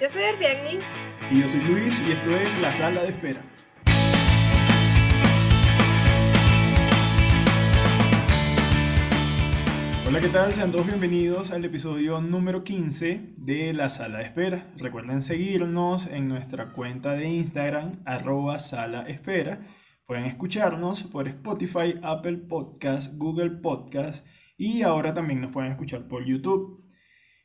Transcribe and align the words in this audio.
Yo 0.00 0.08
soy 0.08 0.22
Erbianis. 0.22 0.86
Y 1.30 1.42
yo 1.42 1.48
soy 1.48 1.60
Luis 1.60 2.00
y 2.00 2.12
esto 2.12 2.30
es 2.30 2.58
La 2.58 2.72
Sala 2.72 3.02
de 3.02 3.08
Espera. 3.08 3.42
Hola, 10.08 10.20
¿qué 10.22 10.28
tal? 10.28 10.54
Sean 10.54 10.72
todos 10.72 10.86
bienvenidos 10.86 11.50
al 11.50 11.66
episodio 11.66 12.22
número 12.22 12.64
15 12.64 13.34
de 13.36 13.74
La 13.74 13.90
Sala 13.90 14.20
de 14.20 14.24
Espera. 14.24 14.72
Recuerden 14.78 15.20
seguirnos 15.20 16.06
en 16.06 16.28
nuestra 16.28 16.72
cuenta 16.72 17.12
de 17.12 17.28
Instagram, 17.28 18.00
arroba 18.06 18.58
Sala 18.58 19.02
Espera. 19.02 19.60
Pueden 20.06 20.24
escucharnos 20.24 21.02
por 21.02 21.28
Spotify, 21.28 22.00
Apple 22.02 22.38
Podcast, 22.38 23.12
Google 23.18 23.50
Podcast 23.50 24.26
y 24.56 24.80
ahora 24.80 25.12
también 25.12 25.42
nos 25.42 25.52
pueden 25.52 25.72
escuchar 25.72 26.08
por 26.08 26.24
YouTube. 26.24 26.89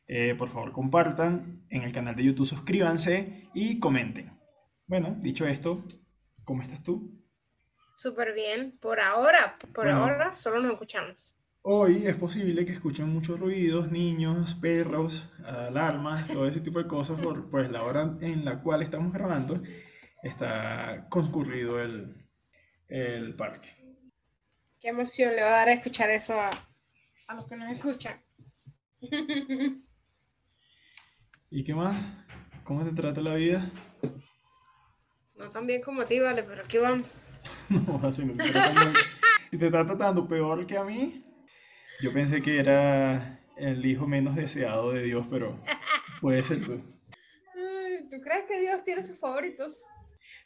Eh, 0.08 0.34
por 0.36 0.48
favor, 0.48 0.72
compartan 0.72 1.66
en 1.68 1.82
el 1.82 1.92
canal 1.92 2.14
de 2.14 2.24
YouTube, 2.24 2.46
suscríbanse 2.46 3.48
y 3.54 3.80
comenten. 3.80 4.32
Bueno, 4.86 5.16
dicho 5.20 5.46
esto, 5.46 5.84
¿cómo 6.44 6.62
estás 6.62 6.82
tú? 6.82 7.22
Súper 7.96 8.32
bien. 8.34 8.78
Por 8.78 9.00
ahora, 9.00 9.56
por 9.74 9.86
Bueno. 9.86 10.04
ahora 10.04 10.36
solo 10.36 10.60
nos 10.62 10.72
escuchamos. 10.72 11.34
Hoy 11.62 12.06
es 12.06 12.14
posible 12.14 12.64
que 12.64 12.70
escuchen 12.72 13.08
muchos 13.08 13.40
ruidos, 13.40 13.90
niños, 13.90 14.54
perros, 14.54 15.28
alarmas, 15.44 16.28
todo 16.28 16.46
ese 16.46 16.60
tipo 16.60 16.78
de 16.78 16.86
cosas, 16.86 17.20
por 17.20 17.50
pues, 17.50 17.68
la 17.72 17.82
hora 17.82 18.16
en 18.20 18.44
la 18.44 18.62
cual 18.62 18.82
estamos 18.82 19.12
grabando 19.12 19.60
está 20.22 21.08
concurrido 21.08 21.82
el, 21.82 22.14
el 22.86 23.34
parque. 23.34 23.70
Qué 24.78 24.88
emoción 24.88 25.34
le 25.34 25.42
va 25.42 25.48
a 25.48 25.58
dar 25.58 25.68
a 25.70 25.72
escuchar 25.72 26.10
eso 26.10 26.38
a, 26.40 26.50
a 27.26 27.34
los 27.34 27.46
que 27.48 27.56
nos 27.56 27.72
escuchan. 27.72 28.20
¿Y 31.56 31.64
qué 31.64 31.74
más? 31.74 31.96
¿Cómo 32.64 32.84
te 32.84 32.92
trata 32.92 33.22
la 33.22 33.34
vida? 33.34 33.72
No 35.36 35.50
tan 35.50 35.66
bien 35.66 35.80
como 35.80 36.02
a 36.02 36.04
ti, 36.04 36.20
vale, 36.20 36.42
pero 36.42 36.62
aquí 36.62 36.76
vamos. 36.76 37.08
No, 37.70 37.98
así 38.06 38.26
no 38.26 38.36
te 38.36 38.50
trata 38.50 38.74
Si 39.50 39.56
te 39.56 39.64
está 39.64 39.86
tratando 39.86 40.28
peor 40.28 40.66
que 40.66 40.76
a 40.76 40.84
mí, 40.84 41.24
yo 42.02 42.12
pensé 42.12 42.42
que 42.42 42.58
era 42.58 43.40
el 43.56 43.86
hijo 43.86 44.06
menos 44.06 44.36
deseado 44.36 44.92
de 44.92 45.04
Dios, 45.04 45.26
pero 45.30 45.58
puede 46.20 46.44
ser 46.44 46.60
tú. 46.60 46.76
¿Tú 48.10 48.20
crees 48.20 48.44
que 48.46 48.60
Dios 48.60 48.84
tiene 48.84 49.02
sus 49.02 49.18
favoritos? 49.18 49.82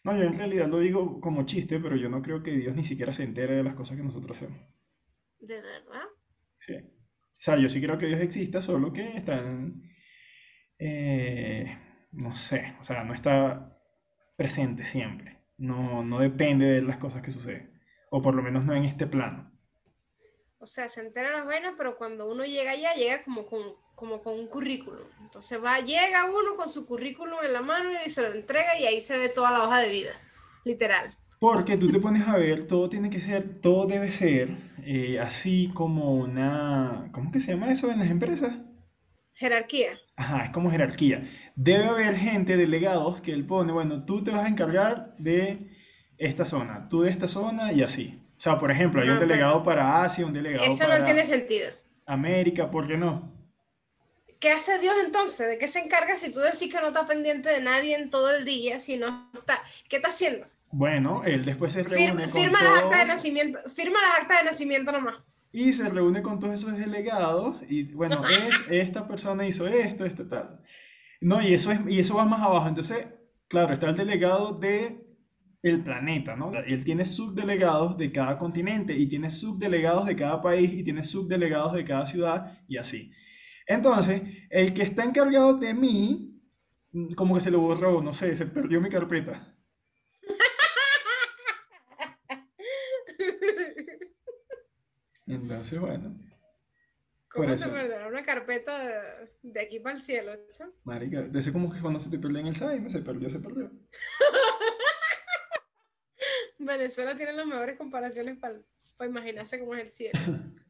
No, 0.04 0.16
yo 0.16 0.22
en 0.22 0.38
realidad 0.38 0.68
lo 0.68 0.78
digo 0.78 1.20
como 1.20 1.44
chiste, 1.44 1.80
pero 1.80 1.96
yo 1.96 2.08
no 2.08 2.22
creo 2.22 2.44
que 2.44 2.52
Dios 2.52 2.76
ni 2.76 2.84
siquiera 2.84 3.12
se 3.12 3.24
entere 3.24 3.56
de 3.56 3.64
las 3.64 3.74
cosas 3.74 3.96
que 3.96 4.04
nosotros 4.04 4.40
hacemos. 4.40 4.60
¿De 5.40 5.60
verdad? 5.60 6.06
Sí. 6.56 6.74
O 6.76 7.42
sea, 7.42 7.56
yo 7.58 7.68
sí 7.68 7.80
creo 7.80 7.98
que 7.98 8.06
Dios 8.06 8.20
exista, 8.20 8.62
solo 8.62 8.92
que 8.92 9.16
está 9.16 9.38
en, 9.40 9.90
eh, 10.80 11.78
no 12.12 12.34
sé, 12.34 12.74
o 12.80 12.84
sea, 12.84 13.04
no 13.04 13.12
está 13.12 13.78
presente 14.36 14.84
siempre. 14.84 15.38
No, 15.58 16.02
no 16.02 16.20
depende 16.20 16.64
de 16.64 16.82
las 16.82 16.96
cosas 16.96 17.20
que 17.20 17.30
suceden. 17.30 17.78
O 18.10 18.22
por 18.22 18.34
lo 18.34 18.42
menos 18.42 18.64
no 18.64 18.74
en 18.74 18.84
este 18.84 19.06
plano. 19.06 19.52
O 20.58 20.66
sea, 20.66 20.88
se 20.88 21.00
enteran 21.00 21.32
las 21.32 21.46
vainas, 21.46 21.74
pero 21.76 21.96
cuando 21.96 22.30
uno 22.30 22.44
llega 22.44 22.72
allá, 22.72 22.94
llega 22.94 23.22
como 23.22 23.46
con, 23.46 23.60
como 23.94 24.22
con 24.22 24.38
un 24.38 24.46
currículum. 24.46 25.06
Entonces 25.20 25.62
va, 25.62 25.80
llega 25.80 26.24
uno 26.26 26.56
con 26.56 26.70
su 26.70 26.86
currículum 26.86 27.36
en 27.44 27.52
la 27.52 27.60
mano 27.60 27.90
y 28.04 28.10
se 28.10 28.22
lo 28.22 28.32
entrega 28.32 28.78
y 28.78 28.86
ahí 28.86 29.00
se 29.00 29.18
ve 29.18 29.28
toda 29.28 29.50
la 29.50 29.64
hoja 29.64 29.80
de 29.80 29.90
vida. 29.90 30.12
Literal. 30.64 31.14
Porque 31.38 31.76
tú 31.76 31.90
te 31.90 32.00
pones 32.00 32.26
a 32.26 32.36
ver, 32.36 32.66
todo 32.66 32.88
tiene 32.88 33.08
que 33.08 33.20
ser, 33.20 33.60
todo 33.60 33.86
debe 33.86 34.12
ser 34.12 34.56
eh, 34.82 35.20
así 35.20 35.70
como 35.72 36.14
una, 36.14 37.08
¿cómo 37.12 37.30
que 37.30 37.40
se 37.40 37.52
llama 37.52 37.72
eso 37.72 37.90
en 37.90 37.98
las 37.98 38.10
empresas? 38.10 38.54
Jerarquía. 39.40 39.98
Ajá, 40.16 40.44
es 40.44 40.50
como 40.50 40.70
jerarquía. 40.70 41.24
Debe 41.56 41.86
haber 41.86 42.14
gente, 42.14 42.58
delegados, 42.58 43.22
que 43.22 43.32
él 43.32 43.46
pone, 43.46 43.72
bueno, 43.72 44.04
tú 44.04 44.22
te 44.22 44.30
vas 44.30 44.44
a 44.44 44.48
encargar 44.48 45.14
de 45.16 45.56
esta 46.18 46.44
zona, 46.44 46.88
tú 46.90 47.00
de 47.02 47.10
esta 47.10 47.26
zona 47.26 47.72
y 47.72 47.82
así. 47.82 48.20
O 48.36 48.40
sea, 48.40 48.58
por 48.58 48.70
ejemplo, 48.70 49.00
hay 49.00 49.08
un 49.08 49.16
Ah, 49.16 49.20
delegado 49.20 49.62
para 49.64 50.04
Asia, 50.04 50.26
un 50.26 50.34
delegado 50.34 50.64
Eso 50.70 50.84
para 50.84 50.98
no 50.98 51.04
tiene 51.06 51.24
sentido. 51.24 51.70
América, 52.04 52.70
¿por 52.70 52.86
qué 52.86 52.98
no? 52.98 53.32
¿Qué 54.38 54.50
hace 54.50 54.78
Dios 54.78 54.94
entonces? 55.06 55.48
¿De 55.48 55.56
qué 55.58 55.68
se 55.68 55.78
encarga 55.78 56.18
si 56.18 56.30
tú 56.30 56.40
decís 56.40 56.70
que 56.70 56.78
no 56.80 56.88
está 56.88 57.06
pendiente 57.06 57.48
de 57.48 57.62
nadie 57.62 57.96
en 57.96 58.10
todo 58.10 58.30
el 58.36 58.44
día? 58.44 58.78
Si 58.78 58.98
no 58.98 59.30
está, 59.32 59.62
¿qué 59.88 59.96
está 59.96 60.10
haciendo? 60.10 60.46
Bueno, 60.70 61.22
él 61.24 61.46
después 61.46 61.72
se 61.72 61.82
reúne 61.82 62.06
Firma, 62.08 62.22
con 62.24 62.42
firma 62.42 62.58
las 62.62 62.82
actas 62.84 63.00
de 63.00 63.06
nacimiento, 63.06 63.58
firma 63.70 63.98
las 64.02 64.20
actas 64.20 64.38
de 64.40 64.44
nacimiento 64.50 64.92
nomás. 64.92 65.14
Y 65.52 65.72
se 65.72 65.88
reúne 65.88 66.22
con 66.22 66.38
todos 66.38 66.54
esos 66.54 66.76
delegados 66.76 67.56
y 67.68 67.84
bueno, 67.94 68.22
es- 68.24 68.60
esta 68.70 69.06
persona 69.08 69.46
hizo 69.46 69.66
esto, 69.66 70.04
esto 70.04 70.26
tal. 70.28 70.60
No, 71.20 71.42
y 71.42 71.54
eso 71.54 71.72
es 71.72 71.80
y 71.88 72.00
eso 72.00 72.16
va 72.16 72.24
más 72.24 72.42
abajo. 72.42 72.68
Entonces, 72.68 73.06
claro, 73.48 73.74
está 73.74 73.90
el 73.90 73.96
delegado 73.96 74.52
de 74.54 75.06
el 75.62 75.82
planeta, 75.82 76.36
¿no? 76.36 76.52
Él 76.54 76.84
tiene 76.84 77.04
subdelegados 77.04 77.98
de 77.98 78.12
cada 78.12 78.38
continente 78.38 78.96
y 78.96 79.08
tiene 79.08 79.30
subdelegados 79.30 80.06
de 80.06 80.16
cada 80.16 80.40
país 80.42 80.72
y 80.72 80.82
tiene 80.84 81.04
subdelegados 81.04 81.74
de 81.74 81.84
cada 81.84 82.06
ciudad 82.06 82.58
y 82.68 82.78
así. 82.78 83.12
Entonces, 83.66 84.22
el 84.50 84.74
que 84.74 84.82
está 84.82 85.04
encargado 85.04 85.54
de 85.54 85.74
mí, 85.74 86.40
como 87.16 87.34
que 87.34 87.40
se 87.40 87.50
le 87.50 87.56
borró, 87.56 88.02
no 88.02 88.12
sé, 88.12 88.34
se 88.36 88.46
perdió 88.46 88.80
mi 88.80 88.88
carpeta. 88.90 89.54
Entonces, 95.34 95.78
bueno, 95.78 96.16
¿Cómo 97.28 97.56
se 97.56 97.68
perderá 97.68 98.08
una 98.08 98.24
carpeta 98.24 98.84
de, 98.84 99.30
de 99.42 99.60
aquí 99.60 99.78
para 99.78 99.94
el 99.94 100.02
cielo? 100.02 100.32
¿sí? 100.50 100.64
marica, 100.84 101.22
de 101.22 101.38
eso 101.38 101.52
como 101.52 101.72
que 101.72 101.80
cuando 101.80 102.00
se 102.00 102.10
te 102.10 102.18
pierde 102.18 102.40
en 102.40 102.46
el 102.48 102.54
Alzheimer, 102.54 102.90
se 102.90 103.02
perdió, 103.02 103.30
se 103.30 103.38
perdió. 103.38 103.70
Venezuela 106.58 107.16
tiene 107.16 107.32
las 107.32 107.46
mejores 107.46 107.76
comparaciones 107.78 108.36
para 108.38 108.60
imaginarse 109.08 109.58
cómo 109.58 109.74
es 109.74 109.84
el 109.86 109.90
cielo. 109.90 110.18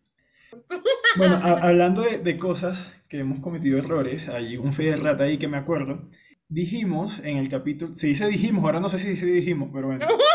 Bueno, 1.16 1.36
a- 1.36 1.68
hablando 1.68 2.02
de, 2.02 2.18
de 2.18 2.36
cosas 2.36 2.92
que 3.08 3.18
hemos 3.18 3.40
cometido 3.40 3.78
errores, 3.78 4.28
hay 4.28 4.56
un 4.56 4.72
fe 4.72 4.84
de 4.84 4.96
rata 4.96 5.24
ahí 5.24 5.38
que 5.38 5.48
me 5.48 5.56
acuerdo. 5.56 6.08
Dijimos 6.48 7.20
en 7.20 7.36
el 7.38 7.48
capítulo, 7.48 7.94
se 7.94 8.08
dice 8.08 8.26
dijimos, 8.26 8.64
ahora 8.64 8.80
no 8.80 8.88
sé 8.88 8.98
si 8.98 9.10
dice 9.10 9.26
dijimos, 9.26 9.70
pero 9.72 9.88
bueno. 9.88 10.06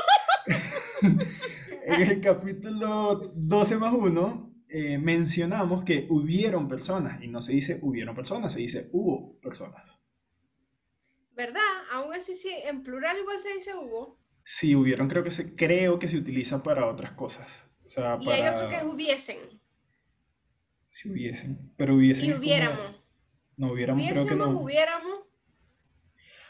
En 1.95 2.09
el 2.09 2.22
capítulo 2.22 3.31
12 3.35 3.78
más 3.78 3.94
1 3.94 4.53
mencionamos 5.00 5.83
que 5.83 6.07
hubieron 6.09 6.67
personas, 6.67 7.23
y 7.23 7.28
no 7.28 7.41
se 7.41 7.53
dice 7.53 7.79
hubieron 7.81 8.16
personas, 8.16 8.53
se 8.53 8.59
dice 8.59 8.89
hubo 8.91 9.39
personas. 9.39 10.01
¿Verdad? 11.31 11.61
Aún 11.91 12.13
así, 12.13 12.33
sí, 12.33 12.50
en 12.66 12.83
plural 12.83 13.17
igual 13.19 13.39
se 13.39 13.53
dice 13.53 13.72
hubo. 13.75 14.19
Sí, 14.44 14.75
hubieron, 14.75 15.07
creo 15.09 15.23
que 15.23 15.31
se, 15.31 15.56
creo 15.56 16.00
que 16.00 16.07
se 16.09 16.17
utiliza 16.17 16.63
para 16.63 16.88
otras 16.88 17.11
cosas. 17.13 17.66
O 17.85 17.89
sea, 17.89 18.17
Y 18.22 18.29
hay 18.29 18.47
otro 18.47 18.69
que 18.69 18.75
es 18.77 18.83
hubiesen. 18.83 19.38
si 20.89 21.09
hubiesen, 21.12 21.73
pero 21.77 21.95
hubiesen 21.95 22.25
Y 22.25 22.29
como- 22.29 22.39
hubiéramos. 22.41 23.03
no 23.57 23.72
hubiéramos, 23.72 24.09
creo 24.09 24.25
que 24.25 24.35
no. 24.35 24.59
hubiéramos. 24.59 25.25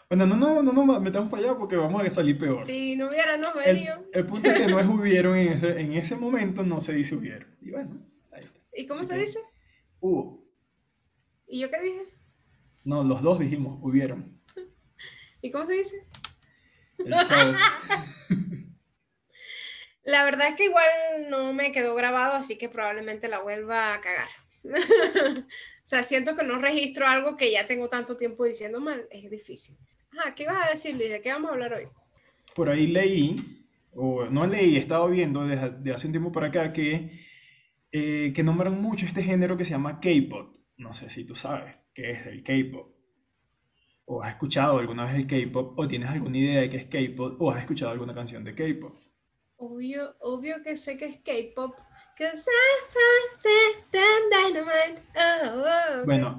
Bueno, 0.10 0.28
no, 0.28 0.36
no, 0.38 0.62
no, 0.62 0.72
no, 0.72 1.00
metamos 1.00 1.30
para 1.32 1.44
allá 1.44 1.58
porque 1.58 1.76
vamos 1.76 2.02
a 2.04 2.10
salir 2.10 2.38
peor. 2.38 2.64
Si 2.66 2.96
no 2.96 3.08
hubiéramos 3.10 3.50
El, 3.66 3.76
venido. 3.76 4.06
el 4.14 4.26
punto 4.26 4.50
es 4.50 4.60
que 4.60 4.68
no 4.68 4.80
es 4.80 4.86
hubieron 4.90 5.36
en 5.36 5.54
ese, 5.54 5.80
en 5.82 5.94
ese 5.94 6.16
momento, 6.16 6.64
no 6.64 6.80
se 6.82 6.94
dice 6.94 7.16
hubieron. 7.16 7.56
Y 7.62 7.72
bueno, 7.72 8.06
ahí 8.32 8.42
está. 8.42 8.60
¿Y 8.76 8.86
cómo 8.86 9.00
Así 9.02 9.08
se 9.10 9.16
que- 9.16 9.22
dice? 9.22 9.40
Hubo. 10.00 10.46
¿Y 11.48 11.60
yo 11.62 11.70
qué 11.72 11.80
dije? 11.82 12.04
No, 12.84 13.04
los 13.04 13.22
dos 13.24 13.40
dijimos 13.40 13.80
hubieron. 13.82 14.40
¿Y 15.42 15.50
cómo 15.52 15.66
se 15.66 15.74
dice? 15.74 16.06
El. 17.00 17.14
La 20.04 20.24
verdad 20.24 20.50
es 20.50 20.56
que 20.56 20.66
igual 20.66 20.86
no 21.30 21.52
me 21.54 21.72
quedó 21.72 21.96
grabado, 21.96 22.34
así 22.36 22.58
que 22.60 22.70
probablemente 22.70 23.28
la 23.28 23.40
vuelva 23.40 23.94
a 23.94 24.02
cagar. 24.02 24.28
o 24.64 25.44
sea, 25.84 26.04
siento 26.04 26.36
que 26.36 26.44
no 26.44 26.60
registro 26.60 27.08
algo 27.08 27.38
que 27.38 27.52
ya 27.52 27.66
tengo 27.66 27.90
tanto 27.90 28.16
tiempo 28.16 28.44
diciendo 28.46 28.80
mal, 28.80 29.08
es 29.10 29.30
difícil. 29.32 29.76
Ajá, 30.18 30.36
¿qué 30.36 30.44
ibas 30.44 30.66
a 30.66 30.70
decir, 30.70 30.96
Luis? 30.96 31.10
¿De 31.10 31.22
qué 31.22 31.30
vamos 31.30 31.50
a 31.50 31.54
hablar 31.54 31.74
hoy? 31.74 31.88
Por 32.56 32.70
ahí 32.70 32.88
leí, 32.88 33.68
o 33.92 34.26
no 34.26 34.46
leí, 34.46 34.76
he 34.76 34.80
estado 34.80 35.10
viendo 35.10 35.46
desde 35.46 35.72
de 35.72 35.94
hace 35.94 36.08
un 36.08 36.14
tiempo 36.14 36.32
para 36.32 36.48
acá 36.48 36.72
que, 36.72 37.12
eh, 37.92 38.32
que 38.34 38.44
nombran 38.44 38.82
mucho 38.82 39.06
este 39.06 39.24
género 39.24 39.58
que 39.58 39.66
se 39.66 39.72
llama 39.72 40.00
K-pop. 40.00 40.56
No 40.78 40.94
sé 40.94 41.10
si 41.10 41.26
tú 41.26 41.36
sabes 41.36 41.76
qué 41.94 42.12
es 42.12 42.28
el 42.28 42.44
K-pop. 42.44 42.96
O 44.06 44.22
has 44.22 44.32
escuchado 44.32 44.78
alguna 44.78 45.06
vez 45.06 45.16
el 45.16 45.28
K-pop, 45.28 45.78
o 45.78 45.88
tienes 45.88 46.10
alguna 46.10 46.38
idea 46.38 46.62
de 46.62 46.70
qué 46.70 46.78
es 46.78 46.86
K-pop, 46.86 47.42
o 47.42 47.52
has 47.52 47.60
escuchado 47.60 47.92
alguna 47.92 48.14
canción 48.14 48.44
de 48.44 48.56
K-pop. 48.56 48.96
Obvio, 49.58 50.16
obvio 50.20 50.62
que 50.64 50.76
sé 50.76 50.98
que 50.98 51.06
es 51.06 51.18
K-pop. 51.18 51.76
Oh, 55.16 55.66
oh, 55.66 56.06
Bueno, 56.06 56.38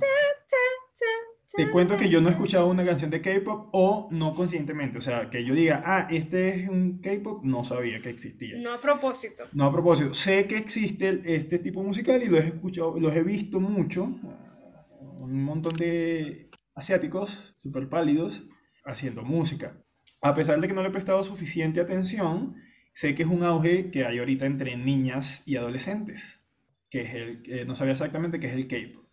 Te 1.54 1.70
cuento 1.70 1.96
que 1.96 2.08
yo 2.08 2.20
no 2.20 2.28
he 2.28 2.32
escuchado 2.32 2.66
una 2.66 2.84
canción 2.84 3.10
de 3.10 3.20
K-pop 3.20 3.68
o 3.72 4.08
no 4.10 4.34
conscientemente. 4.34 4.98
O 4.98 5.00
sea, 5.00 5.30
que 5.30 5.44
yo 5.44 5.54
diga, 5.54 5.82
ah, 5.84 6.08
este 6.10 6.48
es 6.48 6.68
un 6.68 7.00
K-pop, 7.00 7.44
no 7.44 7.64
sabía 7.64 8.00
que 8.00 8.10
existía. 8.10 8.58
No 8.58 8.74
a 8.74 8.80
propósito. 8.80 9.44
No, 9.52 9.66
a 9.66 9.72
propósito, 9.72 10.12
sé 10.12 10.46
que 10.46 10.58
existe 10.58 11.22
este 11.24 11.58
tipo 11.58 11.82
musical 11.82 12.22
y 12.22 12.26
lo 12.26 12.36
he 12.36 12.46
escuchado, 12.46 12.98
los 12.98 13.14
he 13.14 13.22
visto 13.22 13.60
mucho. 13.60 14.04
Un 14.04 15.44
montón 15.44 15.72
de 15.78 16.50
asiáticos, 16.74 17.54
súper 17.56 17.88
pálidos, 17.88 18.44
haciendo 18.84 19.22
música. 19.22 19.82
A 20.20 20.34
pesar 20.34 20.60
de 20.60 20.68
que 20.68 20.74
no 20.74 20.82
le 20.82 20.88
he 20.88 20.92
prestado 20.92 21.22
suficiente 21.22 21.80
atención, 21.80 22.56
sé 22.92 23.14
que 23.14 23.22
es 23.22 23.28
un 23.28 23.44
auge 23.44 23.90
que 23.90 24.04
hay 24.04 24.18
ahorita 24.18 24.46
entre 24.46 24.76
niñas 24.76 25.42
y 25.46 25.56
adolescentes, 25.56 26.46
que 26.90 27.02
es 27.02 27.14
el, 27.14 27.66
no 27.66 27.76
sabía 27.76 27.92
exactamente 27.92 28.40
qué 28.40 28.48
es 28.48 28.54
el 28.54 28.66
K-pop. 28.66 29.05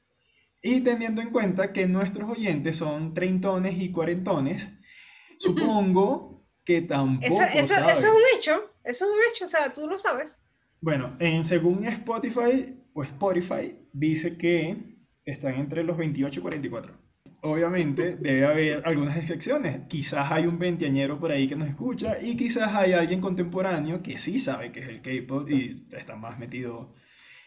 Y 0.66 0.80
teniendo 0.80 1.22
en 1.22 1.30
cuenta 1.30 1.74
que 1.74 1.88
nuestros 1.88 2.30
oyentes 2.30 2.78
son 2.78 3.14
treintones 3.14 3.82
y 3.82 3.92
cuarentones, 3.92 4.70
supongo 5.38 6.48
que 6.64 6.82
tampoco 6.82 7.34
eso, 7.34 7.44
eso, 7.54 7.76
eso 7.76 7.92
es 7.92 8.06
un 8.06 8.38
hecho, 8.38 8.72
eso 8.86 9.06
es 9.06 9.12
un 9.12 9.18
hecho, 9.30 9.44
o 9.44 9.48
sea, 9.50 9.74
tú 9.74 9.90
lo 9.90 10.00
sabes. 10.00 10.42
Bueno, 10.80 11.18
en, 11.20 11.44
según 11.44 11.86
Spotify 11.86 12.80
o 12.94 13.04
Spotify, 13.04 13.76
dice 13.92 14.38
que 14.38 15.02
están 15.26 15.56
entre 15.56 15.84
los 15.84 15.98
28 15.98 16.40
y 16.40 16.42
44. 16.42 16.98
Obviamente 17.42 18.16
debe 18.16 18.46
haber 18.46 18.88
algunas 18.88 19.18
excepciones. 19.18 19.82
Quizás 19.90 20.32
hay 20.32 20.46
un 20.46 20.60
veinteañero 20.60 21.20
por 21.20 21.34
ahí 21.34 21.46
que 21.50 21.58
nos 21.58 21.68
escucha 21.68 22.18
y 22.22 22.38
quizás 22.38 22.74
hay 22.74 22.94
alguien 22.94 23.20
contemporáneo 23.20 24.02
que 24.02 24.18
sí 24.18 24.40
sabe 24.40 24.72
que 24.72 24.80
es 24.80 24.88
el 24.88 25.02
K-pop 25.02 25.50
y 25.50 25.88
está 25.92 26.16
más 26.16 26.40
metido 26.40 26.94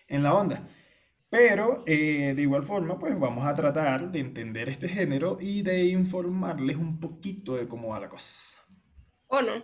en 0.06 0.22
la 0.22 0.34
onda. 0.34 0.69
Pero 1.36 1.84
eh, 1.86 2.32
de 2.34 2.40
igual 2.40 2.62
forma, 2.62 2.98
pues 2.98 3.20
vamos 3.20 3.46
a 3.46 3.54
tratar 3.54 4.10
de 4.10 4.20
entender 4.20 4.70
este 4.70 4.88
género 4.88 5.36
y 5.38 5.60
de 5.60 5.84
informarles 5.84 6.78
un 6.78 6.98
poquito 6.98 7.56
de 7.56 7.68
cómo 7.68 7.88
va 7.88 8.00
la 8.00 8.08
cosa. 8.08 8.58
¿O 9.26 9.42
no? 9.42 9.62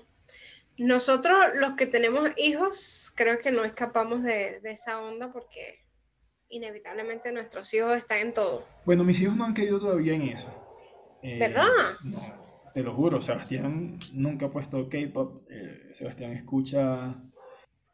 Nosotros, 0.77 1.35
los 1.55 1.73
que 1.73 1.87
tenemos 1.87 2.29
hijos, 2.37 3.11
creo 3.17 3.39
que 3.39 3.51
no 3.51 3.65
escapamos 3.65 4.23
de, 4.23 4.61
de 4.61 4.73
esa 4.73 5.01
onda 5.01 5.33
porque 5.33 5.87
inevitablemente 6.51 7.33
nuestros 7.33 7.73
hijos 7.73 7.97
están 7.97 8.19
en 8.19 8.35
todo. 8.35 8.67
Bueno, 8.85 9.03
mis 9.03 9.19
hijos 9.23 9.35
no 9.35 9.47
han 9.47 9.55
caído 9.55 9.81
todavía 9.81 10.13
en 10.13 10.23
eso. 10.25 10.53
Eh, 11.23 11.39
¿Verdad? 11.39 11.69
No, 12.05 12.21
te 12.75 12.83
lo 12.83 12.93
juro, 12.93 13.23
Sebastián 13.23 13.99
nunca 14.13 14.47
ha 14.47 14.51
puesto 14.51 14.91
K-pop. 14.91 15.47
Eh, 15.51 15.89
Sebastián 15.95 16.33
escucha 16.33 17.15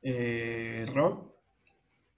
eh, 0.02 0.84
rock 0.92 1.27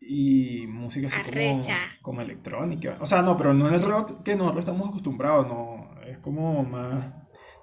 y 0.01 0.67
música 0.67 1.09
así 1.09 1.21
como, 1.23 1.63
como, 2.03 2.21
electrónica. 2.23 2.97
O 3.01 3.07
sea, 3.07 3.23
no, 3.23 3.37
pero 3.37 3.55
no 3.55 3.69
es 3.69 3.83
el 3.83 3.89
rock 3.89 4.23
que 4.23 4.35
nosotros 4.35 4.61
estamos 4.61 4.89
acostumbrados, 4.89 5.47
no. 5.47 5.91
Es 6.07 6.19
como 6.19 6.65
más 6.65 7.13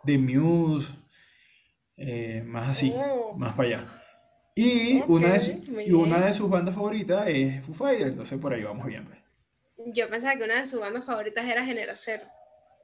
de 0.03 0.17
Muse, 0.17 0.93
más 2.45 2.69
así, 2.69 2.93
oh. 2.95 3.33
más 3.37 3.53
para 3.55 3.69
allá. 3.69 4.03
Y, 4.57 5.03
una 5.07 5.33
de 5.33 5.83
y 5.85 5.91
una 5.91 6.19
de 6.19 6.33
sus 6.33 6.49
bandas 6.49 6.73
favoritas 6.73 7.27
es 7.27 7.63
Foo 7.63 7.75
Fighters, 7.75 8.11
entonces 8.11 8.39
por 8.39 8.53
ahí 8.53 8.63
vamos 8.63 8.87
viendo. 8.87 9.11
Yo 9.93 10.09
pensaba 10.09 10.35
que 10.35 10.45
una 10.45 10.61
de 10.61 10.65
sus 10.65 10.79
bandas 10.79 11.05
favoritas 11.05 11.45
era 11.45 11.63
Género 11.63 11.91
Cero. 11.95 12.23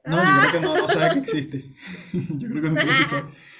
No, 0.04 0.16
yo 0.16 0.22
creo 0.22 0.52
que 0.52 0.60
no, 0.60 0.76
no 0.76 0.88
sabe 0.88 1.14
que 1.14 1.18
existe. 1.20 1.64
yo 2.12 2.48
creo 2.48 2.62
que 2.62 2.68
no 2.68 2.74
puede 2.74 2.86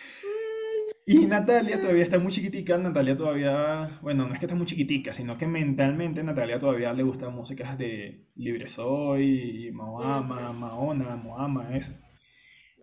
Y 1.06 1.26
Natalia 1.26 1.80
todavía 1.80 2.02
está 2.02 2.18
muy 2.18 2.32
chiquitica, 2.32 2.78
Natalia 2.78 3.14
todavía, 3.14 3.98
bueno, 4.00 4.26
no 4.26 4.32
es 4.32 4.40
que 4.40 4.46
está 4.46 4.56
muy 4.56 4.66
chiquitica, 4.66 5.12
sino 5.12 5.36
que 5.36 5.46
mentalmente 5.46 6.22
Natalia 6.22 6.58
todavía 6.58 6.94
le 6.94 7.02
gustan 7.02 7.34
músicas 7.34 7.76
de 7.76 8.30
Libre 8.36 8.68
Soy, 8.68 9.70
Mahoma, 9.72 10.52
Mahona, 10.52 11.16
Moama, 11.16 11.76
eso. 11.76 11.92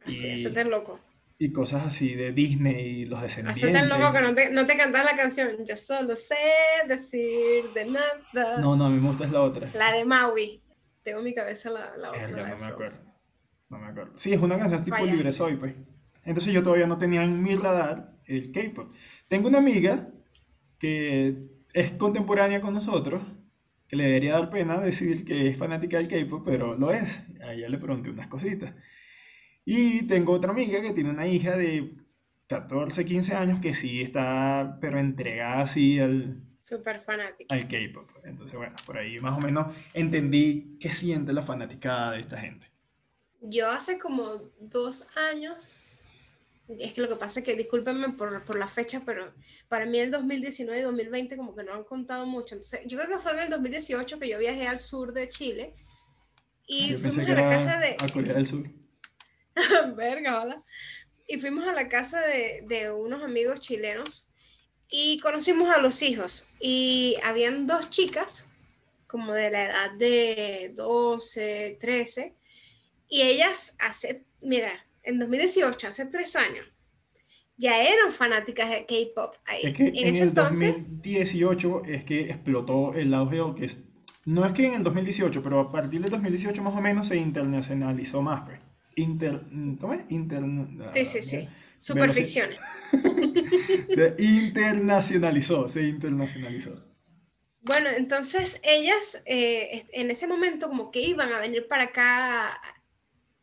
Sí, 0.05 0.27
eso 0.27 0.49
es 0.49 0.67
loco 0.67 0.99
y 1.41 1.51
cosas 1.51 1.87
así 1.87 2.13
de 2.13 2.33
Disney 2.33 3.01
y 3.01 3.05
los 3.05 3.19
descendientes. 3.19 3.63
Hacete 3.63 3.79
tan 3.79 3.89
loco 3.89 4.13
que 4.13 4.21
no 4.21 4.35
te, 4.35 4.51
no 4.51 4.67
te 4.67 4.77
cantas 4.77 5.03
la 5.03 5.17
canción. 5.17 5.65
Yo 5.65 5.75
solo 5.75 6.15
sé 6.15 6.35
decir 6.87 7.67
de 7.73 7.85
nada. 7.85 8.59
No, 8.59 8.75
no, 8.75 8.85
a 8.85 8.89
mí 8.91 8.99
me 8.99 9.07
gusta 9.07 9.25
es 9.25 9.31
la 9.31 9.41
otra. 9.41 9.71
La 9.73 9.91
de 9.91 10.05
Maui. 10.05 10.61
Tengo 11.01 11.17
en 11.17 11.25
mi 11.25 11.33
cabeza 11.33 11.71
la, 11.71 11.97
la 11.97 12.11
otra. 12.11 12.27
no 12.27 12.57
me 12.59 12.65
acuerdo. 12.65 12.93
No 13.69 13.79
me 13.79 13.87
acuerdo. 13.87 14.11
Sí, 14.17 14.31
es 14.31 14.39
una 14.39 14.59
canción 14.59 14.83
tipo 14.83 15.03
libre 15.03 15.31
soy, 15.31 15.55
pues. 15.55 15.73
Entonces 16.25 16.53
yo 16.53 16.61
todavía 16.61 16.85
no 16.85 16.99
tenía 16.99 17.23
en 17.23 17.41
mi 17.41 17.55
radar 17.55 18.10
el 18.35 18.51
K-pop. 18.51 18.91
Tengo 19.27 19.47
una 19.47 19.59
amiga 19.59 20.09
que 20.77 21.47
es 21.73 21.91
contemporánea 21.93 22.61
con 22.61 22.73
nosotros, 22.73 23.21
que 23.87 23.95
le 23.95 24.05
debería 24.05 24.33
dar 24.33 24.49
pena 24.49 24.79
decir 24.79 25.25
que 25.25 25.49
es 25.49 25.57
fanática 25.57 25.97
del 25.97 26.07
K-pop, 26.07 26.43
pero 26.45 26.75
lo 26.75 26.91
es. 26.91 27.23
A 27.41 27.53
ella 27.53 27.69
le 27.69 27.77
pregunté 27.77 28.09
unas 28.09 28.27
cositas. 28.27 28.73
Y 29.65 30.03
tengo 30.07 30.33
otra 30.33 30.51
amiga 30.51 30.81
que 30.81 30.93
tiene 30.93 31.09
una 31.09 31.27
hija 31.27 31.55
de 31.55 31.95
14, 32.47 33.05
15 33.05 33.35
años 33.35 33.59
que 33.59 33.73
sí 33.73 34.01
está, 34.01 34.77
pero 34.81 34.99
entregada 34.99 35.61
así 35.61 35.99
al... 35.99 36.41
Súper 36.61 36.99
fanática. 36.99 37.53
Al 37.55 37.67
K-pop. 37.67 38.09
Entonces, 38.23 38.57
bueno, 38.57 38.75
por 38.85 38.97
ahí 38.97 39.19
más 39.19 39.37
o 39.37 39.41
menos 39.41 39.75
entendí 39.93 40.77
qué 40.79 40.91
siente 40.91 41.33
la 41.33 41.41
fanaticada 41.41 42.11
de 42.11 42.19
esta 42.19 42.37
gente. 42.37 42.67
Yo 43.41 43.69
hace 43.71 43.97
como 43.97 44.51
dos 44.59 45.15
años, 45.17 46.00
es 46.79 46.93
que 46.93 47.01
lo 47.01 47.09
que 47.09 47.15
pasa 47.15 47.39
es 47.39 47.45
que, 47.45 47.55
discúlpenme 47.55 48.09
por, 48.09 48.43
por 48.43 48.57
la 48.57 48.67
fecha, 48.67 49.01
pero 49.05 49.33
para 49.67 49.85
mí 49.85 49.99
el 49.99 50.11
2019 50.11 50.79
y 50.79 50.83
2020 50.83 51.37
como 51.37 51.55
que 51.55 51.63
no 51.63 51.73
han 51.73 51.83
contado 51.83 52.25
mucho. 52.25 52.55
Entonces, 52.55 52.81
yo 52.85 52.97
creo 52.97 53.09
que 53.09 53.19
fue 53.19 53.33
en 53.33 53.39
el 53.39 53.49
2018 53.49 54.19
que 54.19 54.29
yo 54.29 54.37
viajé 54.39 54.67
al 54.67 54.79
sur 54.79 55.13
de 55.13 55.29
Chile 55.29 55.73
y 56.67 56.97
fuimos 56.97 57.17
a 57.17 57.33
la 57.33 57.49
casa 57.49 57.79
de... 57.79 57.97
A 58.01 58.07
Corea 58.11 58.33
del 58.33 58.45
Sur. 58.45 58.69
Verga, 59.95 60.41
hola. 60.41 60.63
Y 61.27 61.37
fuimos 61.39 61.67
a 61.67 61.73
la 61.73 61.89
casa 61.89 62.21
de, 62.21 62.63
de, 62.67 62.91
unos 62.91 63.23
amigos 63.23 63.61
chilenos 63.61 64.29
y 64.89 65.19
conocimos 65.19 65.69
a 65.69 65.79
los 65.79 66.01
hijos. 66.01 66.47
Y 66.59 67.17
habían 67.23 67.67
dos 67.67 67.89
chicas, 67.89 68.49
como 69.07 69.33
de 69.33 69.51
la 69.51 69.65
edad 69.65 69.91
de 69.97 70.71
12, 70.75 71.77
13, 71.79 72.35
y 73.09 73.23
ellas 73.23 73.75
hace, 73.79 74.23
mira, 74.39 74.81
en 75.03 75.19
2018, 75.19 75.87
hace 75.87 76.05
tres 76.05 76.35
años, 76.35 76.65
ya 77.57 77.81
eran 77.81 78.11
fanáticas 78.11 78.69
de 78.69 78.85
K-pop. 78.85 79.35
Es 79.61 79.73
que 79.73 79.91
en, 79.95 80.15
el 80.15 80.33
2018 80.33 81.83
es 81.85 82.03
que 82.03 82.21
explotó 82.21 82.93
el 82.93 83.13
auge, 83.13 83.37
que 83.55 83.65
es, 83.65 83.83
no 84.25 84.45
es 84.45 84.53
que 84.53 84.65
en 84.65 84.73
el 84.73 84.83
2018, 84.83 85.43
pero 85.43 85.59
a 85.59 85.71
partir 85.71 86.01
del 86.01 86.09
2018 86.09 86.61
más 86.63 86.75
o 86.75 86.81
menos 86.81 87.07
se 87.07 87.17
internacionalizó 87.17 88.21
más, 88.21 88.45
pues 88.45 88.59
inter, 88.95 89.41
¿cómo 89.79 89.93
es? 89.93 90.01
Inter, 90.09 90.43
sí, 90.91 91.05
sí, 91.05 91.21
sí. 91.21 91.47
Superficción. 91.77 92.49
se 93.95 94.15
internacionalizó, 94.17 95.67
se 95.67 95.83
internacionalizó. 95.83 96.83
Bueno, 97.61 97.89
entonces 97.95 98.59
ellas 98.63 99.21
eh, 99.25 99.85
en 99.93 100.09
ese 100.09 100.27
momento 100.27 100.67
como 100.67 100.89
que 100.89 101.01
iban 101.01 101.31
a 101.31 101.39
venir 101.39 101.67
para 101.67 101.85
acá, 101.85 102.59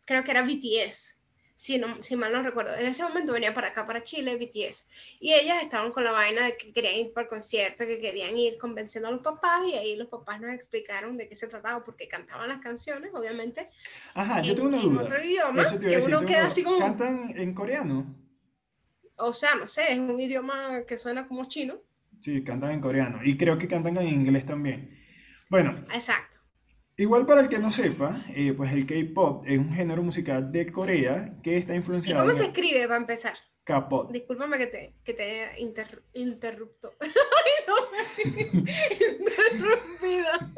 creo 0.04 0.24
que 0.24 0.32
era 0.32 0.42
BTS 0.42 1.17
si, 1.58 1.76
no, 1.76 2.04
si 2.04 2.14
mal 2.14 2.32
no 2.32 2.40
recuerdo, 2.40 2.72
en 2.76 2.86
ese 2.86 3.02
momento 3.02 3.32
venía 3.32 3.52
para 3.52 3.68
acá, 3.68 3.84
para 3.84 4.04
Chile, 4.04 4.36
BTS, 4.36 4.88
y 5.18 5.32
ellas 5.32 5.60
estaban 5.60 5.90
con 5.90 6.04
la 6.04 6.12
vaina 6.12 6.44
de 6.44 6.56
que 6.56 6.72
querían 6.72 6.94
ir 6.94 7.12
para 7.12 7.24
el 7.24 7.28
concierto, 7.28 7.84
que 7.84 8.00
querían 8.00 8.38
ir 8.38 8.56
convenciendo 8.58 9.08
a 9.08 9.10
los 9.10 9.22
papás, 9.22 9.66
y 9.66 9.74
ahí 9.74 9.96
los 9.96 10.06
papás 10.06 10.40
nos 10.40 10.52
explicaron 10.52 11.16
de 11.16 11.28
qué 11.28 11.34
se 11.34 11.48
trataba, 11.48 11.82
porque 11.82 12.06
cantaban 12.06 12.48
las 12.48 12.58
canciones, 12.58 13.10
obviamente. 13.12 13.70
Ajá, 14.14 14.40
yo 14.40 14.54
tengo 14.54 14.68
una 14.68 14.78
duda. 14.78 15.00
En 15.00 15.06
otro 15.06 15.24
idioma, 15.24 15.64
que 15.80 15.98
uno 15.98 16.24
queda 16.24 16.46
así 16.46 16.62
como... 16.62 16.78
¿Cantan 16.78 17.32
en 17.36 17.52
coreano? 17.52 18.14
O 19.16 19.32
sea, 19.32 19.56
no 19.56 19.66
sé, 19.66 19.92
es 19.92 19.98
un 19.98 20.20
idioma 20.20 20.84
que 20.86 20.96
suena 20.96 21.26
como 21.26 21.46
chino. 21.46 21.82
Sí, 22.20 22.44
cantan 22.44 22.70
en 22.70 22.80
coreano, 22.80 23.18
y 23.24 23.36
creo 23.36 23.58
que 23.58 23.66
cantan 23.66 23.96
en 23.96 24.06
inglés 24.06 24.46
también. 24.46 24.96
Bueno. 25.50 25.84
Exacto. 25.92 26.37
Igual 27.00 27.26
para 27.26 27.42
el 27.42 27.48
que 27.48 27.60
no 27.60 27.70
sepa, 27.70 28.24
eh, 28.34 28.52
pues 28.54 28.72
el 28.72 28.84
K-pop 28.84 29.44
es 29.46 29.56
un 29.56 29.72
género 29.72 30.02
musical 30.02 30.50
de 30.50 30.72
Corea 30.72 31.32
que 31.44 31.56
está 31.56 31.72
influenciado. 31.76 32.24
¿Y 32.24 32.26
cómo 32.26 32.36
se 32.36 32.46
escribe 32.46 32.88
para 32.88 32.96
empezar? 32.96 33.34
K-pop. 33.62 34.10
Discúlpame 34.10 34.58
que 34.58 34.66
te, 34.66 34.96
que 35.04 35.14
te 35.14 35.60
inter, 35.60 36.02
interrupto. 36.14 36.92
Ay, 37.00 37.10
no, 37.68 37.76
interrumpida. 39.20 40.50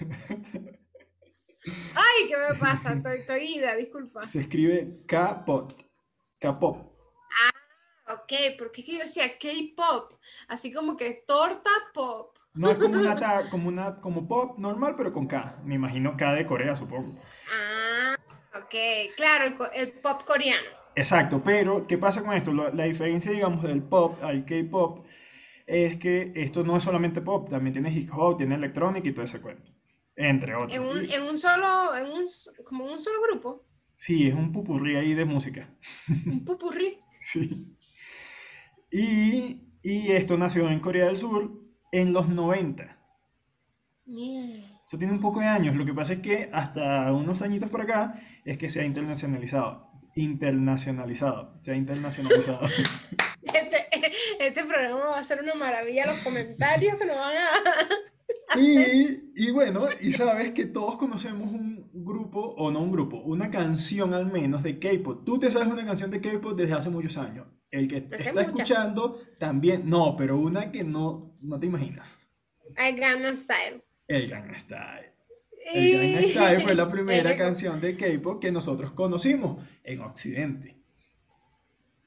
Ay, 1.94 2.28
¿qué 2.28 2.36
me 2.38 2.54
pasa? 2.58 2.94
Estoy, 2.94 3.18
estoy 3.18 3.56
ida, 3.56 3.76
disculpa. 3.76 4.24
Se 4.24 4.40
escribe 4.40 5.04
K-pop. 5.06 5.72
K-pop. 6.40 6.90
Ah, 7.38 8.14
ok, 8.14 8.56
porque 8.58 8.82
yo 8.82 8.96
decía 8.98 9.36
K-pop, 9.38 10.14
así 10.48 10.72
como 10.72 10.96
que 10.96 11.22
torta 11.26 11.70
pop. 11.92 12.39
No 12.54 12.70
es 12.70 12.78
como 12.78 12.98
una, 12.98 13.48
como 13.48 13.68
una 13.68 14.00
como 14.00 14.26
pop 14.26 14.58
normal, 14.58 14.94
pero 14.96 15.12
con 15.12 15.26
K. 15.26 15.60
Me 15.64 15.76
imagino 15.76 16.16
K 16.16 16.34
de 16.34 16.46
Corea, 16.46 16.74
supongo. 16.74 17.14
Ah, 17.52 18.16
ok. 18.58 18.74
Claro, 19.16 19.70
el, 19.74 19.92
pop 19.92 20.24
coreano. 20.24 20.68
Exacto, 20.96 21.42
pero 21.44 21.86
¿qué 21.86 21.96
pasa 21.96 22.22
con 22.22 22.34
esto? 22.34 22.52
La, 22.52 22.84
diferencia, 22.84 23.30
digamos, 23.30 23.62
del 23.62 23.82
pop 23.82 24.20
al 24.22 24.44
K-pop 24.44 25.06
es 25.66 25.98
que 25.98 26.32
esto 26.34 26.64
no 26.64 26.76
es 26.76 26.82
solamente 26.82 27.20
pop, 27.20 27.48
también 27.48 27.72
tiene 27.72 27.92
hip 27.92 28.10
hop, 28.12 28.38
tiene 28.38 28.56
electrónica 28.56 29.08
y 29.08 29.12
todo 29.12 29.24
ese 29.24 29.40
cuento. 29.40 29.72
Entre 30.16 30.54
otros. 30.54 30.74
En 30.74 30.82
un, 30.82 30.98
en 31.08 31.22
un 31.22 31.38
solo, 31.38 31.96
en 31.96 32.06
un, 32.06 32.26
como 32.64 32.84
un 32.84 33.00
solo 33.00 33.22
grupo. 33.22 33.64
Sí, 33.94 34.26
es 34.26 34.34
un 34.34 34.50
pupurrí 34.50 34.96
ahí 34.96 35.14
de 35.14 35.24
música. 35.24 35.72
¿Un 36.26 36.44
pupurrí? 36.44 36.98
sí. 37.20 37.76
Y, 38.90 39.68
y 39.82 40.10
esto 40.10 40.36
nació 40.36 40.68
en 40.68 40.80
Corea 40.80 41.06
del 41.06 41.16
Sur 41.16 41.59
en 41.92 42.12
los 42.12 42.28
90. 42.28 42.96
Eso 44.06 44.98
tiene 44.98 45.12
un 45.12 45.20
poco 45.20 45.40
de 45.40 45.46
años. 45.46 45.76
Lo 45.76 45.84
que 45.84 45.94
pasa 45.94 46.14
es 46.14 46.18
que 46.20 46.50
hasta 46.52 47.12
unos 47.12 47.42
añitos 47.42 47.70
por 47.70 47.80
acá 47.82 48.20
es 48.44 48.58
que 48.58 48.70
se 48.70 48.80
ha 48.80 48.84
internacionalizado. 48.84 49.90
Internacionalizado. 50.16 51.58
Se 51.62 51.72
ha 51.72 51.76
internacionalizado. 51.76 52.68
Este, 53.42 53.88
este 54.38 54.64
programa 54.64 55.06
va 55.06 55.18
a 55.18 55.24
ser 55.24 55.40
una 55.42 55.54
maravilla. 55.54 56.06
Los 56.06 56.18
comentarios 56.18 56.96
que 56.96 57.06
nos 57.06 57.16
van 57.16 57.36
a. 57.36 57.88
Y, 58.56 59.32
y 59.36 59.50
bueno, 59.52 59.86
y 60.00 60.12
sabes 60.12 60.50
que 60.50 60.66
todos 60.66 60.96
conocemos 60.96 61.48
un 61.52 61.88
grupo, 61.92 62.40
o 62.40 62.70
no 62.70 62.80
un 62.80 62.90
grupo, 62.90 63.18
una 63.18 63.50
canción 63.50 64.12
al 64.12 64.26
menos 64.26 64.62
de 64.62 64.78
K-pop. 64.78 65.24
Tú 65.24 65.38
te 65.38 65.50
sabes 65.50 65.68
una 65.68 65.84
canción 65.84 66.10
de 66.10 66.20
K-pop 66.20 66.56
desde 66.56 66.74
hace 66.74 66.90
muchos 66.90 67.16
años. 67.16 67.46
El 67.70 67.88
que 67.88 67.98
está 67.98 68.16
muchas. 68.16 68.36
escuchando 68.48 69.20
también, 69.38 69.88
no, 69.88 70.16
pero 70.16 70.36
una 70.38 70.72
que 70.72 70.82
no, 70.84 71.36
no 71.40 71.58
te 71.60 71.66
imaginas. 71.66 72.28
I 72.76 72.96
Gangnam 72.96 73.36
Style. 73.36 73.82
El 74.08 74.28
Gangnam 74.28 74.58
Style. 74.58 75.12
El 75.72 75.92
Gangnam 75.92 76.24
Style 76.24 76.60
fue 76.60 76.74
la 76.74 76.88
primera 76.90 77.30
Es 77.32 77.38
canción 77.38 77.80
de 77.80 77.96
K-pop 77.96 78.40
que 78.40 78.50
nosotros 78.52 78.92
conocimos 78.92 79.64
en 79.84 80.00
Occidente. 80.00 80.76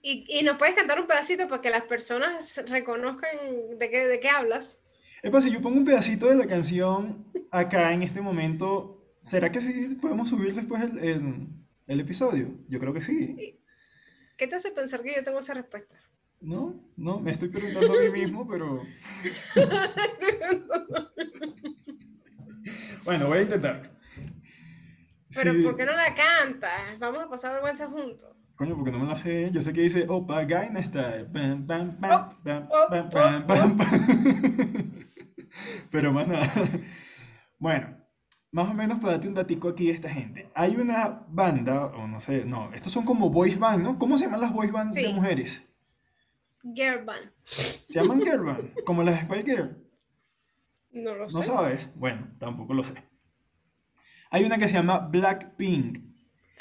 Y, 0.01 0.25
y 0.27 0.43
nos 0.43 0.57
puedes 0.57 0.75
cantar 0.75 0.99
un 0.99 1.07
pedacito 1.07 1.47
para 1.47 1.61
que 1.61 1.69
las 1.69 1.83
personas 1.83 2.61
reconozcan 2.69 3.31
de 3.79 3.89
qué, 3.89 4.05
de 4.07 4.19
qué 4.19 4.29
hablas. 4.29 4.79
Epa, 5.21 5.39
si 5.39 5.49
yo 5.49 5.61
pongo 5.61 5.77
un 5.77 5.85
pedacito 5.85 6.27
de 6.27 6.35
la 6.35 6.45
canción 6.45 7.25
acá 7.51 7.93
en 7.93 8.01
este 8.03 8.19
momento, 8.19 9.01
¿será 9.21 9.49
que 9.51 9.61
sí 9.61 9.97
podemos 10.01 10.27
subir 10.29 10.53
después 10.53 10.83
el, 10.83 10.99
el- 10.99 11.47
el 11.87 11.99
episodio? 12.01 12.49
Yo 12.67 12.79
creo 12.79 12.93
que 12.93 12.99
sí. 13.01 13.59
¿Qué 14.37 14.47
te 14.47 14.55
hace 14.55 14.71
pensar 14.71 15.03
que 15.03 15.13
yo 15.15 15.23
tengo 15.23 15.39
esa 15.39 15.53
respuesta? 15.53 15.95
No, 16.41 16.75
no, 16.97 17.19
me 17.19 17.31
estoy 17.31 17.49
preguntando 17.49 17.97
a 17.97 18.01
mí 18.01 18.09
mismo, 18.09 18.47
pero 18.47 18.81
bueno, 23.05 23.27
voy 23.27 23.37
a 23.37 23.41
intentar. 23.43 23.91
Pero 25.33 25.53
Sí, 25.53 25.63
¿por 25.63 25.77
qué 25.77 25.85
no 25.85 25.93
la 25.93 26.13
cantas? 26.13 26.99
Vamos 26.99 27.23
a 27.23 27.29
pasar 27.29 27.53
vergüenza 27.53 27.87
juntos. 27.87 28.35
Coño, 28.55 28.75
porque 28.75 28.91
no 28.91 28.99
me 28.99 29.07
la 29.07 29.15
sé. 29.15 29.49
Yo 29.51 29.61
sé 29.61 29.73
que 29.73 29.81
dice 29.81 30.05
Opa 30.07 30.43
Gaina 30.43 30.83
Style. 30.83 31.25
Pam, 31.25 31.65
Oh, 31.65 32.29
pam, 32.43 32.67
oh, 32.69 32.87
pam, 32.89 33.43
oh, 33.43 33.47
pam. 33.47 33.77
Pero 35.91 36.13
más 36.13 36.27
nada. 36.27 36.51
Bueno, 37.57 37.97
más 38.53 38.69
o 38.69 38.73
menos 38.75 38.99
para 38.99 39.13
darte 39.13 39.27
un 39.27 39.33
datico 39.33 39.67
aquí 39.67 39.87
de 39.87 39.93
esta 39.93 40.09
gente. 40.09 40.47
Hay 40.53 40.75
una 40.75 41.25
banda, 41.27 41.87
o 41.87 42.07
no 42.07 42.21
sé, 42.21 42.45
no, 42.45 42.71
estos 42.71 42.93
son 42.93 43.03
como 43.03 43.31
boys 43.31 43.57
band, 43.57 43.83
¿no? 43.83 43.97
¿Cómo 43.97 44.15
se 44.17 44.25
llaman 44.25 44.41
las 44.41 44.53
boys 44.53 44.71
band 44.71 44.93
de 44.93 45.09
mujeres? 45.11 45.67
Girl 46.61 47.03
band. 47.03 47.31
Se 47.43 47.95
llaman 47.95 48.21
girl 48.21 48.43
band, 48.43 48.83
como 48.85 49.01
las 49.01 49.21
Spice 49.21 49.43
Girl. 49.43 49.77
No 50.91 51.15
lo 51.15 51.21
¿No 51.21 51.29
sé. 51.29 51.43
sabes? 51.45 51.89
Bueno, 51.95 52.27
tampoco 52.39 52.75
lo 52.75 52.83
sé. 52.83 52.93
Hay 54.29 54.43
una 54.43 54.59
que 54.59 54.67
se 54.67 54.75
llama 54.75 54.99
Blackpink. 54.99 55.97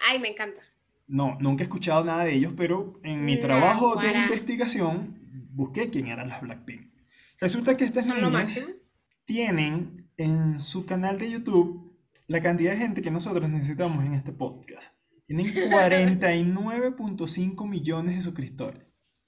Ay, 0.08 0.18
me 0.18 0.28
encanta. 0.28 0.62
No, 1.06 1.36
nunca 1.40 1.62
he 1.62 1.66
escuchado 1.66 2.02
nada 2.02 2.24
de 2.24 2.34
ellos, 2.34 2.54
pero 2.56 2.98
en 3.02 3.22
mi 3.26 3.38
trabajo 3.38 3.96
de 3.96 4.12
investigación 4.12 5.20
busqué 5.50 5.90
quién 5.90 6.06
eran 6.06 6.30
las 6.30 6.40
Blackpink. 6.40 6.90
Resulta 7.38 7.76
que 7.76 7.84
estas 7.84 8.06
Son 8.06 8.18
lo 8.22 8.30
niñas 8.30 8.44
máximo. 8.44 8.81
Tienen 9.24 9.96
en 10.16 10.60
su 10.60 10.86
canal 10.86 11.18
de 11.18 11.30
YouTube 11.30 11.98
la 12.26 12.40
cantidad 12.40 12.72
de 12.72 12.78
gente 12.78 13.02
que 13.02 13.10
nosotros 13.10 13.50
necesitamos 13.50 14.04
en 14.04 14.14
este 14.14 14.32
podcast. 14.32 14.94
Tienen 15.26 15.46
49.5 15.54 17.68
millones 17.68 18.16
de 18.16 18.22
suscriptores. 18.22 18.82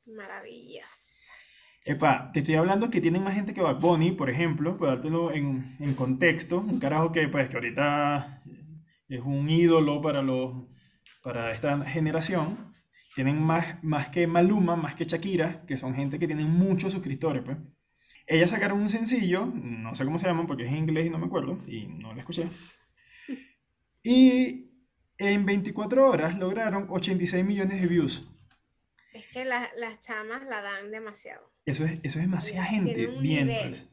Maravillas. 0.07 1.29
Epa, 1.85 2.31
te 2.33 2.39
estoy 2.39 2.55
hablando 2.55 2.89
que 2.89 3.01
tienen 3.01 3.23
más 3.23 3.35
gente 3.35 3.53
que 3.53 3.61
Bad 3.61 3.79
Bunny, 3.79 4.13
por 4.13 4.31
ejemplo, 4.31 4.79
para 4.79 4.93
dártelo 4.93 5.33
en, 5.33 5.77
en 5.81 5.95
contexto, 5.95 6.61
un 6.61 6.79
carajo 6.79 7.13
que 7.13 7.29
pues 7.29 7.51
que 7.51 7.57
ahorita 7.57 8.43
es 9.09 9.21
un 9.21 9.51
ídolo 9.51 10.01
para 10.01 10.23
los 10.23 10.65
para 11.23 11.53
esta 11.53 11.85
generación. 11.85 12.73
Tienen 13.15 13.41
más, 13.41 13.83
más 13.83 14.11
que 14.11 14.27
Maluma, 14.27 14.77
más 14.77 14.95
que 14.95 15.05
Shakira, 15.05 15.65
que 15.67 15.79
son 15.79 15.95
gente 15.95 16.19
que 16.19 16.27
tienen 16.27 16.51
muchos 16.51 16.93
suscriptores, 16.93 17.43
pues. 17.43 17.57
Ellas 18.27 18.51
sacaron 18.51 18.81
un 18.81 18.89
sencillo, 18.89 19.47
no 19.47 19.95
sé 19.95 20.05
cómo 20.05 20.19
se 20.19 20.27
llaman 20.27 20.47
porque 20.47 20.65
es 20.65 20.71
en 20.71 20.77
inglés 20.79 21.07
y 21.07 21.11
no 21.11 21.19
me 21.19 21.27
acuerdo, 21.27 21.59
y 21.67 21.87
no 21.87 22.13
lo 22.13 22.19
escuché. 22.21 22.49
Y 24.07 24.71
en 25.17 25.47
24 25.47 26.07
horas 26.11 26.39
lograron 26.39 26.87
86 26.91 27.43
millones 27.43 27.81
de 27.81 27.87
views. 27.87 28.23
Es 29.15 29.27
que 29.29 29.47
la- 29.47 29.71
las 29.79 29.99
chamas 30.01 30.43
la 30.45 30.61
dan 30.61 30.91
demasiado. 30.91 31.51
Eso 31.65 31.85
es, 31.87 31.93
eso 32.03 32.19
es 32.19 32.25
demasiada 32.27 32.67
gente 32.67 32.95
Tienen 32.95 33.17
un 33.17 33.23
nivel. 33.23 33.89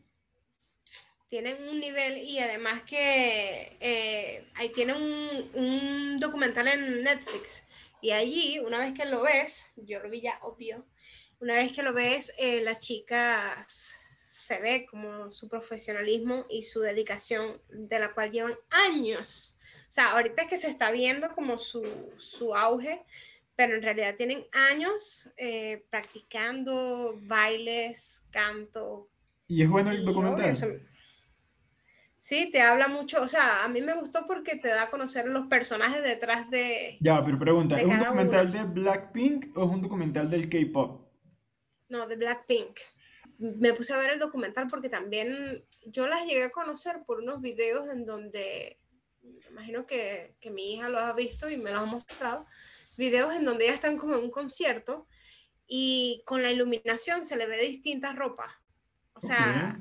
Tienen 1.30 1.56
un 1.70 1.80
nivel 1.80 2.18
y 2.18 2.40
además 2.40 2.82
que 2.84 3.78
eh, 3.80 4.50
ahí 4.56 4.70
tienen 4.70 4.98
un, 4.98 5.50
un 5.54 6.18
documental 6.18 6.68
en 6.68 7.04
Netflix. 7.04 7.68
Y 8.02 8.12
allí, 8.12 8.60
una 8.60 8.80
vez 8.80 8.94
que 8.94 9.06
lo 9.06 9.22
ves, 9.22 9.72
yo 9.78 10.00
lo 10.02 10.10
vi 10.10 10.20
ya 10.22 10.40
obvio, 10.42 10.86
una 11.40 11.54
vez 11.54 11.72
que 11.72 11.84
lo 11.84 11.94
ves, 11.94 12.34
eh, 12.38 12.60
las 12.64 12.80
chicas 12.80 13.98
se 14.42 14.60
ve 14.60 14.88
como 14.90 15.32
su 15.32 15.48
profesionalismo 15.48 16.46
y 16.50 16.64
su 16.64 16.80
dedicación, 16.80 17.62
de 17.70 18.00
la 18.00 18.14
cual 18.14 18.32
llevan 18.32 18.56
años. 18.90 19.58
O 19.84 19.92
sea, 19.94 20.12
ahorita 20.14 20.44
es 20.44 20.48
que 20.48 20.58
se 20.58 20.70
está 20.70 20.92
viendo 20.92 21.34
como 21.36 21.60
su, 21.60 21.84
su 22.18 22.56
auge, 22.56 23.06
pero 23.56 23.76
en 23.76 23.84
realidad 23.84 24.16
tienen 24.16 24.46
años 24.72 25.30
eh, 25.38 25.86
practicando 25.90 27.20
bailes, 27.22 28.24
canto, 28.32 29.10
Y 29.48 29.62
es 29.62 29.70
bueno 29.70 29.92
el 29.92 30.04
documental. 30.04 30.88
Sí, 32.18 32.52
te 32.52 32.62
habla 32.62 32.88
mucho, 32.88 33.22
o 33.22 33.28
sea, 33.28 33.64
a 33.64 33.68
mí 33.68 33.82
me 33.82 33.96
gustó 33.96 34.26
porque 34.28 34.56
te 34.56 34.68
da 34.68 34.84
a 34.84 34.90
conocer 34.92 35.26
los 35.26 35.48
personajes 35.48 36.04
detrás 36.04 36.50
de, 36.52 36.98
Ya, 37.00 37.24
pero 37.24 37.38
pregunta, 37.40 37.76
¿es 37.76 37.84
un 37.84 37.98
documental 37.98 38.48
uno. 38.48 38.58
de 38.58 38.64
Blackpink 38.64 39.58
o 39.58 39.66
es 39.66 39.70
un 39.72 39.82
documental 39.82 40.30
del 40.30 40.48
K-pop? 40.50 41.02
no, 41.90 42.08
de 42.08 42.16
Blackpink. 42.16 42.78
Me 43.42 43.74
puse 43.74 43.94
a 43.94 43.98
ver 43.98 44.12
el 44.12 44.20
documental 44.20 44.68
porque 44.68 44.90
también 44.90 45.66
yo 45.86 46.08
las 46.08 46.26
llegué 46.26 46.44
a 46.44 46.52
conocer 46.52 47.04
por 47.06 47.20
unos 47.20 47.42
videos 47.42 47.90
en 47.90 48.06
donde, 48.06 48.80
me 49.24 49.48
imagino 49.50 49.86
que, 49.88 50.36
que 50.40 50.52
mi 50.52 50.74
hija 50.74 50.90
los 50.90 51.02
ha 51.02 51.14
visto 51.14 51.50
y 51.50 51.58
me 51.58 51.72
los 51.72 51.82
ha 51.82 51.86
mostrado, 51.86 52.46
videos 52.98 53.34
en 53.34 53.46
donde 53.46 53.66
ellas 53.66 53.76
están 53.76 53.98
como 53.98 54.16
en 54.16 54.24
un 54.24 54.32
concierto 54.32 55.08
y 55.66 56.22
con 56.26 56.44
la 56.44 56.52
iluminación 56.52 57.26
se 57.26 57.38
le 57.38 57.48
ve 57.48 57.60
distintas 57.62 58.16
ropas. 58.16 58.52
O 59.14 59.20
sea. 59.20 59.80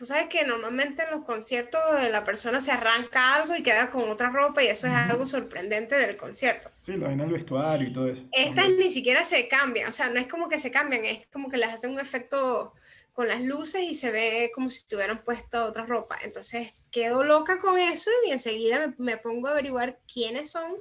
Tú 0.00 0.06
sabes 0.06 0.28
que 0.28 0.44
normalmente 0.44 1.02
en 1.02 1.10
los 1.10 1.26
conciertos 1.26 1.78
eh, 1.98 2.08
la 2.08 2.24
persona 2.24 2.62
se 2.62 2.72
arranca 2.72 3.34
algo 3.34 3.54
y 3.54 3.62
queda 3.62 3.90
con 3.90 4.08
otra 4.08 4.30
ropa 4.30 4.62
y 4.62 4.68
eso 4.68 4.86
es 4.86 4.94
algo 4.94 5.26
sorprendente 5.26 5.94
del 5.94 6.16
concierto. 6.16 6.70
Sí, 6.80 6.96
la 6.96 7.08
vaina 7.08 7.24
del 7.24 7.34
vestuario 7.34 7.86
y 7.86 7.92
todo 7.92 8.08
eso. 8.08 8.24
Estas 8.32 8.64
También. 8.64 8.78
ni 8.78 8.88
siquiera 8.88 9.24
se 9.24 9.46
cambian, 9.46 9.90
o 9.90 9.92
sea, 9.92 10.08
no 10.08 10.18
es 10.18 10.26
como 10.26 10.48
que 10.48 10.58
se 10.58 10.70
cambian, 10.70 11.04
es 11.04 11.26
como 11.30 11.50
que 11.50 11.58
les 11.58 11.68
hacen 11.68 11.90
un 11.90 12.00
efecto 12.00 12.72
con 13.12 13.28
las 13.28 13.42
luces 13.42 13.82
y 13.82 13.94
se 13.94 14.10
ve 14.10 14.50
como 14.54 14.70
si 14.70 14.86
tuvieran 14.86 15.22
puesta 15.22 15.66
otra 15.66 15.84
ropa. 15.84 16.18
Entonces 16.22 16.72
quedo 16.90 17.22
loca 17.22 17.60
con 17.60 17.78
eso 17.78 18.10
y 18.26 18.30
enseguida 18.30 18.86
me, 18.86 18.94
me 18.96 19.16
pongo 19.18 19.48
a 19.48 19.50
averiguar 19.50 20.00
quiénes 20.10 20.50
son 20.50 20.76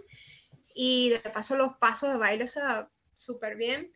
y 0.74 1.10
de 1.10 1.20
paso 1.20 1.58
los 1.58 1.76
pasos 1.76 2.10
de 2.10 2.18
baile, 2.18 2.46
o 2.46 2.48
sea, 2.48 2.88
súper 3.16 3.58
bien. 3.58 3.92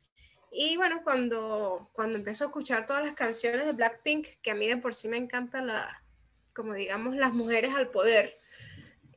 Y 0.53 0.77
bueno, 0.77 1.01
cuando, 1.03 1.89
cuando 1.93 2.17
empiezo 2.17 2.43
a 2.43 2.47
escuchar 2.47 2.85
todas 2.85 3.03
las 3.03 3.15
canciones 3.15 3.65
de 3.65 3.71
Blackpink, 3.71 4.27
que 4.41 4.51
a 4.51 4.55
mí 4.55 4.67
de 4.67 4.77
por 4.77 4.93
sí 4.93 5.07
me 5.07 5.17
encanta 5.17 5.61
la, 5.61 6.03
como 6.53 6.73
digamos, 6.73 7.15
las 7.15 7.33
mujeres 7.33 7.73
al 7.73 7.89
poder, 7.89 8.33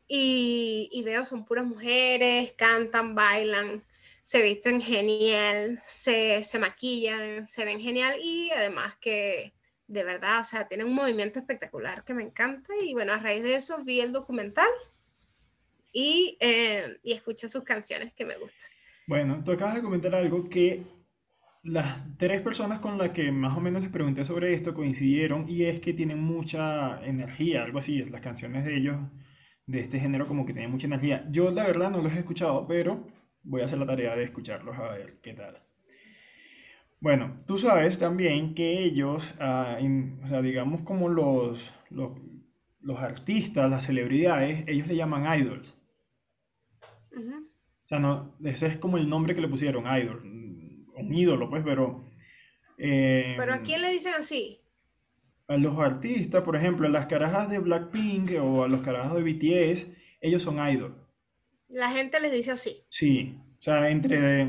y, 0.08 0.88
y 0.92 1.02
veo 1.02 1.24
son 1.24 1.44
puras 1.44 1.66
mujeres, 1.66 2.52
cantan, 2.56 3.14
bailan, 3.14 3.82
se 4.22 4.42
visten 4.42 4.80
genial, 4.80 5.80
se, 5.84 6.42
se 6.42 6.58
maquillan, 6.58 7.48
se 7.48 7.64
ven 7.64 7.80
genial 7.80 8.18
y 8.20 8.50
además 8.50 8.96
que 9.00 9.52
de 9.88 10.02
verdad, 10.02 10.40
o 10.40 10.44
sea, 10.44 10.66
tienen 10.66 10.88
un 10.88 10.94
movimiento 10.94 11.38
espectacular 11.38 12.02
que 12.02 12.12
me 12.12 12.24
encanta 12.24 12.72
y 12.82 12.92
bueno, 12.92 13.12
a 13.12 13.18
raíz 13.18 13.42
de 13.42 13.54
eso 13.54 13.78
vi 13.84 14.00
el 14.00 14.12
documental 14.12 14.68
y, 15.92 16.36
eh, 16.40 16.98
y 17.02 17.12
escuché 17.12 17.48
sus 17.48 17.62
canciones 17.62 18.12
que 18.14 18.24
me 18.24 18.36
gustan. 18.36 18.68
Bueno, 19.06 19.42
tú 19.44 19.52
acabas 19.52 19.76
de 19.76 19.82
comentar 19.82 20.14
algo 20.14 20.48
que 20.48 20.82
las 21.66 22.04
tres 22.18 22.42
personas 22.42 22.80
con 22.80 22.98
las 22.98 23.10
que 23.10 23.30
más 23.32 23.56
o 23.56 23.60
menos 23.60 23.82
les 23.82 23.90
pregunté 23.90 24.24
sobre 24.24 24.54
esto 24.54 24.74
coincidieron 24.74 25.46
y 25.48 25.64
es 25.64 25.80
que 25.80 25.92
tienen 25.94 26.20
mucha 26.22 27.04
energía, 27.04 27.64
algo 27.64 27.78
así, 27.80 28.02
las 28.04 28.20
canciones 28.22 28.64
de 28.64 28.76
ellos 28.76 28.96
de 29.66 29.80
este 29.80 29.98
género 30.00 30.26
como 30.26 30.46
que 30.46 30.52
tienen 30.54 30.70
mucha 30.70 30.86
energía. 30.86 31.26
Yo 31.30 31.50
la 31.50 31.66
verdad 31.66 31.90
no 31.90 32.02
los 32.02 32.12
he 32.14 32.18
escuchado, 32.20 32.66
pero 32.66 33.06
voy 33.42 33.62
a 33.62 33.64
hacer 33.66 33.78
la 33.78 33.86
tarea 33.86 34.16
de 34.16 34.24
escucharlos 34.24 34.76
a 34.78 34.90
ver 34.92 35.20
qué 35.20 35.34
tal. 35.34 35.62
Bueno, 37.00 37.42
tú 37.46 37.58
sabes 37.58 37.98
también 37.98 38.54
que 38.54 38.82
ellos, 38.84 39.34
ah, 39.38 39.76
en- 39.80 40.20
o 40.24 40.26
sea, 40.28 40.42
digamos 40.42 40.82
como 40.82 41.08
los, 41.08 41.72
los, 41.90 42.12
los 42.80 42.98
artistas, 42.98 43.70
las 43.70 43.84
celebridades, 43.84 44.64
ellos 44.68 44.86
le 44.86 44.96
llaman 44.96 45.40
idols. 45.40 45.78
O 47.84 47.86
sea, 47.86 47.98
no, 48.00 48.34
ese 48.44 48.66
es 48.66 48.76
como 48.76 48.96
el 48.98 49.08
nombre 49.08 49.34
que 49.34 49.40
le 49.40 49.48
pusieron, 49.48 49.84
idol. 49.86 50.22
Un 50.96 51.14
ídolo, 51.14 51.48
pues, 51.50 51.62
pero... 51.64 52.04
eh, 52.78 53.34
Pero 53.36 53.54
¿a 53.54 53.62
quién 53.62 53.82
le 53.82 53.90
dicen 53.90 54.14
así? 54.18 54.60
a 55.48 55.56
los 55.56 55.78
artistas, 55.78 56.42
por 56.42 56.56
ejemplo, 56.56 56.88
a 56.88 56.90
las 56.90 57.06
carajas 57.06 57.48
de 57.48 57.60
Blackpink 57.60 58.32
o 58.42 58.64
a 58.64 58.68
los 58.68 58.82
carajos 58.82 59.14
de 59.16 59.22
BTS, 59.22 59.86
ellos 60.20 60.42
son 60.42 60.56
idol. 60.68 60.96
La 61.68 61.88
gente 61.90 62.18
les 62.20 62.32
dice 62.32 62.50
así. 62.50 62.82
Sí, 62.88 63.38
o 63.56 63.62
sea, 63.62 63.90
entre, 63.90 64.40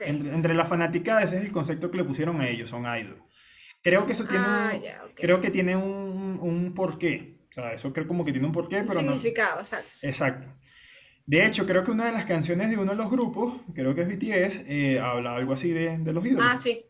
entre, 0.00 0.32
entre 0.32 0.54
la 0.54 0.64
fanaticada, 0.64 1.24
ese 1.24 1.38
es 1.38 1.42
el 1.42 1.50
concepto 1.50 1.90
que 1.90 1.96
le 1.96 2.04
pusieron 2.04 2.40
a 2.40 2.48
ellos, 2.48 2.70
son 2.70 2.82
idol. 2.82 3.20
Creo 3.82 4.06
que 4.06 4.12
eso 4.12 4.26
tiene 4.26 4.44
Ah, 4.46 4.72
un, 5.04 5.12
creo 5.14 5.40
que 5.40 5.50
tiene 5.50 5.74
un, 5.76 6.38
un 6.40 6.72
porqué. 6.72 7.40
O 7.50 7.52
sea, 7.52 7.72
eso 7.72 7.92
creo 7.92 8.06
como 8.06 8.24
que 8.24 8.30
tiene 8.32 8.46
un 8.46 8.52
porqué, 8.52 8.80
Un 8.80 8.86
pero 8.88 9.02
no. 9.02 9.08
significado, 9.12 9.58
exacto. 9.58 9.92
Exacto. 10.02 10.48
De 11.26 11.46
hecho, 11.46 11.66
creo 11.66 11.84
que 11.84 11.90
una 11.90 12.06
de 12.06 12.12
las 12.12 12.26
canciones 12.26 12.70
de 12.70 12.76
uno 12.76 12.92
de 12.92 12.96
los 12.96 13.10
grupos, 13.10 13.54
creo 13.74 13.94
que 13.94 14.02
es 14.02 14.08
BTS, 14.08 14.64
eh, 14.68 15.00
habla 15.00 15.34
algo 15.34 15.54
así 15.54 15.70
de, 15.70 15.98
de 15.98 16.12
los 16.12 16.24
ídolos. 16.24 16.46
Ah, 16.48 16.58
sí. 16.58 16.84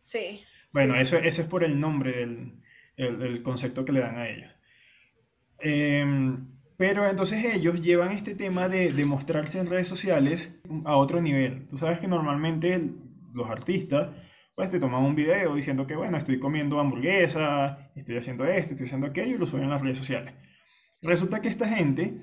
Sí. 0.00 0.42
Bueno, 0.72 0.94
sí, 0.94 1.00
eso, 1.00 1.16
sí. 1.18 1.28
eso 1.28 1.42
es 1.42 1.48
por 1.48 1.64
el 1.64 1.78
nombre 1.78 2.12
del 2.12 2.52
el, 2.98 3.22
el 3.22 3.42
concepto 3.42 3.84
que 3.84 3.92
le 3.92 4.00
dan 4.00 4.18
a 4.18 4.28
ellos. 4.28 4.50
Em, 5.60 6.46
pero 6.76 7.08
entonces 7.08 7.44
ellos 7.44 7.80
llevan 7.80 8.12
este 8.12 8.34
tema 8.34 8.68
de, 8.68 8.92
de 8.92 9.04
mostrarse 9.04 9.58
en 9.58 9.66
redes 9.66 9.88
sociales 9.88 10.50
a 10.84 10.96
otro 10.96 11.20
nivel. 11.20 11.66
Tú 11.68 11.78
sabes 11.78 12.00
que 12.00 12.08
normalmente 12.08 12.80
los 13.32 13.48
artistas 13.48 14.10
pues 14.54 14.70
te 14.70 14.80
toman 14.80 15.04
un 15.04 15.14
video 15.14 15.54
diciendo 15.54 15.86
que 15.86 15.94
bueno, 15.94 16.18
estoy 16.18 16.40
comiendo 16.40 16.80
hamburguesa, 16.80 17.90
estoy 17.94 18.16
haciendo 18.16 18.44
esto, 18.44 18.74
estoy 18.74 18.86
haciendo 18.86 19.06
aquello 19.06 19.36
y 19.36 19.38
lo 19.38 19.46
suben 19.46 19.64
a 19.64 19.68
las 19.68 19.80
redes 19.82 19.98
sociales. 19.98 20.34
Resulta 21.02 21.40
que 21.40 21.48
esta 21.48 21.68
gente, 21.68 22.14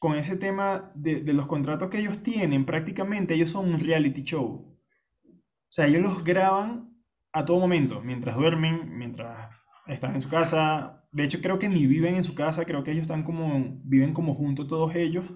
con 0.00 0.16
ese 0.16 0.36
tema 0.36 0.92
de, 0.94 1.22
los 1.34 1.46
contratos 1.46 1.90
que 1.90 1.98
ellos 1.98 2.22
tienen, 2.22 2.64
prácticamente 2.64 3.34
ellos 3.34 3.50
son 3.50 3.68
un 3.74 3.80
reality 3.80 4.22
show. 4.24 4.74
O 5.26 5.72
sea, 5.72 5.86
ellos 5.86 6.02
los 6.02 6.24
graban 6.24 6.96
a 7.32 7.44
todo 7.44 7.60
momento, 7.60 8.00
mientras 8.00 8.34
duermen, 8.34 8.96
mientras 8.96 9.50
están 9.86 10.14
en 10.14 10.22
su 10.22 10.30
casa. 10.30 11.04
De 11.12 11.24
hecho, 11.24 11.42
creo 11.42 11.58
que 11.58 11.68
ni 11.68 11.86
viven 11.86 12.14
en 12.14 12.24
su 12.24 12.34
casa, 12.34 12.64
creo 12.64 12.82
que 12.82 12.92
ellos 12.92 13.02
están 13.02 13.24
como, 13.24 13.78
viven 13.84 14.14
como 14.14 14.34
juntos 14.34 14.68
todos 14.68 14.94
ellos, 14.94 15.34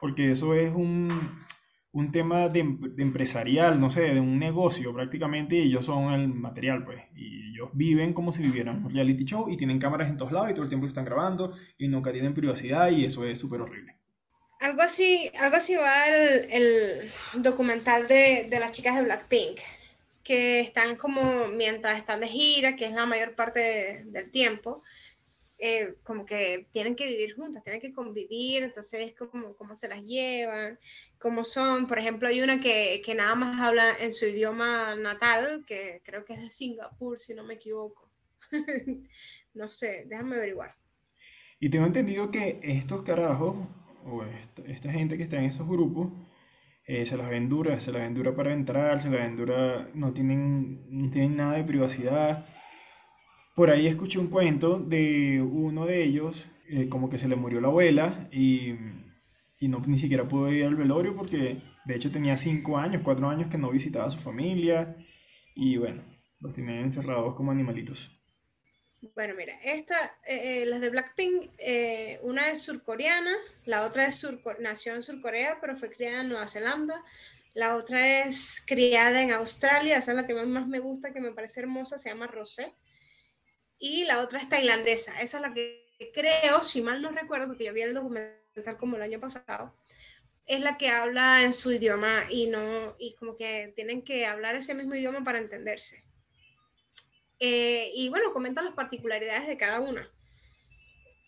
porque 0.00 0.32
eso 0.32 0.54
es 0.54 0.74
un, 0.74 1.08
un 1.92 2.10
tema 2.10 2.48
de, 2.48 2.60
em- 2.60 2.80
empresarial, 2.98 3.78
no 3.78 3.90
sé, 3.90 4.00
de 4.12 4.20
un 4.20 4.40
negocio 4.40 4.92
prácticamente, 4.92 5.54
y 5.54 5.68
ellos 5.68 5.84
son 5.84 6.12
el 6.12 6.28
material, 6.34 6.84
pues. 6.84 7.00
Y 7.14 7.52
ellos 7.52 7.70
viven 7.74 8.12
como 8.12 8.32
si 8.32 8.42
vivieran 8.42 8.84
un 8.84 8.90
reality 8.90 9.24
show 9.24 9.48
y 9.48 9.56
tienen 9.56 9.78
cámaras 9.78 10.10
en 10.10 10.16
todos 10.16 10.32
lados 10.32 10.50
y 10.50 10.54
todo 10.54 10.64
el 10.64 10.68
tiempo 10.68 10.88
están 10.88 11.04
grabando 11.04 11.52
y 11.78 11.86
nunca 11.86 12.10
tienen 12.10 12.34
privacidad 12.34 12.90
y 12.90 13.04
eso 13.04 13.24
es 13.24 13.38
súper 13.38 13.60
horrible. 13.60 13.99
Algo 14.60 14.82
así, 14.82 15.30
algo 15.38 15.56
así 15.56 15.74
va 15.74 16.06
el, 16.08 16.50
el 16.52 17.12
documental 17.42 18.06
de, 18.08 18.46
de 18.50 18.60
las 18.60 18.72
chicas 18.72 18.96
de 18.96 19.02
Blackpink, 19.04 19.58
que 20.22 20.60
están 20.60 20.96
como 20.96 21.48
mientras 21.48 21.98
están 21.98 22.20
de 22.20 22.28
gira, 22.28 22.76
que 22.76 22.84
es 22.86 22.92
la 22.92 23.06
mayor 23.06 23.34
parte 23.34 23.60
de- 23.60 24.04
del 24.06 24.30
tiempo, 24.30 24.82
eh, 25.58 25.96
como 26.04 26.26
que 26.26 26.68
tienen 26.72 26.96
que 26.96 27.06
vivir 27.06 27.36
juntas, 27.36 27.64
tienen 27.64 27.80
que 27.82 27.92
convivir, 27.92 28.62
entonces 28.64 29.14
como 29.16 29.56
cómo 29.56 29.76
se 29.76 29.88
las 29.88 30.02
llevan, 30.04 30.78
cómo 31.18 31.44
son. 31.44 31.86
Por 31.88 31.98
ejemplo, 31.98 32.28
hay 32.28 32.42
una 32.42 32.60
que, 32.60 33.02
que 33.04 33.14
nada 33.14 33.34
más 33.36 33.60
habla 33.60 33.86
en 34.00 34.12
su 34.14 34.26
idioma 34.26 34.96
natal, 34.96 35.64
que 35.66 36.02
creo 36.04 36.24
que 36.24 36.34
es 36.34 36.42
de 36.42 36.50
Singapur, 36.50 37.20
si 37.20 37.34
no 37.34 37.44
me 37.44 37.54
equivoco. 37.54 38.10
No 39.54 39.68
sé, 39.68 40.04
déjame 40.06 40.36
averiguar. 40.36 40.76
Y 41.60 41.68
tengo 41.70 41.86
entendido 41.86 42.30
que 42.30 42.58
estos 42.62 43.02
carajos, 43.02 43.56
o 44.04 44.22
esta, 44.24 44.62
esta 44.62 44.92
gente 44.92 45.16
que 45.16 45.22
está 45.22 45.38
en 45.38 45.44
esos 45.44 45.66
grupos, 45.68 46.12
eh, 46.86 47.06
se 47.06 47.16
las 47.16 47.28
ven 47.28 47.48
duras, 47.48 47.84
se 47.84 47.92
las 47.92 48.02
ven 48.02 48.14
duras 48.14 48.34
para 48.34 48.52
entrar, 48.52 49.00
se 49.00 49.10
las 49.10 49.20
ven 49.20 49.36
duras, 49.36 49.86
no 49.94 50.12
tienen, 50.12 50.86
no 50.88 51.10
tienen 51.10 51.36
nada 51.36 51.54
de 51.54 51.64
privacidad. 51.64 52.46
Por 53.54 53.70
ahí 53.70 53.86
escuché 53.86 54.18
un 54.18 54.28
cuento 54.28 54.78
de 54.78 55.40
uno 55.40 55.86
de 55.86 56.02
ellos, 56.02 56.50
eh, 56.68 56.88
como 56.88 57.08
que 57.08 57.18
se 57.18 57.28
le 57.28 57.36
murió 57.36 57.60
la 57.60 57.68
abuela 57.68 58.28
y, 58.32 58.74
y 59.58 59.68
no 59.68 59.80
ni 59.86 59.98
siquiera 59.98 60.26
pudo 60.26 60.52
ir 60.52 60.64
al 60.64 60.76
velorio 60.76 61.14
porque 61.14 61.62
de 61.84 61.94
hecho 61.94 62.10
tenía 62.10 62.36
cinco 62.36 62.78
años, 62.78 63.02
cuatro 63.04 63.28
años 63.28 63.48
que 63.48 63.58
no 63.58 63.70
visitaba 63.70 64.06
a 64.06 64.10
su 64.10 64.18
familia 64.18 64.96
y 65.54 65.76
bueno, 65.76 66.02
los 66.40 66.52
tienen 66.52 66.78
encerrados 66.78 67.34
como 67.34 67.52
animalitos. 67.52 68.19
Bueno, 69.14 69.34
mira, 69.34 69.58
esta, 69.62 69.96
eh, 70.26 70.62
eh, 70.62 70.66
las 70.66 70.80
de 70.80 70.90
Blackpink, 70.90 71.52
eh, 71.58 72.18
una 72.22 72.50
es 72.50 72.60
surcoreana, 72.62 73.34
la 73.64 73.86
otra 73.86 74.06
es 74.06 74.22
surco- 74.22 74.56
nació 74.58 74.94
en 74.94 75.02
Surcorea, 75.02 75.58
pero 75.60 75.74
fue 75.76 75.90
criada 75.90 76.20
en 76.20 76.28
Nueva 76.28 76.48
Zelanda. 76.48 77.02
La 77.54 77.76
otra 77.76 78.20
es 78.24 78.62
criada 78.66 79.22
en 79.22 79.32
Australia, 79.32 79.96
esa 79.98 80.12
es 80.12 80.16
la 80.16 80.26
que 80.26 80.34
más, 80.34 80.66
me 80.68 80.78
gusta, 80.80 81.12
que 81.12 81.20
me 81.20 81.32
parece 81.32 81.60
hermosa, 81.60 81.98
se 81.98 82.10
llama 82.10 82.26
Rosé. 82.26 82.74
Y 83.78 84.04
la 84.04 84.20
otra 84.20 84.40
es 84.40 84.48
tailandesa, 84.48 85.20
esa 85.20 85.38
es 85.38 85.42
la 85.42 85.54
que 85.54 85.86
creo, 86.14 86.62
si 86.62 86.82
mal 86.82 87.00
no 87.02 87.10
recuerdo, 87.10 87.48
porque 87.48 87.64
yo 87.64 87.72
vi 87.72 87.82
el 87.82 87.94
documental 87.94 88.76
como 88.78 88.96
el 88.96 89.02
año 89.02 89.18
pasado, 89.20 89.74
es 90.46 90.60
la 90.60 90.78
que 90.78 90.90
habla 90.90 91.44
en 91.44 91.52
su 91.54 91.72
idioma 91.72 92.24
y 92.30 92.48
no, 92.48 92.96
y 92.98 93.14
como 93.16 93.36
que 93.36 93.72
tienen 93.76 94.02
que 94.02 94.26
hablar 94.26 94.56
ese 94.56 94.74
mismo 94.74 94.94
idioma 94.96 95.24
para 95.24 95.38
entenderse. 95.38 96.04
Eh, 97.40 97.90
y 97.94 98.10
bueno, 98.10 98.32
comentan 98.32 98.66
las 98.66 98.74
particularidades 98.74 99.48
de 99.48 99.56
cada 99.56 99.80
una. 99.80 100.08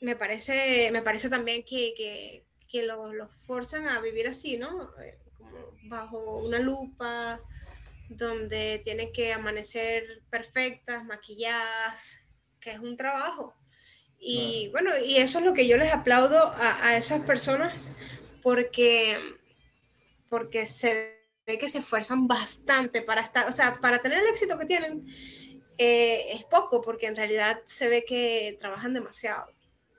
Me 0.00 0.14
parece, 0.14 0.90
me 0.92 1.02
parece 1.02 1.30
también 1.30 1.64
que, 1.64 1.94
que, 1.96 2.44
que 2.68 2.82
los, 2.84 3.14
los 3.14 3.30
forzan 3.46 3.88
a 3.88 4.00
vivir 4.00 4.28
así, 4.28 4.58
¿no? 4.58 4.90
Eh, 5.00 5.18
como 5.38 5.76
bajo 5.84 6.42
una 6.42 6.58
lupa, 6.58 7.40
donde 8.10 8.80
tienen 8.84 9.12
que 9.12 9.32
amanecer 9.32 10.22
perfectas, 10.30 11.04
maquilladas, 11.04 12.02
que 12.60 12.72
es 12.72 12.78
un 12.78 12.96
trabajo. 12.96 13.54
Y 14.18 14.68
bueno, 14.70 14.92
y 14.98 15.16
eso 15.16 15.38
es 15.38 15.44
lo 15.44 15.52
que 15.52 15.66
yo 15.66 15.76
les 15.76 15.92
aplaudo 15.92 16.38
a, 16.38 16.86
a 16.86 16.96
esas 16.96 17.24
personas 17.24 17.96
porque, 18.42 19.16
porque 20.28 20.66
se 20.66 21.18
ve 21.46 21.58
que 21.58 21.68
se 21.68 21.78
esfuerzan 21.78 22.28
bastante 22.28 23.02
para 23.02 23.22
estar, 23.22 23.48
o 23.48 23.52
sea, 23.52 23.78
para 23.80 24.00
tener 24.00 24.18
el 24.18 24.28
éxito 24.28 24.58
que 24.58 24.66
tienen, 24.66 25.06
eh, 25.82 26.32
es 26.34 26.44
poco, 26.44 26.80
porque 26.80 27.06
en 27.06 27.16
realidad 27.16 27.60
se 27.64 27.88
ve 27.88 28.04
que 28.04 28.56
trabajan 28.60 28.94
demasiado. 28.94 29.46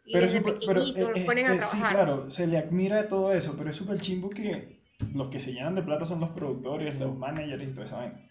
Y 0.05 0.13
Pero, 0.13 0.25
desde 0.25 0.41
pero, 0.41 0.59
pequeñitos 0.59 1.09
eh, 1.09 1.11
los 1.15 1.23
ponen 1.23 1.45
a 1.45 1.51
sí, 1.51 1.57
trabajar. 1.57 1.95
claro, 1.95 2.31
se 2.31 2.47
le 2.47 2.57
admira 2.57 3.07
todo 3.07 3.33
eso, 3.33 3.55
pero 3.57 3.69
es 3.69 3.75
súper 3.75 3.99
chimbo 4.01 4.29
que 4.29 4.81
los 5.13 5.29
que 5.29 5.39
se 5.39 5.53
llenan 5.53 5.75
de 5.75 5.83
plata 5.83 6.05
son 6.05 6.19
los 6.19 6.31
productores, 6.31 6.95
los 6.99 7.15
managers 7.15 7.63
y 7.63 7.81
esa 7.81 7.97
vaina. 7.97 8.29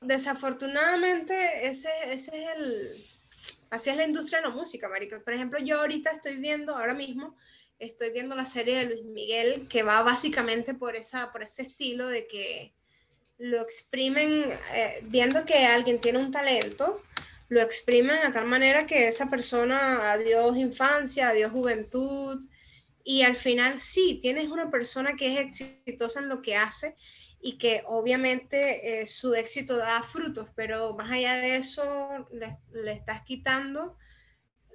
Desafortunadamente, 0.00 1.66
ese, 1.66 1.90
ese 2.06 2.44
es 2.44 2.50
el. 2.56 2.88
Así 3.70 3.90
es 3.90 3.96
la 3.96 4.04
industria 4.04 4.40
de 4.40 4.48
la 4.48 4.54
música, 4.54 4.88
marica. 4.88 5.20
Por 5.20 5.32
ejemplo, 5.34 5.58
yo 5.60 5.80
ahorita 5.80 6.10
estoy 6.10 6.36
viendo, 6.36 6.74
ahora 6.74 6.94
mismo, 6.94 7.36
estoy 7.78 8.10
viendo 8.10 8.34
la 8.34 8.46
serie 8.46 8.78
de 8.78 8.86
Luis 8.86 9.04
Miguel, 9.04 9.68
que 9.68 9.82
va 9.82 10.02
básicamente 10.02 10.74
por, 10.74 10.96
esa, 10.96 11.30
por 11.30 11.42
ese 11.42 11.62
estilo 11.62 12.08
de 12.08 12.26
que 12.26 12.74
lo 13.40 13.62
exprimen, 13.62 14.44
eh, 14.74 15.00
viendo 15.04 15.46
que 15.46 15.64
alguien 15.64 15.98
tiene 15.98 16.18
un 16.18 16.30
talento, 16.30 17.02
lo 17.48 17.62
exprimen 17.62 18.18
a 18.18 18.32
tal 18.32 18.44
manera 18.44 18.84
que 18.84 19.08
esa 19.08 19.30
persona, 19.30 20.12
adiós 20.12 20.58
infancia, 20.58 21.30
adiós 21.30 21.50
juventud, 21.50 22.38
y 23.02 23.22
al 23.22 23.34
final 23.34 23.78
sí, 23.78 24.18
tienes 24.20 24.48
una 24.48 24.70
persona 24.70 25.16
que 25.16 25.32
es 25.32 25.40
exitosa 25.40 26.20
en 26.20 26.28
lo 26.28 26.42
que 26.42 26.54
hace 26.54 26.96
y 27.40 27.56
que 27.56 27.82
obviamente 27.86 29.00
eh, 29.00 29.06
su 29.06 29.34
éxito 29.34 29.78
da 29.78 30.02
frutos, 30.02 30.50
pero 30.54 30.94
más 30.94 31.10
allá 31.10 31.36
de 31.36 31.56
eso 31.56 32.28
le, 32.30 32.58
le 32.72 32.92
estás 32.92 33.22
quitando 33.22 33.96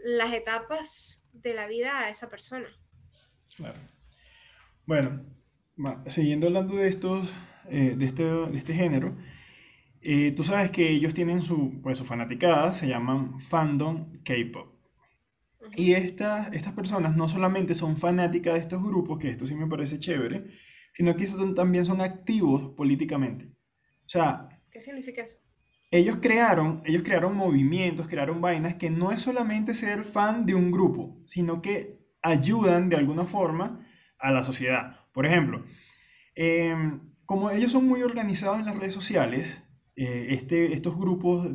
las 0.03 0.33
etapas 0.33 1.23
de 1.33 1.53
la 1.53 1.67
vida 1.67 1.99
a 1.99 2.09
esa 2.09 2.31
persona. 2.31 2.67
Claro. 3.55 3.79
Bueno, 4.87 5.23
siguiendo 6.07 6.47
hablando 6.47 6.75
de 6.75 6.87
estos, 6.87 7.29
eh, 7.69 7.95
de 7.97 8.05
este, 8.05 8.23
de 8.23 8.57
este 8.57 8.73
género, 8.73 9.15
eh, 10.01 10.31
tú 10.31 10.43
sabes 10.43 10.71
que 10.71 10.89
ellos 10.89 11.13
tienen 11.13 11.41
su, 11.41 11.81
pues, 11.81 11.97
su 11.97 12.05
fanaticada, 12.05 12.73
se 12.73 12.87
llaman 12.87 13.39
fandom 13.39 14.21
K-pop. 14.23 14.75
Y 15.75 15.93
estas, 15.93 16.53
estas 16.53 16.73
personas 16.73 17.15
no 17.15 17.27
solamente 17.27 17.73
son 17.73 17.97
fanáticas 17.97 18.53
de 18.53 18.59
estos 18.59 18.83
grupos, 18.83 19.17
que 19.17 19.29
esto 19.29 19.47
sí 19.47 19.55
me 19.55 19.67
parece 19.67 19.99
chévere, 19.99 20.45
sino 20.93 21.15
que 21.15 21.25
son, 21.25 21.55
también 21.55 21.85
son 21.85 22.01
activos 22.01 22.69
políticamente. 22.69 23.47
O 23.47 24.09
sea, 24.09 24.49
¿Qué 24.69 24.79
significa 24.79 25.23
eso? 25.23 25.39
ellos 25.91 26.17
crearon, 26.21 26.81
ellos 26.85 27.03
crearon 27.03 27.35
movimientos, 27.35 28.07
crearon 28.07 28.41
vainas 28.41 28.75
que 28.75 28.89
no 28.89 29.11
es 29.11 29.21
solamente 29.21 29.73
ser 29.73 30.03
fan 30.03 30.45
de 30.45 30.55
un 30.55 30.71
grupo, 30.71 31.21
sino 31.25 31.61
que 31.61 31.99
ayudan 32.21 32.89
de 32.89 32.97
alguna 32.97 33.25
forma 33.25 33.85
a 34.19 34.31
la 34.31 34.43
sociedad. 34.43 34.99
Por 35.13 35.25
ejemplo, 35.25 35.63
eh, 36.35 36.75
como 37.25 37.49
ellos 37.51 37.71
son 37.71 37.87
muy 37.87 38.01
organizados 38.01 38.59
en 38.59 38.65
las 38.65 38.77
redes 38.77 38.93
sociales, 38.93 39.63
eh, 39.95 40.27
este, 40.29 40.73
estos 40.73 40.97
grupos 40.97 41.47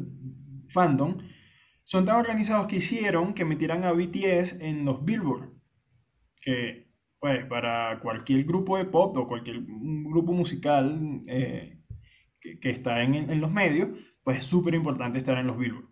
fandom 0.68 1.18
son 1.84 2.04
tan 2.04 2.16
organizados 2.16 2.66
que 2.66 2.76
hicieron 2.76 3.34
que 3.34 3.44
metieran 3.44 3.84
a 3.84 3.92
BTS 3.92 4.60
en 4.60 4.84
los 4.84 5.04
Billboard, 5.04 5.52
que 6.40 6.88
pues 7.18 7.44
para 7.46 7.98
cualquier 8.00 8.44
grupo 8.44 8.78
de 8.78 8.86
pop 8.86 9.16
o 9.16 9.26
cualquier 9.26 9.62
grupo 9.62 10.32
musical 10.32 11.22
eh, 11.26 11.82
que, 12.40 12.58
que 12.58 12.70
está 12.70 13.02
en, 13.02 13.14
en 13.14 13.40
los 13.40 13.50
medios, 13.50 13.90
pues 14.22 14.38
es 14.38 14.44
súper 14.44 14.74
importante 14.74 15.18
estar 15.18 15.36
en 15.36 15.46
los 15.46 15.58
Billboard. 15.58 15.90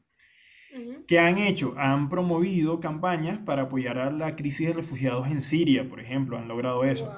¿Qué 1.06 1.18
han 1.18 1.38
hecho? 1.38 1.74
Han 1.78 2.08
promovido 2.08 2.80
campañas 2.80 3.38
para 3.38 3.62
apoyar 3.62 3.98
a 3.98 4.10
la 4.10 4.36
crisis 4.36 4.68
de 4.68 4.74
refugiados 4.74 5.28
en 5.28 5.42
Siria, 5.42 5.88
por 5.88 6.00
ejemplo, 6.00 6.36
han 6.36 6.48
logrado 6.48 6.84
eso. 6.84 7.10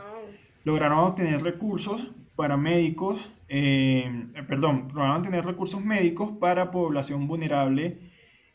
Lograron 0.64 1.01
obtener 1.01 1.42
recursos 1.42 2.12
para 2.40 2.57
médicos, 2.57 3.31
eh, 3.48 4.11
perdón, 4.48 4.88
lograron 4.94 5.22
tener 5.22 5.44
recursos 5.44 5.85
médicos 5.85 6.31
para 6.40 6.70
población 6.70 7.29
vulnerable 7.29 7.98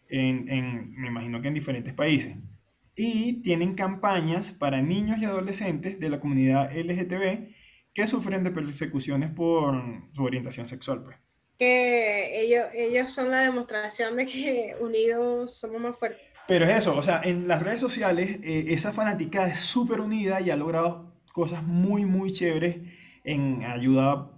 en, 0.10 0.50
en, 0.50 0.92
me 0.96 1.10
imagino 1.10 1.40
que 1.40 1.50
en 1.50 1.54
diferentes 1.54 1.94
países. 1.94 2.36
Y 2.96 3.44
tienen 3.44 3.76
campañas 3.76 4.52
para 4.52 4.82
niños 4.82 5.20
y 5.20 5.26
adolescentes 5.26 6.00
de 6.00 6.10
la 6.10 6.20
comunidad 6.20 6.76
LGTB 6.76 7.54
que 7.94 8.08
sufren 8.08 8.44
de 8.44 8.50
persecuciones 8.50 9.30
por 9.30 9.76
su 10.14 10.24
orientación 10.24 10.66
sexual. 10.66 11.04
Pues 11.04 11.18
que 11.60 12.42
ellos, 12.42 12.66
ellos 12.74 13.12
son 13.12 13.30
la 13.30 13.42
demostración 13.42 14.16
de 14.16 14.26
que 14.26 14.76
unidos 14.80 15.60
somos 15.60 15.80
más 15.80 16.00
fuertes. 16.00 16.26
Pero 16.48 16.66
es 16.68 16.76
eso, 16.76 16.98
o 16.98 17.04
sea, 17.04 17.22
en 17.24 17.48
las 17.48 17.62
redes 17.62 17.82
sociales 17.82 18.40
eh, 18.42 18.66
esa 18.70 18.92
fanática 18.94 19.48
es 19.48 19.60
súper 19.60 20.00
unida 20.00 20.42
y 20.42 20.50
ha 20.50 20.56
logrado 20.56 21.14
cosas 21.34 21.62
muy, 21.62 22.04
muy 22.04 22.32
chéveres 22.32 22.78
en 23.26 23.64
ayuda 23.64 24.32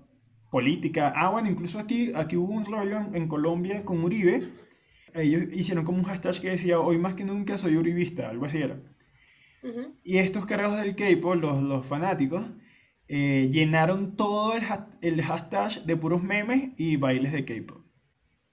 política. 0.50 1.14
Ah, 1.16 1.30
bueno, 1.30 1.50
incluso 1.50 1.78
aquí, 1.78 2.12
aquí 2.16 2.36
hubo 2.36 2.54
un 2.54 2.66
rollo 2.66 3.00
en, 3.14 3.28
Colombia 3.28 3.86
con 3.86 4.04
Uribe. 4.04 4.50
Ellos 5.14 5.44
hicieron 5.54 5.86
como 5.86 6.00
un 6.00 6.06
hashtag 6.06 6.40
que 6.42 6.50
decía, 6.50 6.80
hoy 6.80 6.98
más 6.98 7.14
que 7.14 7.26
nunca 7.26 7.58
soy 7.58 7.78
uribista, 7.78 8.30
algo 8.30 8.46
así 8.46 8.60
era. 8.60 8.80
Y 10.04 10.18
estos 10.20 10.46
cargos 10.46 10.78
del 10.78 10.96
K-pop, 10.96 11.36
los, 11.36 11.62
los 11.62 11.86
fanáticos, 11.86 12.46
eh, 13.10 13.50
llenaron 13.52 14.16
todo 14.16 14.56
el, 14.56 14.64
el, 15.02 15.22
hashtag 15.22 15.84
de 15.86 15.98
puros 15.98 16.24
memes 16.24 16.72
y 16.78 16.96
bailes 16.96 17.34
de 17.34 17.44
K-pop. 17.44 17.86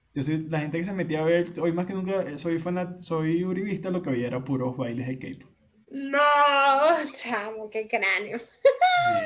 Entonces 0.07 0.49
la 0.49 0.59
gente 0.59 0.77
que 0.77 0.83
se 0.85 0.93
metía 0.93 1.21
a 1.21 1.23
ver, 1.23 1.53
hoy 1.61 1.71
más 1.71 1.85
que 1.85 1.93
nunca 1.93 2.37
soy 2.37 2.59
fanat, 2.59 2.99
soy 2.99 3.43
uribista, 3.45 3.89
lo 3.91 4.01
que 4.01 4.09
veía 4.09 4.27
era 4.27 4.43
puros 4.43 4.75
bailes 4.75 5.07
de 5.07 5.19
K-pop. 5.19 5.54
No, 5.89 6.19
chamo, 7.13 7.69
qué 7.69 7.87
cráneo. 7.87 8.39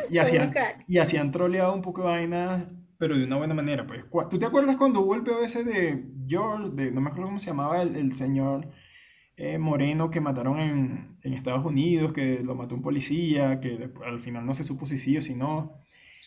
Y, 0.10 0.18
hacían, 0.18 0.54
y 0.88 0.98
hacían 0.98 1.32
troleado 1.32 1.74
un 1.74 1.82
poco 1.82 2.02
de 2.02 2.08
vainas, 2.08 2.68
pero 2.98 3.18
de 3.18 3.24
una 3.24 3.38
buena 3.38 3.54
manera. 3.54 3.88
Pues, 3.88 4.06
¿Tú 4.30 4.38
te 4.38 4.46
acuerdas 4.46 4.78
cuando 4.78 5.00
hubo 5.00 5.16
el 5.16 5.24
POS 5.24 5.66
de 5.66 6.04
George, 6.28 6.72
de, 6.74 6.92
no 6.92 7.02
me 7.02 7.08
acuerdo 7.08 7.28
cómo 7.28 7.40
se 7.40 7.48
llamaba 7.48 7.82
el, 7.82 7.96
el 7.96 8.14
señor 8.16 8.68
eh, 9.38 9.58
moreno 9.58 10.10
que 10.10 10.20
mataron 10.20 10.60
en, 10.60 11.18
en, 11.24 11.34
Estados 11.34 11.64
Unidos, 11.64 12.12
que 12.12 12.40
lo 12.44 12.56
mató 12.56 12.76
un 12.76 12.82
policía, 12.82 13.62
que 13.62 13.90
al 14.06 14.20
final 14.20 14.46
no 14.46 14.54
se 14.54 14.66
supo 14.66 14.86
si 14.86 14.98
sí 14.98 15.16
o 15.18 15.22
si 15.22 15.36
no. 15.36 15.80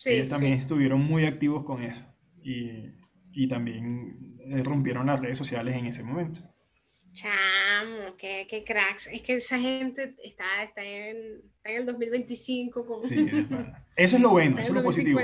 ellos 0.05 0.29
también 0.29 0.53
estuvieron 0.53 0.99
muy 0.99 1.25
activos 1.25 1.63
con 1.63 1.83
eso. 1.83 2.05
Y, 2.41 2.89
y 3.31 3.47
también 3.47 4.37
eh, 4.47 4.63
rompieron 4.63 5.05
las 5.05 5.19
redes 5.19 5.37
sociales 5.37 5.75
en 5.75 5.85
ese 5.85 6.03
momento. 6.03 6.41
Chamo, 7.13 8.17
qué, 8.17 8.47
qué 8.49 8.63
cracks. 8.63 9.07
Es 9.07 9.21
que 9.21 9.35
esa 9.35 9.59
gente 9.59 10.15
está, 10.23 10.45
está, 10.63 10.83
en, 10.83 11.43
está 11.55 11.71
en 11.71 11.77
el 11.77 11.85
2025. 11.85 12.85
Como... 12.85 13.01
Sí, 13.03 13.27
eso 13.95 14.15
es 14.15 14.21
lo 14.21 14.31
bueno, 14.31 14.59
eso 14.59 14.71
es 14.71 14.75
lo 14.75 14.83
positivo. 14.83 15.19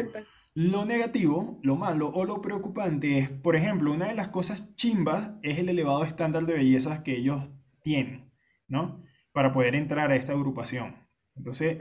Lo 0.53 0.85
negativo, 0.85 1.59
lo 1.63 1.75
malo 1.75 2.09
o 2.09 2.25
lo 2.25 2.41
preocupante 2.41 3.17
es, 3.17 3.29
por 3.29 3.55
ejemplo, 3.55 3.91
una 3.91 4.07
de 4.07 4.15
las 4.15 4.29
cosas 4.29 4.75
chimbas 4.75 5.33
es 5.41 5.57
el 5.57 5.69
elevado 5.69 6.03
estándar 6.03 6.45
de 6.45 6.53
belleza 6.53 7.03
que 7.03 7.17
ellos 7.17 7.49
tienen, 7.81 8.31
¿no? 8.67 9.03
Para 9.31 9.51
poder 9.51 9.75
entrar 9.75 10.11
a 10.11 10.15
esta 10.15 10.33
agrupación. 10.33 10.95
Entonces, 11.35 11.77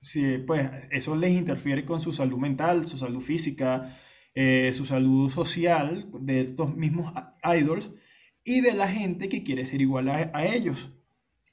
si, 0.00 0.38
pues 0.38 0.70
eso 0.90 1.16
les 1.16 1.32
interfiere 1.32 1.84
con 1.84 2.00
su 2.00 2.12
salud 2.12 2.38
mental, 2.38 2.88
su 2.88 2.98
salud 2.98 3.20
física, 3.20 3.88
eh, 4.34 4.72
su 4.72 4.84
salud 4.84 5.30
social 5.30 6.08
de 6.20 6.40
estos 6.40 6.74
mismos 6.74 7.12
idols 7.44 7.92
y 8.44 8.60
de 8.60 8.72
la 8.72 8.88
gente 8.88 9.28
que 9.28 9.42
quiere 9.42 9.64
ser 9.64 9.80
igual 9.80 10.08
a, 10.08 10.46
ellos. 10.46 10.90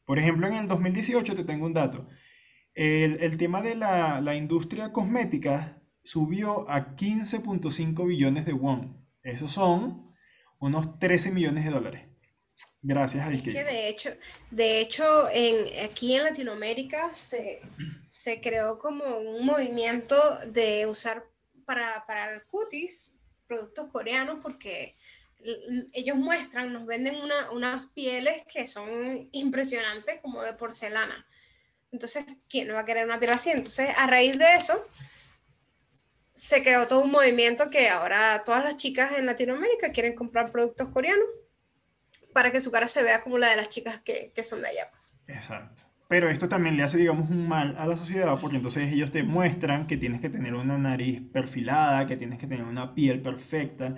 Por 0.06 0.20
ejemplo, 0.20 0.48
en 0.48 0.54
el 0.54 0.68
2018 0.68 1.36
te 1.36 1.44
tengo 1.44 1.66
un 1.66 1.74
dato. 1.74 2.08
El, 2.74 3.22
el 3.22 3.38
tema 3.38 3.62
de 3.62 3.76
la, 3.76 4.22
la, 4.22 4.36
industria 4.36 4.92
cosmética 4.92 5.82
subió 6.04 6.70
a 6.70 6.96
15.5 6.96 8.08
billones 8.08 8.46
de 8.46 8.54
won. 8.54 9.06
Esos 9.24 9.54
son 9.54 10.14
unos 10.60 11.00
13 11.00 11.32
millones 11.32 11.66
de 11.66 11.72
dólares. 11.72 12.16
Gracias 12.82 13.26
al 13.26 13.42
que 13.42 13.64
de 13.64 13.90
hecho, 13.90 14.12
de 14.52 14.80
hecho 14.80 15.28
en, 15.32 15.84
aquí 15.84 16.16
en 16.16 16.24
Latinoamérica 16.24 17.12
se, 17.14 17.62
creó 18.44 18.78
como 18.78 19.04
un 19.18 19.44
movimiento 19.44 20.16
de 20.46 20.86
usar 20.86 21.26
para, 21.66 22.06
para 22.06 22.36
el 22.36 22.44
cutis 22.44 23.18
productos 23.48 23.90
coreanos 23.92 24.38
porque 24.40 24.96
ellos 25.94 26.18
muestran, 26.18 26.74
nos 26.74 26.86
venden 26.86 27.16
unas 27.52 27.86
pieles 27.94 28.44
que 28.52 28.68
son 28.68 29.30
impresionantes 29.32 30.20
como 30.22 30.44
de 30.44 30.54
porcelana. 30.54 31.26
Entonces, 31.92 32.26
¿quién 32.50 32.68
no 32.68 32.74
va 32.74 32.82
a 32.82 32.86
querer 32.86 33.06
una 33.06 33.20
piel 33.20 33.32
así? 33.32 33.52
Entonces, 33.52 33.90
a 33.96 34.08
raíz 34.08 34.38
de 34.38 34.56
eso, 34.56 34.88
se 36.34 36.62
creó 36.62 36.88
todo 36.88 37.02
un 37.02 37.12
movimiento 37.12 37.70
que 37.70 37.88
ahora 37.88 38.44
todas 38.46 38.64
las 38.64 38.76
chicas 38.76 39.18
en 39.18 39.26
Latinoamérica 39.26 39.92
quieren 39.92 40.14
comprar 40.14 40.52
productos 40.52 40.90
coreanos 40.90 41.28
para 42.34 42.52
que 42.52 42.60
su 42.60 42.72
cara 42.72 42.88
se 42.88 43.02
vea 43.02 43.24
como 43.24 43.38
la 43.38 43.50
de 43.50 43.56
las 43.56 43.70
chicas 43.70 44.02
que, 44.02 44.32
que 44.36 44.44
son 44.44 44.62
de 44.62 44.68
allá. 44.68 44.92
Exacto. 45.28 45.84
Pero 46.08 46.30
esto 46.30 46.48
también 46.48 46.78
le 46.78 46.84
hace, 46.84 46.98
digamos, 46.98 47.30
un 47.30 47.48
mal 47.48 47.76
a 47.80 47.88
la 47.88 47.98
sociedad 47.98 48.38
porque 48.40 48.58
entonces 48.58 48.92
ellos 48.92 49.10
te 49.10 49.24
muestran 49.24 49.88
que 49.88 49.98
tienes 49.98 50.22
que 50.22 50.30
tener 50.30 50.54
una 50.54 50.78
nariz 50.78 51.22
perfilada, 51.32 52.06
que 52.06 52.16
tienes 52.16 52.38
que 52.38 52.46
tener 52.46 52.66
una 52.66 52.94
piel 52.94 53.22
perfecta. 53.22 53.96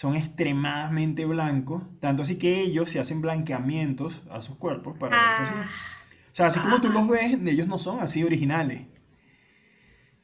Son 0.00 0.16
extremadamente 0.16 1.26
blancos, 1.26 1.82
tanto 2.00 2.22
así 2.22 2.38
que 2.38 2.62
ellos 2.62 2.90
se 2.90 3.00
hacen 3.00 3.20
blanqueamientos 3.20 4.22
a 4.30 4.40
sus 4.40 4.56
cuerpos 4.56 4.96
para 4.98 5.14
ah. 5.14 5.42
así. 5.42 5.52
O 5.52 6.34
sea, 6.34 6.46
así 6.46 6.58
como 6.58 6.80
tú 6.80 6.88
los 6.88 7.06
ves, 7.06 7.36
ellos 7.44 7.68
no 7.68 7.78
son 7.78 8.00
así 8.00 8.24
originales. 8.24 8.86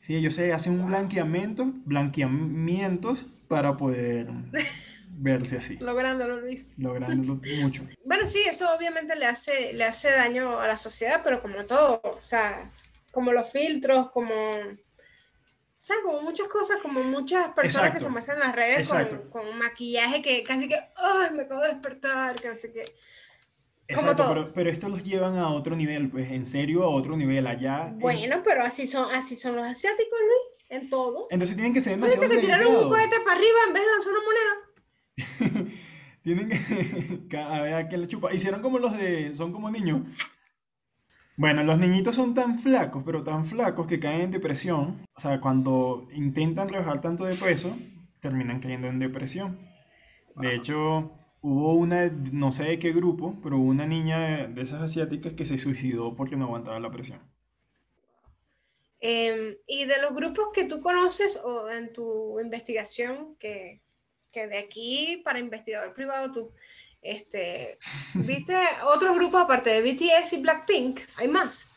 Sí, 0.01 0.17
ellos 0.17 0.33
se 0.33 0.51
hacen 0.55 0.81
un 0.81 0.87
blanqueamiento, 0.87 1.75
blanqueamientos 1.85 3.27
para 3.49 3.77
poder 3.77 4.29
verse 5.11 5.59
así. 5.59 5.77
Lográndolo, 5.77 6.41
Luis. 6.41 6.73
Lográndolo 6.79 7.39
mucho. 7.61 7.87
Bueno, 8.07 8.27
sí, 8.27 8.39
eso 8.49 8.75
obviamente 8.75 9.15
le 9.15 9.27
hace, 9.27 9.75
le 9.75 9.85
hace 9.85 10.11
daño 10.11 10.59
a 10.59 10.67
la 10.67 10.79
sociedad, 10.79 11.21
pero 11.23 11.43
como 11.43 11.67
todo, 11.67 12.01
o 12.03 12.25
sea, 12.25 12.73
como 13.11 13.31
los 13.31 13.53
filtros, 13.53 14.11
como... 14.11 14.33
O 15.87 15.89
sea, 15.89 15.97
como 16.03 16.21
muchas 16.21 16.49
cosas, 16.49 16.79
como 16.83 17.01
muchas 17.05 17.53
personas 17.53 17.93
que 17.93 18.01
se 18.01 18.09
muestran 18.09 18.39
en 18.39 18.43
las 18.49 18.57
redes 18.57 18.89
con, 18.89 19.31
con, 19.31 19.57
maquillaje 19.57 20.21
que 20.21 20.43
casi 20.43 20.69
que, 20.69 20.75
¡ay, 20.75 21.31
me 21.33 21.43
acabo 21.43 21.63
de 21.63 21.69
despertar! 21.69 22.35
Que 22.35 22.57
sé 22.57 22.73
qué. 22.73 22.83
Exacto, 23.87 24.25
pero, 24.27 24.53
pero 24.53 24.69
estos 24.69 24.91
los 24.91 25.05
llevan 25.05 25.39
a 25.39 25.49
otro 25.51 25.77
nivel, 25.77 26.11
pues 26.11 26.29
en 26.33 26.45
serio 26.45 26.83
a 26.83 26.89
otro 26.89 27.17
nivel 27.17 27.47
allá. 27.47 27.93
Bueno, 27.99 28.43
pero 28.43 28.65
así 28.65 28.85
son, 28.85 29.15
así 29.15 29.37
son 29.37 29.55
los 29.55 29.65
asiáticos, 29.65 30.19
Luis, 30.19 30.67
en 30.71 30.89
todo. 30.89 31.29
Entonces 31.31 31.55
tienen 31.55 31.73
que 31.73 31.81
ser 31.81 31.93
demasiado 31.93 32.29
que 32.31 32.39
tiraron 32.39 32.75
un 32.75 32.89
cohete 32.89 33.21
para 33.21 33.37
arriba 33.37 33.59
en 33.69 33.73
vez 33.73 33.83
de 33.85 33.91
lanzar 33.93 34.13
una 34.13 34.23
moneda. 35.55 35.71
Tienen 36.25 36.49
que. 37.29 37.39
a 37.39 37.63
ver 37.63 37.75
a 37.75 37.87
quién 37.87 38.01
le 38.01 38.09
chupa. 38.09 38.35
Hicieron 38.35 38.61
como 38.61 38.81
los 38.81 38.99
de. 38.99 39.33
Son 39.35 39.53
como 39.53 39.71
niños. 39.71 40.01
Bueno, 41.37 41.63
los 41.65 41.79
niñitos 41.79 42.15
son 42.15 42.35
tan 42.35 42.59
flacos, 42.59 43.03
pero 43.05 43.23
tan 43.23 43.45
flacos 43.45 43.87
que 43.87 44.01
caen 44.01 44.23
en 44.23 44.31
depresión. 44.31 45.07
O 45.15 45.21
sea, 45.21 45.39
cuando 45.41 46.09
intentan 46.13 46.69
rebajar 46.69 47.03
tanto 47.03 47.27
de 47.27 47.35
peso, 47.35 47.77
terminan 48.21 48.61
cayendo 48.61 48.89
en 48.89 48.99
depresión. 48.99 49.59
De 50.37 50.55
hecho, 50.55 51.13
hubo 51.43 51.75
una, 51.75 52.09
no 52.33 52.53
sé 52.53 52.65
de 52.65 52.79
qué 52.79 52.93
grupo, 52.93 53.39
pero 53.43 53.59
hubo 53.59 53.69
una 53.69 53.87
niña 53.87 54.47
de, 54.47 54.63
esas 54.63 54.83
asiáticas 54.83 55.35
que 55.35 55.47
se 55.47 55.59
suicidó 55.59 56.17
porque 56.17 56.37
no 56.37 56.47
aguantaba 56.47 56.81
la 56.81 56.91
presión. 56.91 57.21
Em, 59.01 59.57
y 59.67 59.85
de 59.85 60.01
los 60.01 60.15
grupos 60.15 60.49
que 60.55 60.65
tú 60.65 60.81
conoces 60.81 61.39
o 61.45 61.71
en 61.71 61.93
tu 61.93 62.41
investigación 62.41 63.37
que, 63.37 63.83
que 64.33 64.47
de 64.47 64.59
aquí 64.59 65.21
para 65.23 65.39
investigador 65.39 65.93
privado 65.93 66.33
tú, 66.33 66.53
este, 67.07 67.79
¿viste 68.15 68.57
otro 68.85 69.15
grupo 69.15 69.39
aparte 69.39 69.71
de 69.71 69.83
BTS 69.83 70.35
y 70.35 70.43
Blackpink? 70.43 71.01
¿Hay 71.17 71.29
más? 71.29 71.73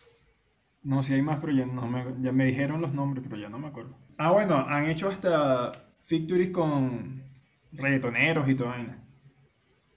No, 0.81 1.03
sí 1.03 1.13
hay 1.13 1.21
más, 1.21 1.39
pero 1.39 1.53
ya, 1.53 1.65
no 1.65 1.87
me, 1.87 2.05
ya 2.21 2.31
me 2.31 2.45
dijeron 2.45 2.81
los 2.81 2.93
nombres, 2.93 3.25
pero 3.29 3.41
ya 3.41 3.49
no 3.49 3.59
me 3.59 3.67
acuerdo. 3.67 3.97
Ah, 4.17 4.31
bueno, 4.31 4.57
han 4.67 4.89
hecho 4.89 5.09
hasta 5.09 5.93
victories 6.09 6.51
con 6.51 7.23
reggaetoneros 7.71 8.49
y 8.49 8.55
todo 8.55 8.73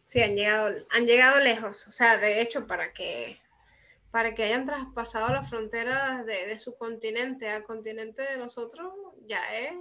Sí, 0.05 0.21
han 0.21 0.35
llegado, 0.35 0.75
han 0.90 1.07
llegado 1.07 1.40
lejos. 1.40 1.87
O 1.88 1.92
sea, 1.92 2.18
de 2.18 2.42
hecho, 2.42 2.66
para 2.66 2.92
que, 2.92 3.38
para 4.11 4.35
que 4.35 4.45
hayan 4.45 4.66
traspasado 4.66 5.33
las 5.33 5.49
fronteras 5.49 6.27
de, 6.27 6.47
de 6.47 6.59
su 6.59 6.77
continente 6.77 7.49
al 7.49 7.62
continente 7.62 8.23
de 8.23 8.38
nosotros, 8.38 8.92
ya 9.27 9.40
es 9.59 9.73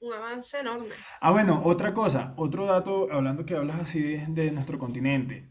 un 0.00 0.12
avance 0.12 0.58
enorme. 0.58 0.88
Ah, 1.20 1.30
bueno, 1.32 1.62
otra 1.64 1.92
cosa, 1.94 2.34
otro 2.36 2.66
dato, 2.66 3.08
hablando 3.10 3.44
que 3.44 3.54
hablas 3.54 3.80
así 3.80 4.00
de, 4.00 4.50
nuestro 4.50 4.78
continente. 4.78 5.50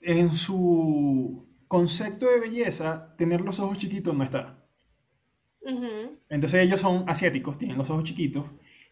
En 0.00 0.34
su 0.34 1.48
concepto 1.68 2.26
de 2.26 2.40
belleza, 2.40 3.14
tener 3.16 3.40
los 3.40 3.60
ojos 3.60 3.78
chiquitos 3.78 4.14
no 4.14 4.24
está. 4.24 4.58
Entonces 6.28 6.64
ellos 6.64 6.80
son 6.80 7.04
asiáticos, 7.08 7.56
tienen 7.56 7.78
los 7.78 7.88
ojos 7.88 8.04
chiquitos 8.04 8.44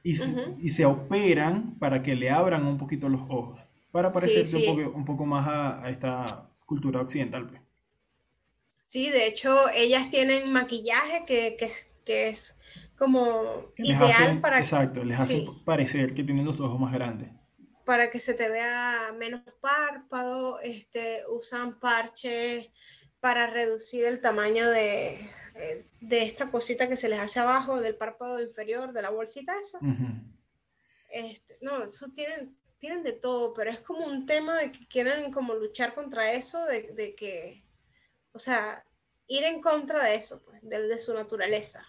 y, 0.03 0.13
y, 0.59 0.69
se 0.69 0.85
operan 0.85 1.79
para 1.79 2.03
que 2.03 2.15
le 2.15 2.31
abran 2.31 2.65
un 2.65 2.79
poquito 2.79 3.09
los 3.09 3.23
ojos. 3.29 3.61
para 3.91 4.13
parecerse 4.13 4.57
un, 4.57 4.65
poco, 4.65 4.97
un 4.97 5.05
poco 5.05 5.27
más 5.27 5.49
a, 5.49 5.91
esta 5.91 6.25
cultura 6.65 7.01
occidental. 7.01 7.49
Pues. 7.49 7.61
Sí, 8.87 9.11
de 9.11 9.27
hecho, 9.27 9.69
ellas 9.71 10.09
tienen 10.11 10.53
maquillaje 10.53 11.25
que, 11.27 11.57
que, 11.59 11.71
que 12.05 12.29
es 12.29 12.57
como 13.01 13.73
ideal 13.79 14.43
para... 14.43 14.59
Exacto, 14.59 15.03
les 15.03 15.19
hace 15.19 15.47
parecer 15.65 16.13
que 16.13 16.23
tienen 16.23 16.45
los 16.45 16.61
ojos 16.61 16.79
más 16.79 16.93
grandes. 16.93 17.31
Para 17.87 18.11
que 18.11 18.21
se 18.21 18.35
te 18.35 18.51
vea 18.51 19.15
menos 19.19 19.41
párpado, 19.59 20.61
este, 20.61 21.23
usan 21.31 21.81
parches 21.81 22.69
para 23.19 23.47
reducir 23.47 24.05
el 24.05 24.21
tamaño 24.21 24.69
de, 24.69 25.15
eh, 25.55 25.87
de 26.03 26.25
esta 26.25 26.51
cosita 26.51 26.91
que 26.91 26.97
se 26.97 27.09
les 27.09 27.19
hace 27.19 27.41
abajo 27.41 27.81
del 27.81 27.97
párpado 27.97 28.39
inferior, 28.43 28.93
de 28.93 29.01
la 29.01 29.09
bolsita 29.09 29.59
esa. 29.59 29.79
este, 31.09 31.57
no, 31.63 31.85
eso 31.85 32.09
tienen, 32.15 32.55
tienen 32.79 33.03
de 33.03 33.13
todo, 33.13 33.55
pero 33.55 33.71
es 33.71 33.81
como 33.81 34.05
un 34.05 34.27
tema 34.27 34.59
de 34.59 34.73
que 34.73 34.87
quieren 34.87 35.33
como 35.33 35.55
luchar 35.55 35.95
contra 35.95 36.33
eso, 36.35 36.67
de, 36.67 36.93
de 36.93 37.15
que, 37.15 37.63
o 38.33 38.39
sea, 38.39 38.85
ir 39.27 39.45
en 39.45 39.63
contra 39.63 40.05
de 40.05 40.17
eso, 40.17 40.43
pues, 40.43 40.61
de, 40.61 40.87
de 40.87 40.99
su 40.99 41.15
naturaleza. 41.15 41.83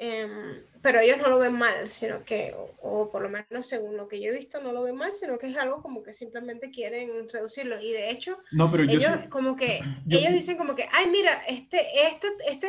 Em, 0.00 0.62
pero 0.80 1.00
ellos 1.00 1.18
no 1.18 1.28
lo 1.28 1.40
ven 1.40 1.54
mal, 1.54 1.88
sino 1.88 2.24
que, 2.24 2.54
o, 2.82 3.10
por 3.10 3.20
lo 3.20 3.28
menos 3.28 3.66
según 3.66 3.96
lo 3.96 4.06
que 4.06 4.20
yo 4.20 4.30
he 4.30 4.36
visto, 4.36 4.60
no 4.60 4.72
lo 4.72 4.82
ven 4.84 4.94
mal, 4.94 5.12
sino 5.12 5.36
que 5.38 5.48
es 5.48 5.56
algo 5.56 5.82
como 5.82 6.04
que 6.04 6.12
simplemente 6.12 6.70
quieren 6.70 7.28
reducirlo. 7.28 7.80
Y 7.80 7.90
de 7.90 8.10
hecho, 8.10 8.38
no, 8.52 8.70
pero 8.70 8.84
ellos 8.84 9.10
como 9.28 9.56
que, 9.56 9.80
ellos 10.08 10.32
dicen 10.32 10.56
como 10.56 10.76
que, 10.76 10.88
ay, 10.92 11.08
mira, 11.08 11.42
este, 11.48 11.84
este, 12.06 12.28
este 12.48 12.68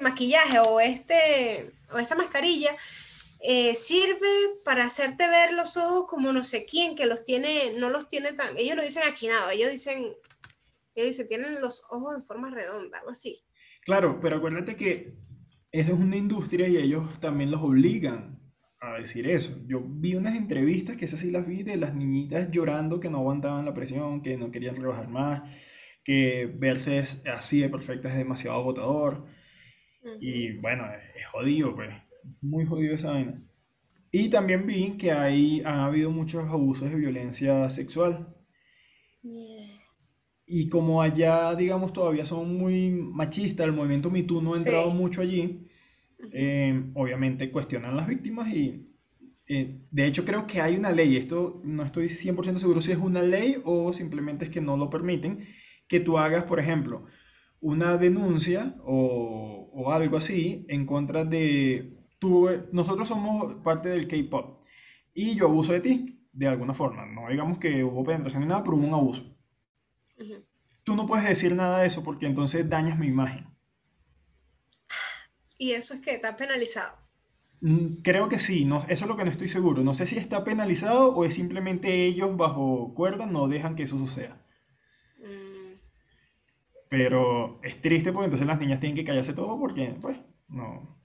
maquillaje 0.00 0.58
o, 0.58 0.78
este, 0.78 1.72
o 1.90 1.98
esta 1.98 2.14
mascarilla 2.14 2.76
eh, 3.40 3.74
sirve 3.74 4.28
para 4.62 4.84
hacerte 4.84 5.26
ver 5.26 5.54
los 5.54 5.78
ojos 5.78 6.06
como 6.06 6.32
no 6.32 6.44
sé 6.44 6.66
quién, 6.66 6.96
que 6.96 7.06
los 7.06 7.24
tiene, 7.24 7.72
no 7.78 7.88
los 7.88 8.10
tiene 8.10 8.32
tan, 8.32 8.58
ellos 8.58 8.76
lo 8.76 8.82
dicen 8.82 9.04
achinado, 9.04 9.48
ellos 9.48 9.70
dicen, 9.70 10.14
ellos 10.94 11.08
dicen, 11.08 11.28
tienen 11.28 11.60
los 11.62 11.84
ojos 11.88 12.14
en 12.14 12.24
forma 12.24 12.50
redonda, 12.50 12.98
algo 12.98 13.12
así. 13.12 13.42
Claro, 13.82 14.18
pero 14.20 14.36
acuérdate 14.36 14.76
que 14.76 15.14
es 15.72 15.88
una 15.90 16.16
industria 16.16 16.68
y 16.68 16.76
ellos 16.76 17.20
también 17.20 17.50
los 17.50 17.62
obligan 17.62 18.40
a 18.80 18.94
decir 18.94 19.28
eso. 19.28 19.56
Yo 19.66 19.82
vi 19.84 20.14
unas 20.14 20.36
entrevistas 20.36 20.96
que 20.96 21.04
esas 21.04 21.20
sí 21.20 21.30
las 21.30 21.46
vi 21.46 21.62
de 21.62 21.76
las 21.76 21.94
niñitas 21.94 22.50
llorando 22.50 23.00
que 23.00 23.10
no 23.10 23.18
aguantaban 23.18 23.64
la 23.64 23.74
presión, 23.74 24.22
que 24.22 24.36
no 24.36 24.50
querían 24.50 24.76
rebajar 24.76 25.08
más, 25.08 25.42
que 26.04 26.46
verse 26.46 27.02
así 27.32 27.60
de 27.60 27.68
perfecta 27.68 28.08
es 28.08 28.16
demasiado 28.16 28.58
agotador. 28.58 29.26
Y 30.20 30.52
bueno, 30.58 30.84
es 31.16 31.26
jodido, 31.26 31.74
pues. 31.74 31.94
Muy 32.40 32.64
jodido 32.64 32.94
esa 32.94 33.12
vaina. 33.12 33.38
Y 34.10 34.30
también 34.30 34.66
vi 34.66 34.96
que 34.96 35.12
hay, 35.12 35.60
han 35.64 35.80
habido 35.80 36.10
muchos 36.10 36.48
abusos 36.48 36.90
de 36.90 36.96
violencia 36.96 37.68
sexual. 37.68 38.34
Y 40.50 40.68
como 40.70 41.02
allá, 41.02 41.54
digamos, 41.54 41.92
todavía 41.92 42.24
son 42.24 42.56
muy 42.56 42.90
machistas, 42.90 43.66
el 43.66 43.74
movimiento 43.74 44.10
Me 44.10 44.22
no 44.22 44.54
ha 44.54 44.58
entrado 44.58 44.90
mucho 44.90 45.20
allí, 45.20 45.68
eh, 46.32 46.90
obviamente 46.94 47.50
cuestionan 47.50 47.94
las 47.94 48.08
víctimas 48.08 48.52
y 48.52 48.88
eh, 49.46 49.82
de 49.90 50.06
hecho 50.06 50.24
creo 50.24 50.46
que 50.46 50.60
hay 50.62 50.76
una 50.76 50.90
ley, 50.90 51.16
esto 51.16 51.60
no 51.64 51.82
estoy 51.82 52.06
100% 52.06 52.56
seguro 52.56 52.80
si 52.80 52.92
es 52.92 52.98
una 52.98 53.22
ley 53.22 53.60
o 53.64 53.92
simplemente 53.92 54.46
es 54.46 54.50
que 54.50 54.62
no 54.62 54.78
lo 54.78 54.88
permiten, 54.88 55.44
que 55.86 56.00
tú 56.00 56.18
hagas, 56.18 56.44
por 56.44 56.60
ejemplo, 56.60 57.04
una 57.60 57.98
denuncia 57.98 58.74
o, 58.84 59.70
o 59.72 59.92
algo 59.92 60.16
así 60.16 60.64
en 60.68 60.86
contra 60.86 61.24
de... 61.24 61.94
Tú, 62.18 62.48
nosotros 62.72 63.06
somos 63.06 63.56
parte 63.56 63.90
del 63.90 64.08
K-Pop 64.08 64.62
y 65.14 65.34
yo 65.36 65.46
abuso 65.46 65.72
de 65.72 65.80
ti, 65.80 66.26
de 66.32 66.46
alguna 66.48 66.74
forma. 66.74 67.06
No 67.06 67.28
digamos 67.28 67.58
que 67.58 67.84
hubo 67.84 68.02
penetración 68.04 68.42
ni 68.42 68.48
nada, 68.48 68.64
pero 68.64 68.76
hubo 68.76 68.86
un 68.86 68.94
abuso. 68.94 69.37
Tú 70.84 70.96
no 70.96 71.06
puedes 71.06 71.26
decir 71.26 71.54
nada 71.54 71.80
de 71.80 71.86
eso 71.86 72.02
porque 72.02 72.26
entonces 72.26 72.68
dañas 72.68 72.98
mi 72.98 73.06
imagen. 73.06 73.46
¿Y 75.58 75.72
eso 75.72 75.94
es 75.94 76.00
que 76.00 76.14
está 76.14 76.36
penalizado? 76.36 76.96
Mm, 77.60 78.02
creo 78.02 78.28
que 78.28 78.38
sí, 78.38 78.64
no, 78.64 78.84
eso 78.88 79.04
es 79.04 79.08
lo 79.08 79.16
que 79.16 79.24
no 79.24 79.30
estoy 79.30 79.48
seguro. 79.48 79.82
No 79.82 79.94
sé 79.94 80.06
si 80.06 80.16
está 80.16 80.44
penalizado 80.44 81.14
o 81.14 81.24
es 81.24 81.34
simplemente 81.34 82.04
ellos 82.04 82.36
bajo 82.36 82.94
cuerda 82.94 83.26
no 83.26 83.48
dejan 83.48 83.74
que 83.74 83.82
eso 83.82 83.98
suceda. 83.98 84.44
Mm. 85.18 85.74
Pero 86.88 87.60
es 87.62 87.80
triste 87.80 88.12
porque 88.12 88.26
entonces 88.26 88.46
las 88.46 88.60
niñas 88.60 88.80
tienen 88.80 88.96
que 88.96 89.04
callarse 89.04 89.34
todo 89.34 89.58
porque, 89.58 89.96
pues, 90.00 90.18
no. 90.48 90.96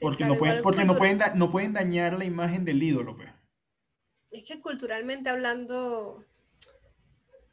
porque 0.00 0.26
no 0.26 0.36
pueden, 0.36 0.62
porque 0.62 0.84
no 0.84 0.96
pueden, 0.96 1.18
no 1.34 1.50
pueden 1.50 1.72
dañar 1.72 2.18
la 2.18 2.24
imagen 2.24 2.64
del 2.64 2.82
ídolo, 2.82 3.16
pues. 3.16 3.30
Es 4.30 4.44
que 4.44 4.60
culturalmente 4.60 5.30
hablando, 5.30 6.24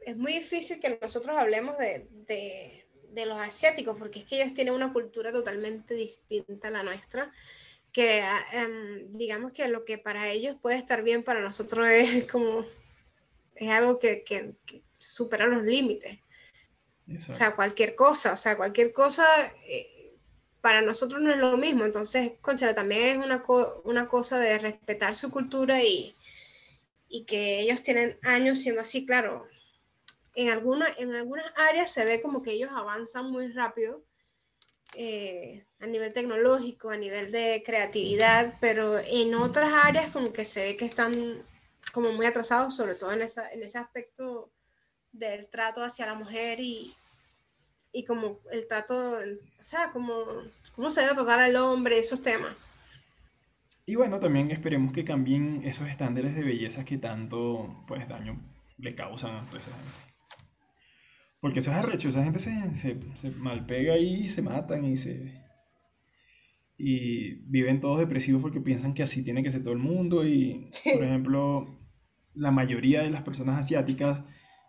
es 0.05 0.17
muy 0.17 0.33
difícil 0.33 0.79
que 0.79 0.97
nosotros 1.01 1.35
hablemos 1.37 1.77
de, 1.77 2.07
de, 2.27 3.25
los 3.25 3.39
asiáticos, 3.39 3.97
porque 3.97 4.19
es 4.19 4.25
que 4.25 4.41
ellos 4.41 4.53
tienen 4.53 4.73
una 4.73 4.91
cultura 4.91 5.31
totalmente 5.31 5.93
distinta 5.93 6.67
a 6.67 6.71
la 6.71 6.83
nuestra, 6.83 7.31
que 7.91 8.23
em, 8.51 9.11
digamos 9.11 9.51
que 9.51 9.67
lo 9.67 9.85
que 9.85 9.97
para 9.97 10.29
ellos 10.29 10.57
puede 10.61 10.77
estar 10.77 11.03
bien, 11.03 11.23
para 11.23 11.41
nosotros 11.41 11.87
es 11.89 12.25
como, 12.25 12.65
es 13.55 13.69
algo 13.69 13.99
que, 13.99 14.23
que, 14.23 14.55
supera 14.97 15.47
los 15.47 15.63
límites. 15.63 16.19
O 17.29 17.33
sea, 17.33 17.55
cualquier 17.55 17.95
cosa, 17.95 18.31
o 18.31 18.37
sea, 18.37 18.55
cualquier 18.55 18.93
cosa 18.93 19.25
eh, 19.67 20.13
para 20.61 20.81
nosotros 20.81 21.21
no 21.21 21.29
es 21.29 21.37
lo 21.37 21.57
mismo. 21.57 21.83
Entonces, 21.83 22.31
concha, 22.39 22.73
también 22.73 23.19
es 23.21 23.25
una, 23.25 23.43
una 23.83 24.07
cosa 24.07 24.39
de 24.39 24.57
respetar 24.57 25.13
su 25.13 25.29
cultura 25.29 25.83
y, 25.83 26.15
y 27.09 27.25
que 27.25 27.59
ellos 27.59 27.83
tienen 27.83 28.17
años 28.23 28.59
siendo 28.59 28.79
así, 28.81 29.05
claro, 29.05 29.45
en, 30.35 30.49
alguna, 30.49 30.87
en 30.97 31.13
algunas 31.13 31.45
áreas 31.55 31.91
se 31.91 32.05
ve 32.05 32.21
como 32.21 32.41
que 32.41 32.51
ellos 32.51 32.71
avanzan 32.73 33.31
muy 33.31 33.51
rápido 33.51 34.03
eh, 34.95 35.65
a 35.79 35.87
nivel 35.87 36.13
tecnológico, 36.13 36.89
a 36.89 36.97
nivel 36.97 37.31
de 37.31 37.63
creatividad, 37.65 38.55
pero 38.59 38.99
en 38.99 39.33
otras 39.35 39.73
áreas 39.73 40.11
como 40.11 40.31
que 40.31 40.45
se 40.45 40.63
ve 40.63 40.77
que 40.77 40.85
están 40.85 41.13
como 41.91 42.11
muy 42.13 42.25
atrasados, 42.25 42.75
sobre 42.75 42.95
todo 42.95 43.11
en, 43.11 43.21
esa, 43.21 43.51
en 43.51 43.63
ese 43.63 43.77
aspecto 43.77 44.51
del 45.11 45.47
trato 45.47 45.83
hacia 45.83 46.05
la 46.05 46.15
mujer 46.15 46.59
y, 46.59 46.93
y 47.91 48.03
como 48.05 48.39
el 48.51 48.67
trato, 48.67 49.17
o 49.17 49.63
sea, 49.63 49.91
como 49.91 50.13
cómo 50.75 50.89
se 50.89 51.01
debe 51.01 51.13
tratar 51.13 51.39
al 51.39 51.55
hombre, 51.55 51.99
esos 51.99 52.21
temas. 52.21 52.55
Y 53.85 53.95
bueno, 53.95 54.19
también 54.19 54.49
esperemos 54.49 54.93
que 54.93 55.03
cambien 55.03 55.61
esos 55.65 55.89
estándares 55.89 56.35
de 56.35 56.43
belleza 56.43 56.85
que 56.85 56.97
tanto 56.97 57.83
pues 57.87 58.07
daño 58.07 58.39
le 58.77 58.95
causan 58.95 59.35
a 59.35 59.45
toda 59.45 59.59
esa 59.59 59.71
gente. 59.71 60.12
Porque 61.43 61.59
eso 61.59 61.71
es 61.71 61.75
arrecho, 61.75 62.07
esa 62.07 62.23
gente 62.23 62.39
se, 62.39 62.73
se, 62.73 62.97
se 63.15 63.31
malpega 63.31 63.97
y 63.97 64.29
se 64.29 64.41
matan 64.41 64.85
y 64.85 64.95
se... 64.95 65.43
Y 66.77 67.33
viven 67.49 67.81
todos 67.81 67.99
depresivos 67.99 68.41
porque 68.41 68.61
piensan 68.61 68.93
que 68.93 69.03
así 69.03 69.25
tiene 69.25 69.43
que 69.43 69.51
ser 69.51 69.61
todo 69.61 69.73
el 69.73 69.79
mundo 69.81 70.25
y, 70.25 70.71
por 70.93 71.03
ejemplo, 71.03 71.67
la 72.33 72.51
mayoría 72.51 73.01
de 73.01 73.09
las 73.09 73.23
personas 73.23 73.59
asiáticas 73.59 74.21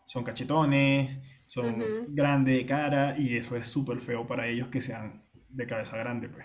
son 0.05 0.25
cachetones, 0.25 1.17
son 1.47 1.77
grandes 2.09 2.57
de 2.57 2.67
cara 2.67 3.17
y 3.17 3.37
eso 3.37 3.55
es 3.55 3.69
súper 3.69 4.01
feo 4.01 4.27
para 4.27 4.49
ellos 4.49 4.67
que 4.67 4.81
sean 4.81 5.25
de 5.51 5.69
cabeza 5.69 5.97
grande, 5.97 6.29
pues. 6.29 6.45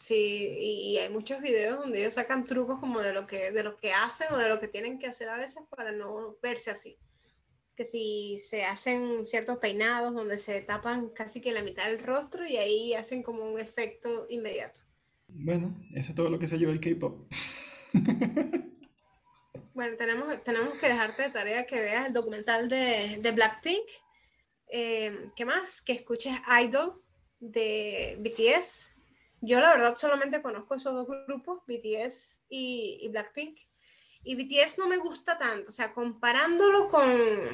Sí, 0.00 0.48
y 0.58 0.98
hay 0.98 1.10
muchos 1.10 1.40
videos 1.40 1.78
donde 1.78 2.00
ellos 2.00 2.14
sacan 2.14 2.42
trucos 2.42 2.80
como 2.80 2.98
de 2.98 3.12
lo 3.12 3.28
que, 3.28 3.52
de 3.52 3.62
lo 3.62 3.76
que 3.76 3.92
hacen 3.92 4.26
o 4.32 4.36
de 4.36 4.48
lo 4.48 4.58
que 4.58 4.66
tienen 4.66 4.98
que 4.98 5.06
hacer 5.06 5.28
a 5.28 5.36
veces 5.36 5.62
para 5.70 5.92
no 5.92 6.36
verse 6.42 6.72
así 6.72 6.98
que 7.76 7.84
si 7.84 8.38
se 8.38 8.64
hacen 8.64 9.26
ciertos 9.26 9.58
peinados 9.58 10.14
donde 10.14 10.38
se 10.38 10.62
tapan 10.62 11.10
casi 11.10 11.40
que 11.40 11.52
la 11.52 11.62
mitad 11.62 11.86
del 11.86 12.02
rostro 12.02 12.46
y 12.46 12.56
ahí 12.56 12.94
hacen 12.94 13.22
como 13.22 13.44
un 13.44 13.60
efecto 13.60 14.26
inmediato. 14.30 14.80
Bueno, 15.28 15.76
eso 15.94 16.10
es 16.10 16.14
todo 16.14 16.30
lo 16.30 16.38
que 16.38 16.46
se 16.46 16.58
lleva 16.58 16.72
el 16.72 16.80
K-pop. 16.80 17.30
bueno, 19.74 19.96
tenemos, 19.96 20.42
tenemos 20.42 20.74
que 20.78 20.88
dejarte 20.88 21.24
de 21.24 21.30
tarea 21.30 21.66
que 21.66 21.80
veas 21.80 22.06
el 22.06 22.12
documental 22.14 22.68
de, 22.68 23.18
de 23.20 23.30
Blackpink. 23.32 23.86
Eh, 24.68 25.30
¿Qué 25.36 25.44
más? 25.44 25.82
Que 25.82 25.92
escuches 25.92 26.34
Idol 26.64 27.02
de 27.40 28.16
BTS. 28.20 28.94
Yo 29.42 29.60
la 29.60 29.74
verdad 29.74 29.94
solamente 29.94 30.40
conozco 30.40 30.74
esos 30.74 30.94
dos 30.94 31.06
grupos, 31.26 31.60
BTS 31.66 32.42
y, 32.48 33.00
y 33.02 33.08
Blackpink 33.10 33.58
y 34.26 34.34
BTS 34.34 34.78
no 34.78 34.88
me 34.88 34.96
gusta 34.96 35.38
tanto, 35.38 35.68
o 35.68 35.72
sea, 35.72 35.92
comparándolo 35.92 36.88
con, 36.88 37.04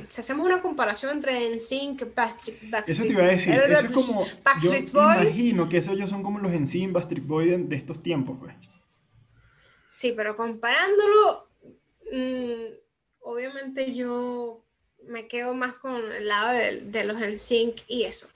si 0.08 0.22
hacemos 0.22 0.46
una 0.46 0.62
comparación 0.62 1.12
entre 1.12 1.54
NSYNC, 1.54 2.14
Backstreet, 2.14 2.70
Backstreet 2.70 2.88
Eso 2.88 3.02
te 3.02 3.08
iba 3.10 3.22
a 3.22 3.26
decir, 3.26 3.52
eso 3.52 3.86
es 3.86 3.92
como, 3.92 4.26
Backstreet 4.42 4.86
yo 4.86 4.92
Boy, 4.94 5.16
imagino 5.26 5.68
que 5.68 5.76
esos 5.76 5.94
ellos 5.94 6.08
son 6.08 6.22
como 6.22 6.38
los 6.38 6.50
NSYNC, 6.50 6.92
Backstreet 6.92 7.26
Boy 7.26 7.50
de, 7.66 7.76
estos 7.76 8.02
tiempos, 8.02 8.38
pues. 8.40 8.54
Sí, 9.86 10.14
pero 10.16 10.34
comparándolo, 10.34 11.46
mm, 12.10 12.74
obviamente 13.20 13.92
yo 13.92 14.64
me 15.06 15.28
quedo 15.28 15.54
más 15.54 15.74
con 15.74 16.10
el 16.10 16.26
lado 16.26 16.52
de, 16.52 16.80
de 16.80 17.04
los 17.04 17.18
NSYNC 17.20 17.82
y 17.86 18.04
eso, 18.04 18.30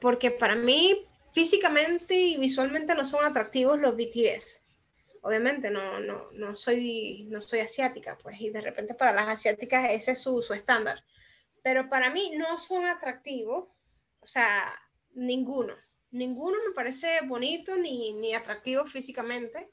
porque 0.00 0.32
para 0.32 0.56
mí 0.56 1.04
físicamente 1.32 2.16
y 2.16 2.36
visualmente 2.38 2.96
no 2.96 3.04
son 3.04 3.24
atractivos 3.24 3.78
los 3.78 3.94
BTS 3.94 4.65
obviamente 5.26 5.70
no, 5.70 5.98
no, 5.98 6.30
no, 6.32 6.54
soy, 6.54 7.26
no 7.28 7.42
soy 7.42 7.58
asiática, 7.58 8.16
pues, 8.22 8.40
y 8.40 8.50
de 8.50 8.60
repente 8.60 8.94
para 8.94 9.12
las 9.12 9.26
asiáticas 9.26 9.90
ese 9.90 10.12
es 10.12 10.22
su, 10.22 10.40
su 10.40 10.54
estándar. 10.54 11.02
Pero 11.62 11.88
para 11.88 12.10
mí 12.10 12.32
no 12.36 12.58
son 12.58 12.86
atractivos, 12.86 13.68
o 14.20 14.26
sea, 14.26 14.72
ninguno. 15.14 15.74
Ninguno 16.12 16.58
me 16.64 16.72
parece 16.72 17.08
bonito 17.26 17.76
ni, 17.76 18.12
ni 18.12 18.34
atractivo 18.34 18.86
físicamente. 18.86 19.68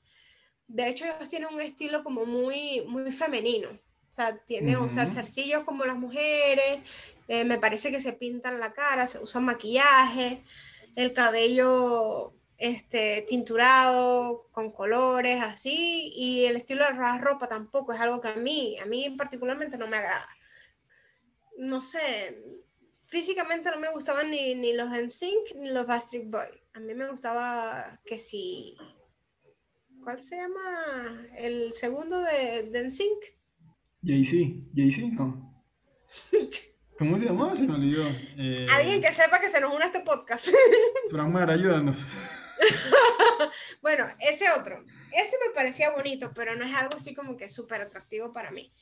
De 0.65 0.89
hecho, 0.89 1.05
ellos 1.05 1.29
tienen 1.29 1.53
un 1.53 1.61
estilo 1.61 2.03
como 2.03 2.25
muy, 2.25 2.81
muy 2.87 3.11
femenino. 3.11 3.69
O 3.69 4.11
sea, 4.11 4.35
tienen 4.45 4.75
a 4.75 4.81
usar 4.81 5.07
zarcillos 5.07 5.65
como 5.65 5.85
las 5.85 5.97
mujeres, 5.97 6.79
eh, 7.27 7.43
me 7.43 7.59
parece 7.59 7.91
que 7.91 7.99
se 7.99 8.13
pintan 8.13 8.59
la 8.59 8.73
cara, 8.73 9.05
se 9.05 9.19
usan 9.19 9.45
maquillaje, 9.45 10.43
el 10.95 11.13
cabello 11.13 12.33
este, 12.57 13.23
tinturado, 13.27 14.47
con 14.51 14.71
colores 14.71 15.41
así, 15.41 16.11
y 16.15 16.45
el 16.45 16.55
estilo 16.55 16.85
de 16.85 16.93
la 16.93 17.17
ropa 17.17 17.47
tampoco 17.47 17.93
es 17.93 17.99
algo 17.99 18.21
que 18.21 18.29
a 18.29 18.35
mí, 18.35 18.77
a 18.79 18.85
mí 18.85 19.09
particularmente 19.17 19.77
no 19.77 19.87
me 19.87 19.97
agrada. 19.97 20.27
No 21.57 21.81
sé, 21.81 22.37
físicamente 23.03 23.69
no 23.69 23.79
me 23.79 23.91
gustaban 23.91 24.31
ni, 24.31 24.55
ni 24.55 24.73
los 24.73 24.89
NSYNC 24.89 25.55
ni 25.55 25.69
los 25.69 25.85
Backstreet 25.85 26.29
Boy. 26.29 26.47
A 26.73 26.79
mí 26.79 26.93
me 26.93 27.09
gustaba 27.09 27.99
que 28.05 28.17
si... 28.19 28.75
¿Cuál 30.03 30.19
se 30.19 30.35
llama 30.35 31.27
el 31.37 31.71
segundo 31.71 32.19
de, 32.19 32.63
de 32.63 32.83
NSYNC? 32.87 33.23
Jay-Z, 34.03 34.67
Jay-Z, 34.75 35.13
no. 35.13 35.63
¿Cómo 36.97 37.17
se 37.17 37.25
llamaba? 37.25 37.55
Se 37.55 37.63
me 37.63 37.73
olvidó. 37.73 38.03
Eh, 38.37 38.67
Alguien 38.71 39.01
que 39.01 39.11
sepa 39.11 39.39
que 39.39 39.49
se 39.49 39.59
nos 39.61 39.73
une 39.73 39.83
a 39.83 39.87
este 39.87 40.01
podcast. 40.01 40.49
Frank 41.09 41.29
Mar, 41.29 41.49
ayúdanos. 41.49 42.05
bueno, 43.81 44.07
ese 44.19 44.45
otro. 44.51 44.83
Ese 45.11 45.35
me 45.45 45.53
parecía 45.53 45.91
bonito, 45.91 46.31
pero 46.33 46.55
no 46.55 46.65
es 46.65 46.75
algo 46.75 46.95
así 46.95 47.13
como 47.13 47.37
que 47.37 47.49
súper 47.49 47.81
atractivo 47.81 48.31
para 48.31 48.51
mí. 48.51 48.73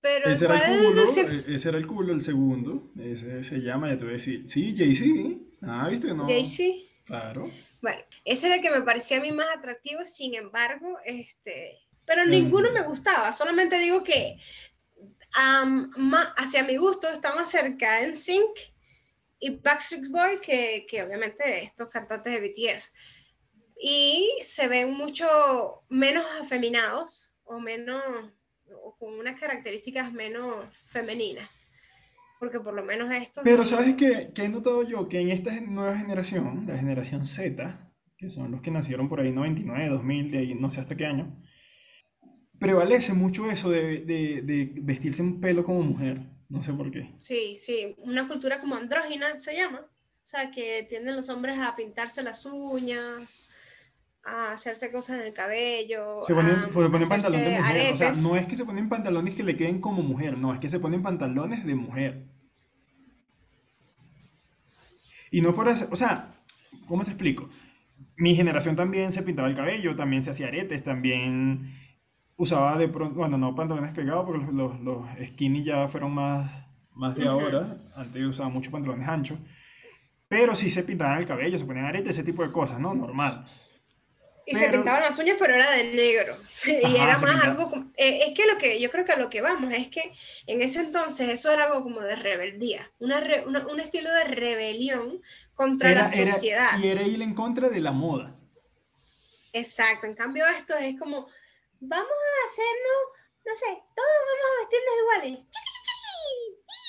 Pero 0.00 0.30
ese 0.30 0.44
era 0.44 0.72
el 0.72 0.84
culo, 0.84 1.02
e-, 1.02 1.54
ese 1.54 1.68
era 1.68 1.78
el 1.78 1.86
culo, 1.86 2.12
el 2.12 2.22
segundo. 2.22 2.92
Ese 2.98 3.42
se 3.42 3.58
llama, 3.58 3.88
ya 3.88 3.98
te 3.98 4.04
voy 4.04 4.12
a 4.12 4.16
decir. 4.16 4.48
Sí, 4.48 4.74
Jay-Z. 4.76 5.38
Ah, 5.62 5.88
¿viste? 5.88 6.14
No. 6.14 6.24
Jay-Z. 6.24 6.88
Claro. 7.04 7.50
Bueno, 7.80 8.00
ese 8.24 8.46
era 8.46 8.56
el 8.56 8.62
que 8.62 8.70
me 8.70 8.82
parecía 8.82 9.16
a 9.16 9.20
mí 9.20 9.32
más 9.32 9.56
atractivo, 9.56 10.04
sin 10.04 10.34
embargo, 10.34 10.98
este... 11.04 11.78
Pero 12.04 12.24
ninguno 12.24 12.70
me 12.72 12.82
gustaba, 12.82 13.32
solamente 13.32 13.78
digo 13.78 14.02
que 14.02 14.38
hacia 16.36 16.64
mi 16.64 16.76
gusto 16.76 17.08
está 17.08 17.34
más 17.34 17.50
cerca 17.50 18.00
en 18.02 18.16
Sync 18.16 18.58
y 19.38 19.56
Backstreet 19.58 20.08
Boy 20.08 20.40
que, 20.40 20.86
que 20.88 21.02
obviamente 21.02 21.64
estos 21.64 21.92
cantantes 21.92 22.32
de 22.32 22.40
BTS. 22.40 22.92
Y 23.80 24.28
se 24.42 24.66
ven 24.68 24.92
mucho 24.94 25.26
menos 25.88 26.26
afeminados 26.40 27.38
o 27.44 27.60
menos 27.60 28.02
o 28.82 28.96
con 28.98 29.14
unas 29.14 29.38
características 29.38 30.12
menos 30.12 30.66
femeninas. 30.88 31.68
Porque 32.38 32.60
por 32.60 32.74
lo 32.74 32.84
menos 32.84 33.10
esto... 33.10 33.40
Pero 33.42 33.64
¿sabes 33.64 33.94
qué, 33.96 34.30
qué 34.34 34.44
he 34.44 34.48
notado 34.48 34.82
yo? 34.82 35.08
Que 35.08 35.20
en 35.20 35.30
esta 35.30 35.52
nueva 35.60 35.96
generación, 35.96 36.66
la 36.66 36.76
generación 36.76 37.26
Z, 37.26 37.92
que 38.16 38.28
son 38.28 38.50
los 38.50 38.60
que 38.60 38.70
nacieron 38.70 39.08
por 39.08 39.20
ahí 39.20 39.32
99, 39.32 39.88
2000, 39.88 40.30
de 40.30 40.38
ahí 40.38 40.54
no 40.54 40.70
sé 40.70 40.80
hasta 40.80 40.96
qué 40.96 41.06
año, 41.06 41.40
prevalece 42.58 43.12
mucho 43.12 43.50
eso 43.50 43.70
de, 43.70 44.04
de, 44.04 44.42
de, 44.42 44.72
vestirse 44.82 45.22
un 45.22 45.40
pelo 45.40 45.62
como 45.64 45.82
mujer. 45.82 46.20
No 46.48 46.62
sé 46.62 46.72
por 46.72 46.90
qué. 46.90 47.14
Sí, 47.18 47.56
sí, 47.56 47.94
una 47.98 48.26
cultura 48.26 48.58
como 48.60 48.74
andrógina 48.74 49.36
se 49.36 49.54
llama. 49.54 49.80
O 49.80 50.30
sea, 50.30 50.50
que 50.50 50.86
tienden 50.88 51.16
los 51.16 51.28
hombres 51.28 51.58
a 51.58 51.76
pintarse 51.76 52.22
las 52.22 52.44
uñas, 52.46 53.47
a 54.28 54.52
hacerse 54.52 54.92
cosas 54.92 55.18
en 55.18 55.26
el 55.26 55.32
cabello. 55.32 56.20
Se 56.22 56.34
ponen, 56.34 56.60
se 56.60 56.68
ponen 56.68 57.08
pantalones 57.08 57.44
de 57.44 57.58
mujer. 57.58 57.94
O 57.94 57.96
sea, 57.96 58.12
no 58.22 58.36
es 58.36 58.46
que 58.46 58.56
se 58.56 58.64
ponen 58.64 58.88
pantalones 58.88 59.34
que 59.34 59.42
le 59.42 59.56
queden 59.56 59.80
como 59.80 60.02
mujer, 60.02 60.36
no, 60.36 60.52
es 60.52 60.60
que 60.60 60.68
se 60.68 60.80
ponen 60.80 61.02
pantalones 61.02 61.64
de 61.64 61.74
mujer. 61.74 62.24
Y 65.30 65.40
no 65.40 65.54
por 65.54 65.68
hacer, 65.68 65.88
o 65.90 65.96
sea, 65.96 66.30
¿cómo 66.86 67.04
te 67.04 67.10
explico? 67.10 67.48
Mi 68.16 68.34
generación 68.34 68.76
también 68.76 69.12
se 69.12 69.22
pintaba 69.22 69.48
el 69.48 69.54
cabello, 69.54 69.94
también 69.94 70.22
se 70.22 70.30
hacía 70.30 70.48
aretes, 70.48 70.82
también 70.82 71.70
usaba 72.36 72.78
de 72.78 72.88
pronto, 72.88 73.16
bueno, 73.16 73.36
no 73.36 73.54
pantalones 73.54 73.92
pegados 73.92 74.24
porque 74.24 74.52
los, 74.52 74.80
los, 74.80 75.06
skinny 75.26 75.64
ya 75.64 75.88
fueron 75.88 76.14
más, 76.14 76.50
más 76.94 77.14
de 77.14 77.28
ahora. 77.28 77.76
Antes 77.96 78.24
usaba 78.24 78.48
mucho 78.48 78.70
pantalones 78.70 79.08
anchos. 79.08 79.38
Pero 80.28 80.54
sí 80.54 80.68
se 80.68 80.82
pintaban 80.82 81.18
el 81.18 81.26
cabello, 81.26 81.58
se 81.58 81.64
ponían 81.64 81.86
aretes, 81.86 82.10
ese 82.10 82.24
tipo 82.24 82.42
de 82.42 82.52
cosas, 82.52 82.78
¿no? 82.80 82.94
Normal. 82.94 83.46
Y 84.50 84.54
se 84.54 84.70
pintaban 84.70 85.02
las 85.02 85.18
uñas, 85.18 85.36
pero 85.38 85.54
era 85.54 85.70
de 85.72 85.84
negro. 85.84 86.34
y 86.64 86.96
era 86.96 87.18
más 87.18 87.44
algo. 87.44 87.70
Eh, 87.96 88.20
es 88.28 88.34
que 88.34 88.46
lo 88.46 88.56
que 88.56 88.80
yo 88.80 88.90
creo 88.90 89.04
que 89.04 89.12
a 89.12 89.18
lo 89.18 89.28
que 89.28 89.42
vamos 89.42 89.72
es 89.74 89.88
que 89.88 90.12
en 90.46 90.62
ese 90.62 90.80
entonces 90.80 91.28
eso 91.28 91.52
era 91.52 91.64
algo 91.64 91.82
como 91.82 92.00
de 92.00 92.16
rebeldía, 92.16 92.90
una, 92.98 93.22
un 93.46 93.80
estilo 93.80 94.10
de 94.10 94.24
rebelión 94.24 95.20
contra 95.54 95.92
la 95.92 96.06
sociedad. 96.06 96.78
y 96.80 96.88
era 96.88 97.02
ir 97.02 97.20
en 97.20 97.34
contra 97.34 97.68
de 97.68 97.80
la 97.80 97.92
moda. 97.92 98.34
Exacto. 99.52 100.06
En 100.06 100.14
cambio, 100.14 100.46
esto 100.46 100.74
es 100.76 100.98
como 100.98 101.28
vamos 101.80 102.08
a 102.08 102.46
hacernos, 102.46 103.02
no 103.44 103.56
sé, 103.56 103.82
todos 103.94 104.10
vamos 104.28 104.46
a 104.48 104.60
vestirnos 104.60 104.94
iguales. 105.02 105.58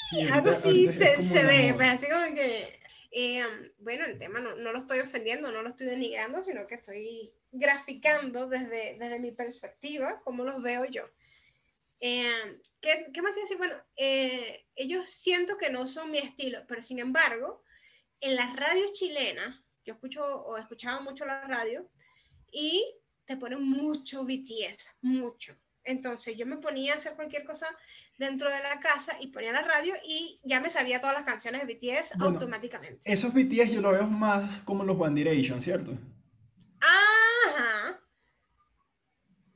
Sí, 0.09 0.21
Algo 0.31 0.49
así 0.51 0.87
se, 0.87 1.21
se 1.21 1.43
ve, 1.43 1.73
pues, 1.75 1.89
así 1.89 2.07
como 2.09 2.33
que, 2.33 2.79
eh, 3.11 3.43
bueno, 3.79 4.05
el 4.05 4.17
tema 4.17 4.39
no, 4.39 4.55
no, 4.55 4.71
lo 4.71 4.79
estoy 4.79 4.99
ofendiendo, 4.99 5.51
no 5.51 5.61
lo 5.61 5.69
estoy 5.69 5.87
denigrando, 5.87 6.41
sino 6.43 6.65
que 6.67 6.75
estoy 6.75 7.33
graficando 7.51 8.47
desde, 8.47 8.97
desde 8.99 9.19
mi 9.19 9.31
perspectiva, 9.31 10.21
cómo 10.23 10.43
los 10.43 10.61
veo 10.61 10.85
yo. 10.85 11.03
Eh, 11.99 12.59
¿qué, 12.81 13.07
¿qué, 13.13 13.21
más 13.21 13.33
te 13.33 13.41
decir? 13.41 13.57
Bueno, 13.57 13.75
eh, 13.95 14.65
ellos 14.75 15.09
siento 15.09 15.57
que 15.57 15.69
no 15.69 15.87
son 15.87 16.11
mi 16.11 16.19
estilo, 16.19 16.59
pero 16.67 16.81
sin 16.81 16.99
embargo, 16.99 17.63
en 18.21 18.35
las 18.35 18.55
radios 18.55 18.93
chilenas, 18.93 19.63
yo 19.85 19.93
escucho 19.93 20.23
o 20.23 20.57
escuchaba 20.57 21.01
mucho 21.01 21.25
la 21.25 21.41
radio 21.47 21.89
y 22.51 22.83
te 23.25 23.37
ponen 23.37 23.63
mucho 23.63 24.23
BTS, 24.23 24.97
mucho. 25.01 25.55
Entonces 25.83 26.37
yo 26.37 26.45
me 26.45 26.57
ponía 26.57 26.93
a 26.93 26.97
hacer 26.97 27.15
cualquier 27.15 27.45
cosa 27.45 27.67
dentro 28.17 28.49
de 28.49 28.59
la 28.59 28.79
casa 28.79 29.17
y 29.19 29.27
ponía 29.27 29.51
la 29.51 29.61
radio 29.61 29.93
y 30.05 30.39
ya 30.43 30.59
me 30.59 30.69
sabía 30.69 30.99
todas 30.99 31.15
las 31.15 31.25
canciones 31.25 31.65
de 31.65 31.73
BTS 31.73 32.19
automáticamente. 32.19 32.99
Esos 33.11 33.33
BTS 33.33 33.71
yo 33.71 33.81
lo 33.81 33.91
veo 33.91 34.07
más 34.07 34.59
como 34.59 34.83
los 34.83 34.99
One 34.99 35.15
Direction, 35.15 35.61
¿cierto? 35.61 35.97
Ajá. 36.81 37.99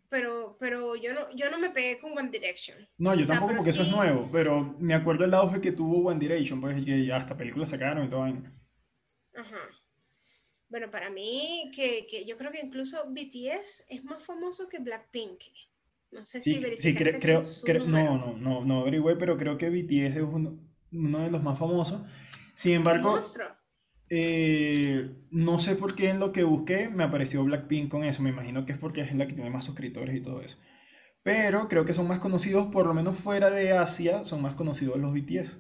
Pero, 0.09 0.57
pero 0.59 0.95
yo, 0.95 1.13
no, 1.13 1.21
yo 1.35 1.49
no 1.49 1.57
me 1.57 1.71
pegué 1.71 1.99
con 1.99 2.15
One 2.17 2.29
Direction. 2.29 2.77
No, 2.97 3.15
yo 3.15 3.25
tampoco 3.25 3.55
porque 3.55 3.71
eso 3.71 3.81
es 3.81 3.89
nuevo, 3.89 4.29
pero 4.31 4.75
me 4.79 4.93
acuerdo 4.93 5.25
el 5.25 5.33
auge 5.33 5.59
que 5.59 5.71
tuvo 5.71 6.07
One 6.07 6.19
Direction, 6.19 6.61
pues 6.61 6.83
que 6.85 7.05
ya 7.05 7.17
hasta 7.17 7.35
películas 7.35 7.69
sacaron 7.69 8.05
y 8.05 8.09
todo. 8.09 8.23
Ajá. 8.23 9.69
Bueno, 10.69 10.89
para 10.89 11.09
mí, 11.09 11.71
que, 11.75 12.05
que, 12.07 12.25
yo 12.25 12.37
creo 12.37 12.51
que 12.51 12.59
incluso 12.59 13.05
BTS 13.07 13.85
es 13.89 14.03
más 14.03 14.23
famoso 14.23 14.67
que 14.67 14.79
Blackpink. 14.79 15.41
No 16.11 16.23
sé 16.23 16.41
si 16.41 16.61
Sí, 16.77 16.93
creo, 16.95 17.19
creo, 17.19 17.85
no, 17.85 18.17
no, 18.17 18.37
no, 18.37 18.65
no 18.65 18.81
averigüé, 18.81 19.15
pero 19.15 19.35
creo 19.35 19.57
que 19.57 19.69
BTS 19.69 20.15
es 20.15 20.23
uno, 20.23 20.59
uno 20.91 21.19
de 21.19 21.31
los 21.31 21.41
más 21.41 21.57
famosos. 21.57 22.01
Sin 22.55 22.73
embargo, 22.73 23.19
eh, 24.09 25.09
no 25.31 25.59
sé 25.59 25.75
por 25.75 25.95
qué 25.95 26.09
en 26.09 26.19
lo 26.19 26.31
que 26.31 26.43
busqué 26.43 26.89
me 26.89 27.03
apareció 27.03 27.43
Blackpink 27.43 27.89
con 27.89 28.03
eso. 28.03 28.21
Me 28.21 28.29
imagino 28.29 28.65
que 28.65 28.73
es 28.73 28.77
porque 28.77 29.01
es 29.01 29.13
la 29.13 29.27
que 29.27 29.33
tiene 29.33 29.49
más 29.49 29.65
suscriptores 29.65 30.15
y 30.15 30.21
todo 30.21 30.41
eso. 30.41 30.57
Pero 31.23 31.67
creo 31.69 31.85
que 31.85 31.93
son 31.93 32.07
más 32.07 32.19
conocidos, 32.19 32.67
por 32.67 32.85
lo 32.85 32.93
menos 32.93 33.17
fuera 33.17 33.49
de 33.49 33.71
Asia, 33.71 34.25
son 34.25 34.41
más 34.41 34.55
conocidos 34.55 34.97
los 34.97 35.13
BTS. 35.13 35.57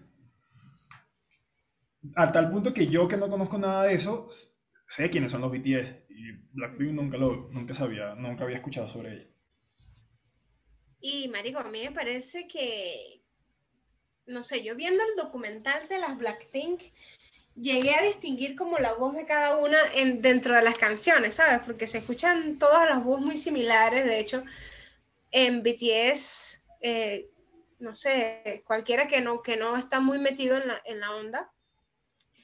A 2.15 2.31
tal 2.33 2.51
punto 2.51 2.73
que 2.73 2.87
yo 2.87 3.07
que 3.07 3.15
no 3.15 3.29
conozco 3.29 3.57
nada 3.57 3.85
de 3.85 3.93
eso, 3.93 4.27
sé 4.87 5.09
quiénes 5.09 5.31
son 5.31 5.41
los 5.41 5.51
BTS 5.51 5.95
y 6.09 6.31
Blackpink 6.51 6.91
nunca 6.91 7.17
lo 7.17 7.49
nunca 7.51 7.73
sabía, 7.73 8.13
nunca 8.15 8.43
había 8.43 8.57
escuchado 8.57 8.89
sobre 8.89 9.13
ella. 9.13 9.27
Y 10.99 11.29
marico, 11.29 11.59
a 11.59 11.69
mí 11.69 11.81
me 11.83 11.91
parece 11.91 12.47
que 12.47 13.23
no 14.25 14.43
sé, 14.43 14.63
yo 14.63 14.75
viendo 14.75 15.03
el 15.03 15.15
documental 15.15 15.87
de 15.87 15.99
las 15.99 16.17
Blackpink 16.17 16.81
llegué 17.55 17.93
a 17.95 18.03
distinguir 18.03 18.55
como 18.55 18.77
la 18.79 18.93
voz 18.93 19.15
de 19.15 19.25
cada 19.25 19.57
una 19.57 19.77
en, 19.93 20.21
dentro 20.21 20.55
de 20.55 20.63
las 20.63 20.77
canciones, 20.77 21.35
¿sabes? 21.35 21.61
Porque 21.65 21.87
se 21.87 21.99
escuchan 21.99 22.57
todas 22.57 22.89
las 22.89 23.03
voces 23.03 23.25
muy 23.25 23.37
similares, 23.37 24.05
de 24.05 24.19
hecho, 24.19 24.43
en 25.31 25.63
BTS, 25.63 26.63
eh, 26.81 27.29
no 27.79 27.95
sé, 27.95 28.63
cualquiera 28.65 29.07
que 29.07 29.21
no, 29.21 29.41
que 29.41 29.57
no 29.57 29.77
está 29.77 29.99
muy 29.99 30.19
metido 30.19 30.57
en 30.57 30.67
la, 30.67 30.81
en 30.85 30.99
la 30.99 31.11
onda, 31.11 31.51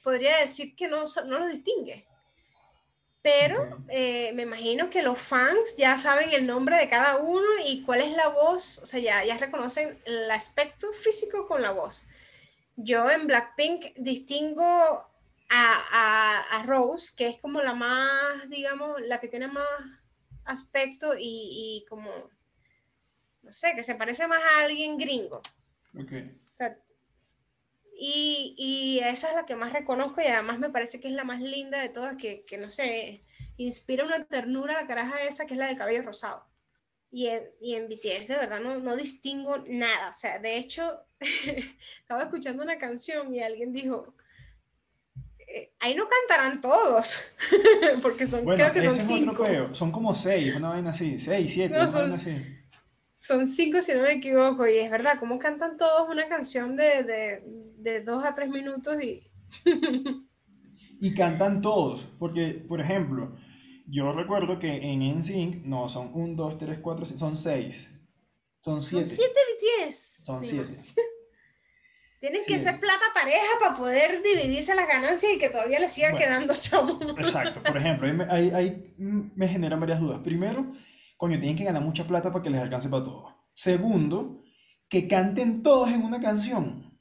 podría 0.02 0.38
decir 0.38 0.74
que 0.76 0.88
no, 0.88 1.04
no 1.26 1.38
lo 1.38 1.48
distingue. 1.48 2.06
Pero 3.22 3.84
eh, 3.88 4.32
me 4.32 4.44
imagino 4.44 4.88
que 4.88 5.02
los 5.02 5.18
fans 5.18 5.76
ya 5.76 5.98
saben 5.98 6.30
el 6.30 6.46
nombre 6.46 6.76
de 6.76 6.88
cada 6.88 7.18
uno 7.18 7.46
y 7.66 7.82
cuál 7.82 8.00
es 8.00 8.16
la 8.16 8.28
voz, 8.28 8.78
o 8.78 8.86
sea, 8.86 8.98
ya, 8.98 9.22
ya 9.24 9.36
reconocen 9.36 10.00
el 10.06 10.30
aspecto 10.30 10.90
físico 10.92 11.46
con 11.46 11.60
la 11.60 11.70
voz. 11.70 12.06
Yo 12.76 13.10
en 13.10 13.26
Blackpink 13.26 13.96
distingo 13.96 14.64
a, 14.64 15.06
a, 15.48 16.58
a, 16.58 16.62
Rose, 16.64 17.12
que 17.16 17.28
es 17.28 17.40
como 17.40 17.60
la 17.60 17.74
más, 17.74 18.48
digamos, 18.48 19.00
la 19.02 19.20
que 19.20 19.28
tiene 19.28 19.48
más 19.48 19.66
aspecto 20.44 21.14
y, 21.16 21.82
y 21.82 21.86
como, 21.88 22.10
no 23.42 23.52
sé, 23.52 23.74
que 23.74 23.82
se 23.82 23.96
parece 23.96 24.26
más 24.26 24.38
a 24.38 24.64
alguien 24.64 24.96
gringo. 24.96 25.42
Ok. 25.98 26.12
O 26.52 26.54
sea, 26.54 26.78
y, 28.02 28.54
y 28.56 29.00
esa 29.00 29.28
es 29.28 29.34
la 29.34 29.44
que 29.44 29.56
más 29.56 29.72
reconozco 29.72 30.22
y 30.22 30.26
además 30.26 30.58
me 30.58 30.70
parece 30.70 31.00
que 31.00 31.08
es 31.08 31.14
la 31.14 31.24
más 31.24 31.40
linda 31.40 31.80
de 31.80 31.90
todas, 31.90 32.16
que, 32.16 32.44
que 32.46 32.56
no 32.56 32.70
sé, 32.70 33.24
inspira 33.58 34.06
una 34.06 34.24
ternura 34.24 34.72
la 34.72 34.86
caraja 34.86 35.22
esa 35.22 35.44
que 35.44 35.54
es 35.54 35.58
la 35.58 35.66
del 35.66 35.76
cabello 35.76 36.02
rosado. 36.02 36.49
Y 37.12 37.26
en, 37.26 37.42
y 37.60 37.74
en 37.74 37.88
BTS 37.88 38.28
de 38.28 38.36
verdad 38.38 38.60
no, 38.60 38.78
no 38.78 38.96
distingo 38.96 39.58
nada. 39.68 40.10
O 40.10 40.12
sea, 40.12 40.38
de 40.38 40.56
hecho, 40.58 41.00
estaba 42.00 42.22
escuchando 42.22 42.62
una 42.62 42.78
canción 42.78 43.34
y 43.34 43.40
alguien 43.42 43.72
dijo, 43.72 44.14
eh, 45.38 45.72
ahí 45.80 45.94
no 45.94 46.04
cantarán 46.08 46.60
todos, 46.60 47.20
porque 48.02 48.26
son, 48.26 48.44
Bueno, 48.44 48.62
creo 48.62 48.72
que 48.72 48.82
son 48.82 49.06
cinco. 49.06 49.44
Son 49.72 49.90
como 49.90 50.14
seis, 50.14 50.54
una 50.54 50.70
vaina 50.70 50.90
así. 50.90 51.18
Seis, 51.18 51.52
siete, 51.52 51.74
No, 51.74 51.80
una 51.80 51.88
son- 51.88 52.00
vaina 52.02 52.16
así. 52.16 52.36
Son 53.16 53.46
cinco, 53.48 53.82
si 53.82 53.92
no 53.92 54.00
me 54.02 54.12
equivoco, 54.12 54.66
y 54.66 54.78
es 54.78 54.90
verdad, 54.90 55.16
¿cómo 55.18 55.38
cantan 55.38 55.76
todos 55.76 56.08
una 56.08 56.26
canción 56.26 56.74
de, 56.74 57.02
de, 57.02 57.42
de 57.76 58.00
dos 58.00 58.24
a 58.24 58.34
tres 58.34 58.48
minutos? 58.48 58.96
Y 59.02 59.20
Y 61.02 61.14
cantan 61.14 61.60
todos, 61.62 62.06
porque, 62.18 62.64
por 62.68 62.80
ejemplo, 62.80 63.34
yo 63.90 64.12
recuerdo 64.12 64.58
que 64.58 64.76
en 64.92 65.00
NSYNC, 65.18 65.64
no, 65.64 65.88
son 65.88 66.10
1, 66.14 66.34
2, 66.34 66.58
3, 66.58 66.78
4, 66.80 67.06
son 67.06 67.36
6. 67.36 67.90
Son 68.60 68.82
son 68.82 69.04
7. 69.04 69.06
siete 69.06 69.40
BTS. 69.88 70.24
Son 70.24 70.44
siete. 70.44 70.66
Demasiado. 70.72 71.10
Tienen 72.20 72.42
que 72.46 72.58
ser 72.58 72.78
plata 72.78 73.04
pareja 73.14 73.46
para 73.60 73.76
poder 73.78 74.22
dividirse 74.22 74.74
las 74.74 74.86
ganancias 74.86 75.32
y 75.34 75.38
que 75.38 75.48
todavía 75.48 75.80
les 75.80 75.90
siga 75.92 76.10
Bueno. 76.10 76.26
quedando 76.26 76.54
chamo. 76.54 76.98
Exacto, 77.16 77.62
por 77.62 77.76
ejemplo, 77.78 78.06
ahí 78.06 78.12
me, 78.12 78.24
ahí- 78.24 78.94
me 78.98 79.48
generan 79.48 79.80
varias 79.80 80.00
dudas. 80.00 80.20
Primero, 80.22 80.70
coño, 81.16 81.38
tienen 81.38 81.56
que 81.56 81.64
ganar 81.64 81.82
mucha 81.82 82.06
plata 82.06 82.30
para 82.30 82.42
que 82.42 82.50
les 82.50 82.60
alcance 82.60 82.90
para 82.90 83.04
todo. 83.04 83.34
Segundo, 83.54 84.42
que 84.90 85.08
canten 85.08 85.62
todos 85.62 85.88
en 85.88 86.02
una 86.02 86.20
canción. 86.20 86.94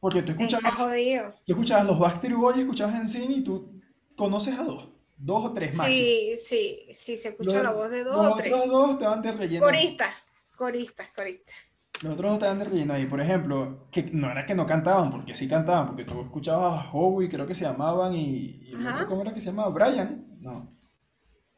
Porque 0.00 0.22
tú 0.22 0.32
escuchabas, 0.32 0.74
jodido. 0.74 1.32
tú 1.46 1.52
escuchabas 1.52 1.86
los 1.86 1.98
Backstreet 2.00 2.36
Boys, 2.36 2.58
escuchabas 2.58 2.96
NSYNC 3.04 3.30
y 3.36 3.44
tú 3.44 3.80
conoces 4.16 4.58
a 4.58 4.64
dos. 4.64 4.89
Dos 5.22 5.44
o 5.46 5.52
tres 5.52 5.76
máximo. 5.76 5.96
Sí, 5.96 6.34
sí, 6.38 6.86
sí, 6.92 7.18
se 7.18 7.28
escucha 7.28 7.56
Los- 7.56 7.62
la 7.62 7.72
voz 7.72 7.90
de 7.90 8.04
dos 8.04 8.16
los 8.16 8.32
o 8.32 8.36
tres. 8.36 8.52
otros 8.52 8.68
dos 8.70 8.90
estaban 8.92 9.20
de 9.22 9.32
relleno. 9.32 9.66
ahí. 9.66 9.72
Coristas, 9.72 10.14
coristas, 10.56 11.08
coristas. 11.14 11.54
Los 12.02 12.14
otros 12.14 12.30
dos 12.30 12.34
estaban 12.38 12.58
de 12.58 12.64
relleno 12.64 12.94
ahí. 12.94 13.04
Por 13.06 13.20
ejemplo, 13.20 13.86
que 13.92 14.04
no 14.04 14.30
era 14.30 14.46
que 14.46 14.54
no 14.54 14.64
cantaban, 14.64 15.10
porque 15.10 15.34
sí 15.34 15.46
cantaban, 15.46 15.88
porque 15.88 16.04
tú 16.04 16.22
escuchabas 16.22 16.86
a 16.86 16.90
Howie, 16.92 17.28
creo 17.28 17.46
que 17.46 17.54
se 17.54 17.64
llamaban, 17.64 18.14
y, 18.14 18.62
y 18.68 18.72
el 18.72 18.86
otro, 18.86 19.06
¿cómo 19.08 19.20
era 19.22 19.34
que 19.34 19.40
se 19.42 19.50
llamaba? 19.50 19.68
Brian. 19.70 20.26
No, 20.40 20.74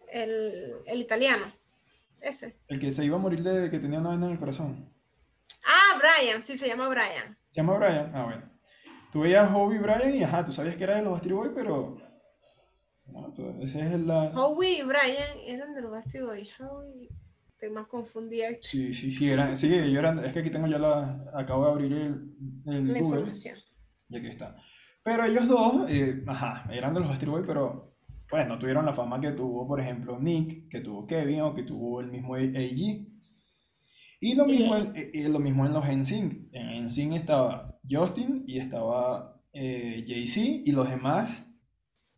El, 0.09 0.73
el 0.87 1.01
italiano, 1.01 1.45
ese. 2.21 2.59
el 2.67 2.81
que 2.81 2.91
se 2.91 3.05
iba 3.05 3.17
a 3.17 3.21
morir 3.21 3.45
de 3.45 3.71
que 3.71 3.79
tenía 3.79 4.01
una 4.01 4.09
vaina 4.11 4.27
en 4.27 4.33
el 4.33 4.39
corazón. 4.41 4.93
Ah, 5.65 5.99
Brian, 6.01 6.43
sí, 6.43 6.59
se 6.59 6.67
llama 6.67 6.89
Brian. 6.89 7.39
¿Se 7.51 7.61
llama 7.61 7.79
Brian? 7.79 8.11
Ah, 8.13 8.25
bueno. 8.25 8.51
Tú 9.13 9.21
veías 9.21 9.49
a 9.49 9.57
Howie 9.57 9.77
y 9.77 9.81
Brian 9.81 10.15
y 10.17 10.25
ajá, 10.25 10.45
tú 10.45 10.53
sabías 10.53 10.75
que 10.77 10.83
era 10.83 10.97
de 10.97 11.03
los 11.03 11.13
Backstreet 11.13 11.37
Boys, 11.37 11.53
pero... 11.55 11.97
No, 13.07 13.29
eso- 13.31 13.55
ese 13.61 13.81
es 13.81 14.01
la... 14.01 14.31
Howie 14.35 14.79
y 14.79 14.83
Brian 14.83 15.39
eran 15.47 15.75
de 15.75 15.83
los 15.83 15.91
Backstreet 15.91 16.25
Boys. 16.25 16.49
Howie, 16.61 17.09
estoy 17.53 17.71
más 17.71 17.87
confundida 17.87 18.49
Sí, 18.61 18.93
sí, 18.95 19.13
sí, 19.13 19.29
eran, 19.31 19.57
sí, 19.57 19.73
ellos 19.75 19.99
eran, 19.99 20.25
es 20.25 20.33
que 20.33 20.41
aquí 20.41 20.51
tengo 20.51 20.67
ya 20.67 20.79
la, 20.79 21.25
acabo 21.35 21.65
de 21.67 21.71
abrir 21.73 21.93
el, 21.93 22.35
el 22.67 22.89
la 22.89 22.99
Google 22.99 22.99
información. 23.21 23.59
y 24.09 24.17
aquí 24.17 24.27
está. 24.29 24.57
Pero 25.05 25.25
ellos 25.25 25.49
dos, 25.49 25.91
eh, 25.91 26.23
ajá, 26.27 26.69
eran 26.73 26.95
de 26.95 27.01
los 27.01 27.09
Backstreet 27.09 27.33
Boys, 27.33 27.45
pero 27.47 27.93
pues 28.29 28.47
no 28.49 28.59
tuvieron 28.59 28.87
la 28.87 28.95
fama 28.95 29.21
que 29.21 29.33
tuvo, 29.33 29.67
por 29.69 29.79
ejemplo, 29.81 30.19
Nick, 30.19 30.69
que 30.71 30.81
tuvo 30.81 31.07
Kevin 31.07 31.43
o 31.43 31.55
que 31.55 31.65
tuvo 31.65 32.01
el 32.01 32.07
mismo 32.11 32.35
AG. 32.35 33.07
Y 34.21 34.35
lo 34.37 34.47
mismo, 34.47 34.77
en, 34.77 34.97
eh, 34.97 35.11
eh, 35.13 35.29
lo 35.29 35.39
mismo 35.41 35.67
en 35.67 35.73
los 35.75 35.85
NSYNC. 35.85 36.49
En 36.53 36.85
NSYNC 36.87 37.15
estaba 37.17 37.79
Justin 37.91 38.45
y 38.47 38.59
estaba 38.59 39.39
eh, 39.53 40.05
Jay-Z 40.07 40.63
y 40.65 40.73
los 40.73 40.89
demás, 40.89 41.45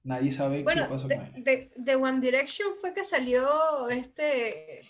nadie 0.05 0.33
sabe 0.33 0.59
qué 0.59 0.63
Bueno, 0.65 0.83
pasó 0.89 1.01
con 1.01 1.09
de, 1.09 1.15
ellos. 1.17 1.45
de- 1.45 1.73
de 1.77 1.95
One 1.97 2.21
Direction 2.21 2.75
fue 2.81 2.95
que 2.95 3.03
salió 3.05 3.89
este 3.91 4.89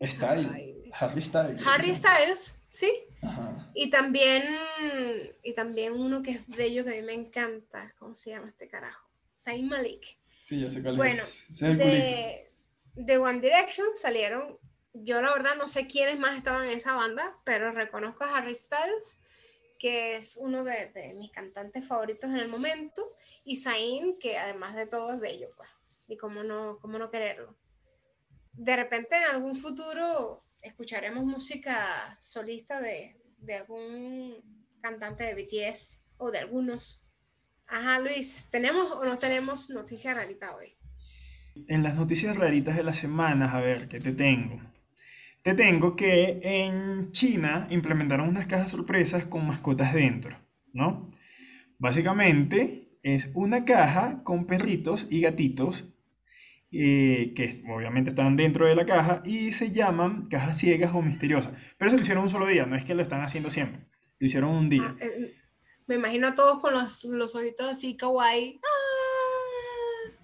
Style. 0.00 0.90
Harry 0.98 1.22
Styles. 1.22 1.66
Harry 1.66 1.94
Styles, 1.94 2.58
¿sí? 2.68 2.90
Ajá. 3.22 3.70
Y 3.74 3.88
también, 3.90 4.42
y 5.42 5.52
también 5.54 5.92
uno 5.94 6.22
que 6.22 6.32
es 6.32 6.46
bello 6.48 6.84
que 6.84 6.90
a 6.92 6.94
mí 7.00 7.02
me 7.02 7.14
encanta. 7.14 7.92
¿Cómo 7.98 8.14
se 8.14 8.30
llama 8.30 8.48
este 8.48 8.68
carajo? 8.68 9.08
Zayn 9.38 9.68
Malik. 9.68 10.18
Sí, 10.40 10.60
ya 10.60 10.70
sé 10.70 10.82
cuál 10.82 10.96
Bueno, 10.96 11.22
es. 11.22 11.44
Culito. 11.56 11.78
de, 11.84 12.48
de 12.94 13.18
One 13.18 13.40
Direction 13.40 13.86
salieron, 13.94 14.58
yo 14.92 15.22
la 15.22 15.32
verdad 15.32 15.54
no 15.56 15.68
sé 15.68 15.86
quiénes 15.86 16.18
más 16.18 16.36
estaban 16.36 16.64
en 16.68 16.76
esa 16.76 16.94
banda, 16.94 17.36
pero 17.44 17.70
reconozco 17.72 18.24
a 18.24 18.36
Harry 18.36 18.54
Styles, 18.56 19.18
que 19.82 20.14
es 20.14 20.36
uno 20.36 20.62
de, 20.62 21.12
mis 21.16 21.32
cantantes 21.32 21.84
favoritos 21.84 22.30
en 22.30 22.36
el 22.36 22.46
momento, 22.46 23.04
y 23.44 23.56
Zayn, 23.56 24.16
que 24.16 24.38
además 24.38 24.76
de 24.76 24.86
todo 24.86 25.12
es 25.12 25.18
bello, 25.18 25.48
pues, 25.56 25.68
y 26.06 26.16
cómo 26.16 26.44
no, 26.44 26.78
cómo 26.80 27.00
no 27.00 27.10
quererlo. 27.10 27.56
De 28.52 28.76
repente 28.76 29.16
en 29.16 29.34
algún 29.34 29.56
futuro 29.56 30.38
escucharemos 30.62 31.24
música 31.24 32.16
solista 32.20 32.80
de, 32.80 33.20
de 33.38 33.54
algún 33.56 34.36
cantante 34.80 35.24
de 35.24 35.34
BTS 35.34 36.04
o 36.16 36.30
de 36.30 36.38
algunos. 36.38 37.04
Ajá, 37.66 37.98
Luis, 37.98 38.50
¿tenemos 38.52 38.92
o 38.92 39.04
no 39.04 39.18
tenemos 39.18 39.68
noticia 39.68 40.14
rarita 40.14 40.54
hoy? 40.54 40.76
En 41.66 41.82
las 41.82 41.96
noticias 41.96 42.36
raritas 42.36 42.76
de 42.76 42.84
las 42.84 42.98
semanas, 42.98 43.52
a 43.52 43.58
ver, 43.58 43.88
¿qué 43.88 43.98
te 43.98 44.12
tengo? 44.12 44.60
Te 45.42 45.54
tengo 45.54 45.96
que 45.96 46.40
en 46.42 47.10
China 47.10 47.66
implementaron 47.70 48.28
unas 48.28 48.46
cajas 48.46 48.70
sorpresas 48.70 49.26
con 49.26 49.46
mascotas 49.46 49.92
dentro, 49.92 50.36
¿no? 50.72 51.10
Básicamente 51.78 52.96
es 53.02 53.32
una 53.34 53.64
caja 53.64 54.22
con 54.22 54.46
perritos 54.46 55.08
y 55.10 55.20
gatitos 55.20 55.84
eh, 56.70 57.34
que 57.34 57.52
obviamente 57.68 58.10
están 58.10 58.36
dentro 58.36 58.66
de 58.66 58.76
la 58.76 58.86
caja 58.86 59.20
y 59.24 59.52
se 59.52 59.72
llaman 59.72 60.28
cajas 60.28 60.58
ciegas 60.58 60.94
o 60.94 61.02
misteriosas. 61.02 61.52
Pero 61.76 61.88
eso 61.88 61.96
lo 61.96 62.02
hicieron 62.02 62.22
un 62.22 62.30
solo 62.30 62.46
día, 62.46 62.64
no 62.64 62.76
es 62.76 62.84
que 62.84 62.94
lo 62.94 63.02
están 63.02 63.22
haciendo 63.22 63.50
siempre. 63.50 63.86
Lo 64.20 64.26
hicieron 64.26 64.50
un 64.50 64.70
día. 64.70 64.84
Ah, 64.86 64.94
eh, 65.00 65.34
me 65.86 65.96
imagino 65.96 66.28
a 66.28 66.34
todos 66.36 66.60
con 66.60 66.72
los, 66.72 67.04
los 67.04 67.34
ojitos 67.34 67.68
así 67.68 67.96
kawaii. 67.96 68.60
Ah. 68.62 68.92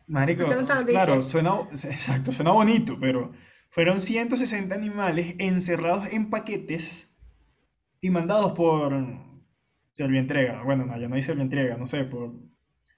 Marico, 0.07 0.47
claro, 0.87 1.21
suena, 1.21 1.69
exacto, 1.71 2.33
suena 2.33 2.53
bonito, 2.53 2.97
pero 2.99 3.33
fueron 3.71 4.01
160 4.01 4.75
animales 4.75 5.35
encerrados 5.39 6.07
en 6.13 6.31
paquetes 6.31 7.15
y 8.01 8.11
mandados 8.11 8.53
por 8.53 8.95
Servientrega. 9.93 10.63
Bueno, 10.63 10.87
no, 10.87 10.99
ya 10.99 11.09
no 11.09 11.17
hay 11.17 11.23
Servientrega, 11.23 11.77
no 11.77 11.87
sé, 11.87 12.05
por 12.05 12.33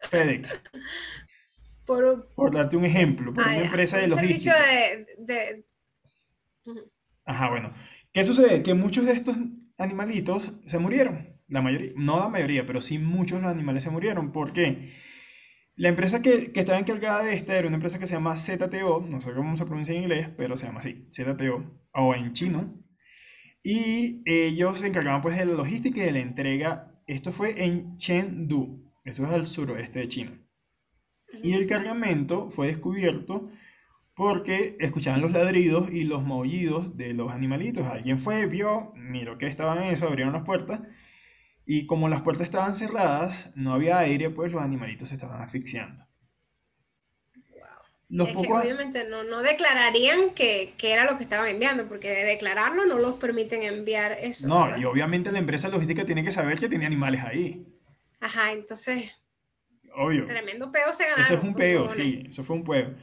FedEx. 0.09 0.63
Por, 1.87 2.33
Por 2.37 2.55
darte 2.55 2.77
un 2.77 2.85
ejemplo, 2.85 3.35
por 3.35 3.43
ah, 3.43 3.49
una 3.49 3.65
empresa 3.65 3.99
de 3.99 4.07
logística. 4.07 4.55
de, 4.55 5.07
de-. 5.19 5.65
Ajá, 7.25 7.51
bueno. 7.51 7.73
¿Qué 8.13 8.23
sucede? 8.23 8.63
Que 8.63 8.75
muchos 8.75 9.07
de 9.07 9.13
estos 9.13 9.37
animalitos 9.77 10.53
se 10.67 10.79
murieron. 10.79 11.41
La 11.49 11.63
mayoría, 11.63 11.93
no 11.97 12.21
la 12.21 12.29
mayoría, 12.29 12.65
pero 12.65 12.81
sí 12.81 13.01
muchos 13.01 13.39
de 13.39 13.43
los 13.43 13.51
animales 13.51 13.83
se 13.83 13.91
murieron. 13.91 14.31
¿Por 14.31 14.53
qué? 14.53 14.93
La 15.81 15.89
empresa 15.89 16.21
que, 16.21 16.53
que 16.53 16.61
estaba 16.61 16.79
encargada 16.79 17.25
de 17.25 17.33
esta 17.33 17.57
era 17.57 17.67
una 17.67 17.77
empresa 17.77 17.99
que 17.99 18.07
se 18.07 18.13
llama 18.13 18.37
ZTO, 18.37 19.01
no 19.01 19.19
sé 19.23 19.33
cómo 19.33 19.57
se 19.57 19.65
pronuncia 19.65 19.95
en 19.95 20.03
inglés, 20.03 20.29
pero 20.37 20.55
se 20.55 20.67
llama 20.67 20.81
así, 20.81 21.09
ZTO, 21.11 21.65
o 21.95 22.15
en 22.15 22.35
chino. 22.35 22.75
Y 23.63 24.21
ellos 24.27 24.81
se 24.81 24.89
encargaban 24.89 25.23
pues 25.23 25.39
de 25.39 25.47
la 25.47 25.55
logística 25.55 26.03
y 26.03 26.05
de 26.05 26.13
la 26.13 26.19
entrega. 26.19 27.01
Esto 27.07 27.33
fue 27.33 27.65
en 27.65 27.97
Chengdu, 27.97 28.93
eso 29.07 29.25
es 29.25 29.31
al 29.31 29.47
suroeste 29.47 30.01
de 30.01 30.09
China. 30.09 30.33
Y 31.43 31.55
el 31.55 31.67
cargamento 31.67 32.51
fue 32.51 32.67
descubierto 32.67 33.49
porque 34.15 34.77
escuchaban 34.81 35.23
los 35.23 35.33
ladridos 35.33 35.91
y 35.91 36.05
los 36.05 36.23
maullidos 36.23 36.99
de 36.99 37.15
los 37.15 37.33
animalitos. 37.33 37.87
Alguien 37.87 38.19
fue, 38.19 38.45
vio, 38.45 38.93
miró 38.97 39.39
que 39.39 39.47
estaban 39.47 39.79
en 39.79 39.95
eso, 39.95 40.07
abrieron 40.07 40.35
las 40.35 40.45
puertas 40.45 40.83
y 41.73 41.87
como 41.87 42.09
las 42.09 42.23
puertas 42.23 42.47
estaban 42.47 42.75
cerradas, 42.75 43.53
no 43.55 43.73
había 43.73 43.99
aire, 43.99 44.29
pues 44.29 44.51
los 44.51 44.61
animalitos 44.61 45.11
se 45.11 45.15
estaban 45.15 45.41
asfixiando. 45.41 46.05
Los 48.09 48.29
es 48.29 48.37
que 48.37 48.43
pocos... 48.43 48.65
obviamente 48.65 49.05
no, 49.09 49.23
no 49.23 49.41
declararían 49.41 50.31
que, 50.31 50.75
que 50.77 50.93
era 50.93 51.09
lo 51.09 51.17
que 51.17 51.23
estaban 51.23 51.49
enviando, 51.49 51.87
porque 51.87 52.11
de 52.11 52.25
declararlo 52.25 52.87
no 52.87 52.99
los 52.99 53.21
permiten 53.21 53.63
enviar 53.63 54.19
eso. 54.21 54.49
No, 54.49 54.65
¿verdad? 54.65 54.79
y 54.79 54.85
obviamente 54.85 55.31
la 55.31 55.39
empresa 55.39 55.69
logística 55.69 56.05
tiene 56.05 56.25
que 56.25 56.33
saber 56.33 56.59
que 56.59 56.69
tenía 56.69 56.89
animales 56.89 57.23
ahí. 57.23 57.65
Ajá, 58.19 58.51
entonces, 58.51 59.09
Obvio. 59.95 60.27
tremendo 60.27 60.73
peo 60.73 60.93
se 60.93 61.05
ganaron. 61.05 61.25
Eso 61.25 61.35
es 61.35 61.43
un 61.45 61.53
por 61.53 61.59
peo, 61.59 61.91
sí, 61.93 62.25
eso 62.27 62.43
fue 62.43 62.57
un 62.57 62.65
peo. 62.65 62.97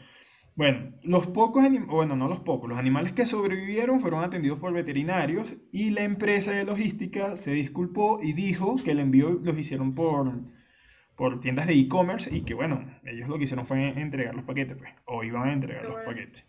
Bueno, 0.57 0.91
los 1.03 1.27
pocos 1.27 1.63
animales, 1.63 1.87
bueno, 1.87 2.15
no 2.15 2.27
los 2.27 2.39
pocos, 2.39 2.67
los 2.67 2.79
animales 2.79 3.13
que 3.13 3.27
sobrevivieron 3.27 4.01
fueron 4.01 4.23
atendidos 4.23 4.57
por 4.57 4.73
veterinarios 4.73 5.53
y 5.71 5.91
la 5.91 6.01
empresa 6.01 6.51
de 6.51 6.63
logística 6.63 7.37
se 7.37 7.51
disculpó 7.51 8.19
y 8.23 8.33
dijo 8.33 8.75
que 8.83 8.89
el 8.89 8.99
envío 8.99 9.29
los 9.29 9.55
hicieron 9.55 9.93
por, 9.93 10.33
por 11.15 11.39
tiendas 11.41 11.67
de 11.67 11.75
e-commerce 11.75 12.35
y 12.35 12.41
que 12.41 12.55
bueno, 12.55 12.99
ellos 13.05 13.29
lo 13.29 13.37
que 13.37 13.43
hicieron 13.43 13.67
fue 13.67 13.89
entregar 14.01 14.33
los 14.33 14.45
paquetes, 14.45 14.75
pues, 14.77 14.91
o 15.05 15.23
iban 15.23 15.47
a 15.47 15.53
entregar 15.53 15.83
los 15.83 15.93
bueno. 15.93 16.09
paquetes. 16.09 16.47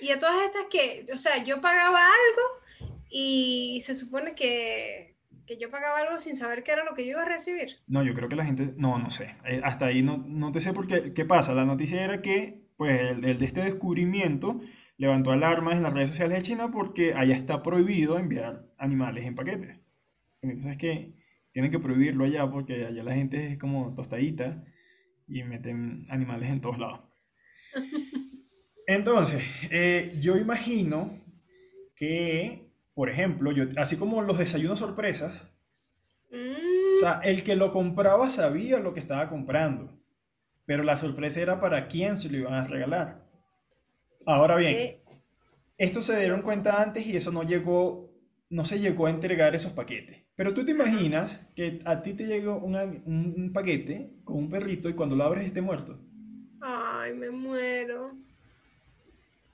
Y 0.00 0.10
a 0.10 0.20
todas 0.20 0.44
estas 0.44 0.66
que, 0.70 1.12
o 1.12 1.18
sea, 1.18 1.42
yo 1.42 1.60
pagaba 1.60 1.98
algo 1.98 2.92
y 3.10 3.82
se 3.84 3.96
supone 3.96 4.36
que, 4.36 5.11
que 5.52 5.60
yo 5.60 5.70
pagaba 5.70 5.98
algo 5.98 6.18
sin 6.18 6.36
saber 6.36 6.62
qué 6.62 6.72
era 6.72 6.84
lo 6.84 6.94
que 6.94 7.04
yo 7.04 7.12
iba 7.12 7.22
a 7.22 7.26
recibir. 7.28 7.80
No, 7.86 8.02
yo 8.02 8.14
creo 8.14 8.28
que 8.28 8.36
la 8.36 8.44
gente, 8.44 8.74
no, 8.76 8.98
no 8.98 9.10
sé, 9.10 9.36
eh, 9.44 9.60
hasta 9.62 9.86
ahí 9.86 10.02
no, 10.02 10.18
no 10.18 10.52
te 10.52 10.60
sé 10.60 10.72
por 10.72 10.86
qué, 10.86 11.12
qué 11.12 11.24
pasa. 11.24 11.54
La 11.54 11.64
noticia 11.64 12.02
era 12.02 12.22
que, 12.22 12.70
pues, 12.76 13.00
el, 13.00 13.24
el 13.24 13.38
de 13.38 13.44
este 13.44 13.62
descubrimiento 13.62 14.60
levantó 14.96 15.32
alarmas 15.32 15.76
en 15.76 15.82
las 15.82 15.92
redes 15.92 16.10
sociales 16.10 16.38
de 16.38 16.42
China 16.42 16.70
porque 16.70 17.14
allá 17.14 17.34
está 17.34 17.62
prohibido 17.62 18.18
enviar 18.18 18.66
animales 18.78 19.24
en 19.24 19.34
paquetes. 19.34 19.80
Entonces 20.40 20.72
es 20.72 20.78
que 20.78 21.14
tienen 21.52 21.70
que 21.70 21.78
prohibirlo 21.78 22.24
allá 22.24 22.50
porque 22.50 22.86
allá 22.86 23.02
la 23.02 23.14
gente 23.14 23.52
es 23.52 23.58
como 23.58 23.94
tostadita 23.94 24.64
y 25.28 25.42
meten 25.44 26.06
animales 26.08 26.50
en 26.50 26.60
todos 26.60 26.78
lados. 26.78 27.00
Entonces, 28.86 29.42
eh, 29.70 30.12
yo 30.20 30.36
imagino 30.36 31.20
que, 31.94 32.71
por 32.94 33.10
ejemplo, 33.10 33.52
yo, 33.52 33.64
así 33.76 33.96
como 33.98 34.22
los 34.22 34.38
desayunos 34.38 34.78
sorpresas, 34.80 35.44
o 35.44 35.48
Mm, 36.32 36.96
sea, 36.96 37.20
el 37.24 37.42
que 37.42 37.56
lo 37.56 37.70
compraba 37.72 38.30
sabía 38.30 38.78
lo 38.78 38.94
que 38.94 39.00
estaba 39.00 39.28
comprando, 39.28 39.98
pero 40.66 40.84
la 40.84 40.96
sorpresa 40.98 41.40
era 41.40 41.60
para 41.60 41.88
quién 41.88 42.16
se 42.16 42.30
lo 42.30 42.38
iban 42.38 42.54
a 42.54 42.64
regalar. 42.64 43.26
Ahora 44.26 44.56
bien, 44.56 44.96
eh, 44.96 45.02
esto 45.78 46.02
se 46.02 46.18
dieron 46.18 46.42
cuenta 46.42 46.82
antes 46.82 47.06
y 47.06 47.16
eso 47.16 47.32
no 47.32 47.42
llegó, 47.44 48.12
no 48.50 48.64
se 48.64 48.80
llegó 48.80 49.06
a 49.06 49.10
entregar 49.10 49.54
esos 49.54 49.72
paquetes. 49.72 50.24
Pero 50.36 50.54
tú 50.54 50.64
te 50.64 50.72
imaginas 50.72 51.40
que 51.56 51.80
a 51.84 52.02
ti 52.02 52.14
te 52.14 52.26
llegó 52.26 52.58
un 52.58 53.52
paquete 53.54 54.14
con 54.24 54.38
un 54.38 54.48
perrito 54.50 54.88
y 54.88 54.94
cuando 54.94 55.16
lo 55.16 55.24
abres 55.24 55.46
esté 55.46 55.62
muerto. 55.62 56.00
ay, 56.60 57.12
me 57.14 57.30
muero. 57.30 58.16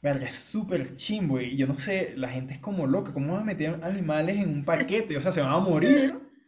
Verga, 0.03 0.27
es 0.27 0.35
súper 0.37 0.95
chimbo 0.97 1.41
y 1.41 1.57
yo 1.57 1.67
no 1.69 1.79
sé, 1.79 2.15
la 2.17 2.29
gente 2.29 2.53
es 2.55 2.59
como 2.61 2.87
loca, 2.87 3.13
¿cómo 3.13 3.33
vas 3.35 3.43
a 3.43 3.45
meter 3.45 3.81
animales 3.85 4.37
en 4.39 4.49
un 4.51 4.65
paquete? 4.65 5.17
O 5.17 5.21
sea, 5.21 5.33
se 5.33 5.41
van 5.41 5.53
a 5.53 5.59
morir. 5.59 6.15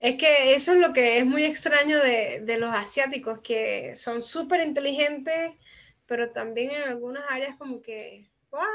Es 0.00 0.18
que 0.18 0.54
eso 0.54 0.72
es 0.72 0.78
lo 0.80 0.92
que 0.92 1.18
es 1.18 1.26
muy 1.26 1.44
extraño 1.44 1.98
de, 2.00 2.40
de 2.44 2.58
los 2.58 2.74
asiáticos, 2.74 3.40
que 3.40 3.94
son 3.94 4.20
súper 4.22 4.60
inteligentes, 4.62 5.52
pero 6.06 6.32
también 6.32 6.72
en 6.72 6.82
algunas 6.82 7.24
áreas 7.30 7.56
como 7.56 7.80
que, 7.82 8.30
¿what? 8.50 8.66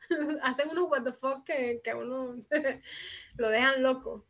Hacen 0.42 0.70
unos 0.70 0.88
what 0.90 1.02
the 1.04 1.12
fuck 1.12 1.44
que, 1.44 1.80
que 1.82 1.90
a 1.90 1.96
uno 1.96 2.36
lo 3.36 3.48
dejan 3.50 3.82
loco, 3.82 4.26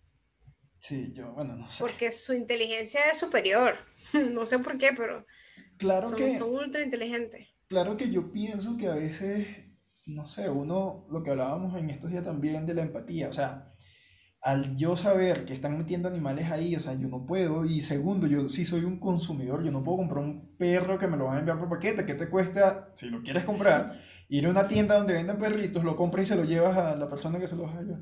Sí, 0.78 1.12
yo, 1.12 1.32
bueno, 1.32 1.54
no 1.56 1.68
sé. 1.68 1.84
porque 1.84 2.12
su 2.12 2.32
inteligencia 2.34 3.00
es 3.10 3.18
superior. 3.18 3.78
No 4.12 4.46
sé 4.46 4.58
por 4.58 4.78
qué, 4.78 4.90
pero 4.96 5.26
Claro 5.78 6.08
son, 6.10 6.18
que, 6.18 6.30
son 6.30 6.54
ultra 6.54 6.82
inteligentes. 6.82 7.48
Claro 7.68 7.96
que 7.96 8.10
yo 8.10 8.32
pienso 8.32 8.76
que 8.76 8.88
a 8.88 8.94
veces, 8.94 9.46
no 10.06 10.26
sé, 10.26 10.48
uno, 10.48 11.06
lo 11.10 11.22
que 11.22 11.30
hablábamos 11.30 11.76
en 11.76 11.90
estos 11.90 12.10
días 12.10 12.24
también 12.24 12.66
de 12.66 12.74
la 12.74 12.82
empatía, 12.82 13.28
o 13.28 13.32
sea, 13.32 13.72
al 14.40 14.76
yo 14.76 14.96
saber 14.96 15.44
que 15.44 15.54
están 15.54 15.76
metiendo 15.76 16.08
animales 16.08 16.50
ahí, 16.50 16.76
o 16.76 16.80
sea, 16.80 16.94
yo 16.94 17.08
no 17.08 17.26
puedo, 17.26 17.64
y 17.64 17.82
segundo, 17.82 18.26
yo 18.26 18.48
sí 18.48 18.64
soy 18.64 18.84
un 18.84 19.00
consumidor, 19.00 19.64
yo 19.64 19.72
no 19.72 19.82
puedo 19.82 19.98
comprar 19.98 20.24
un 20.24 20.56
perro 20.56 20.98
que 20.98 21.08
me 21.08 21.16
lo 21.16 21.24
van 21.24 21.36
a 21.36 21.38
enviar 21.40 21.58
por 21.58 21.68
paquete, 21.68 22.06
¿qué 22.06 22.14
te 22.14 22.28
cuesta, 22.28 22.90
si 22.94 23.10
lo 23.10 23.22
quieres 23.22 23.44
comprar, 23.44 23.98
ir 24.28 24.46
a 24.46 24.50
una 24.50 24.68
tienda 24.68 24.98
donde 24.98 25.14
venden 25.14 25.38
perritos, 25.38 25.82
lo 25.82 25.96
compras 25.96 26.24
y 26.24 26.26
se 26.26 26.36
lo 26.36 26.44
llevas 26.44 26.76
a 26.76 26.94
la 26.94 27.08
persona 27.08 27.40
que 27.40 27.48
se 27.48 27.56
lo 27.56 27.64
va 27.64 27.72
a 27.72 27.82
llevar? 27.82 28.00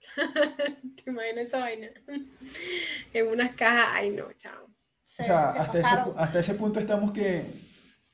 ¿Te 1.04 1.10
imaginas 1.10 1.46
esa 1.46 1.60
vaina? 1.60 1.88
En 3.12 3.28
unas 3.28 3.54
cajas, 3.54 3.86
ay 3.92 4.10
no, 4.10 4.32
chao. 4.38 4.66
Se, 5.02 5.22
O 5.22 5.26
sea, 5.26 5.52
se 5.52 5.58
hasta 5.58 5.78
ese, 5.78 6.12
hasta 6.16 6.40
ese 6.40 6.54
punto 6.54 6.80
estamos 6.80 7.12
que 7.12 7.44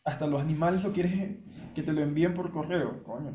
hasta 0.05 0.27
los 0.27 0.41
animales 0.41 0.83
lo 0.83 0.93
quieres 0.93 1.13
que 1.75 1.83
te 1.83 1.93
lo 1.93 2.01
envíen 2.01 2.35
por 2.35 2.51
correo, 2.53 3.03
coño. 3.05 3.35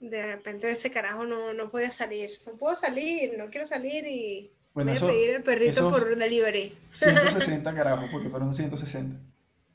De 0.00 0.24
repente 0.26 0.70
ese 0.70 0.90
carajo 0.90 1.24
no, 1.26 1.52
no 1.54 1.70
podía 1.70 1.90
salir. 1.90 2.30
No 2.46 2.52
puedo 2.56 2.74
salir, 2.74 3.36
no 3.36 3.50
quiero 3.50 3.66
salir 3.66 4.06
y 4.06 4.50
Bueno, 4.74 4.90
voy 4.90 4.96
eso, 4.96 5.06
a 5.06 5.10
pedir 5.10 5.30
el 5.30 5.42
perrito 5.42 5.70
eso- 5.72 5.90
por 5.90 6.14
delivery. 6.16 6.76
160 6.92 7.74
carajos, 7.74 8.08
porque 8.12 8.28
fueron 8.28 8.54
160 8.54 9.18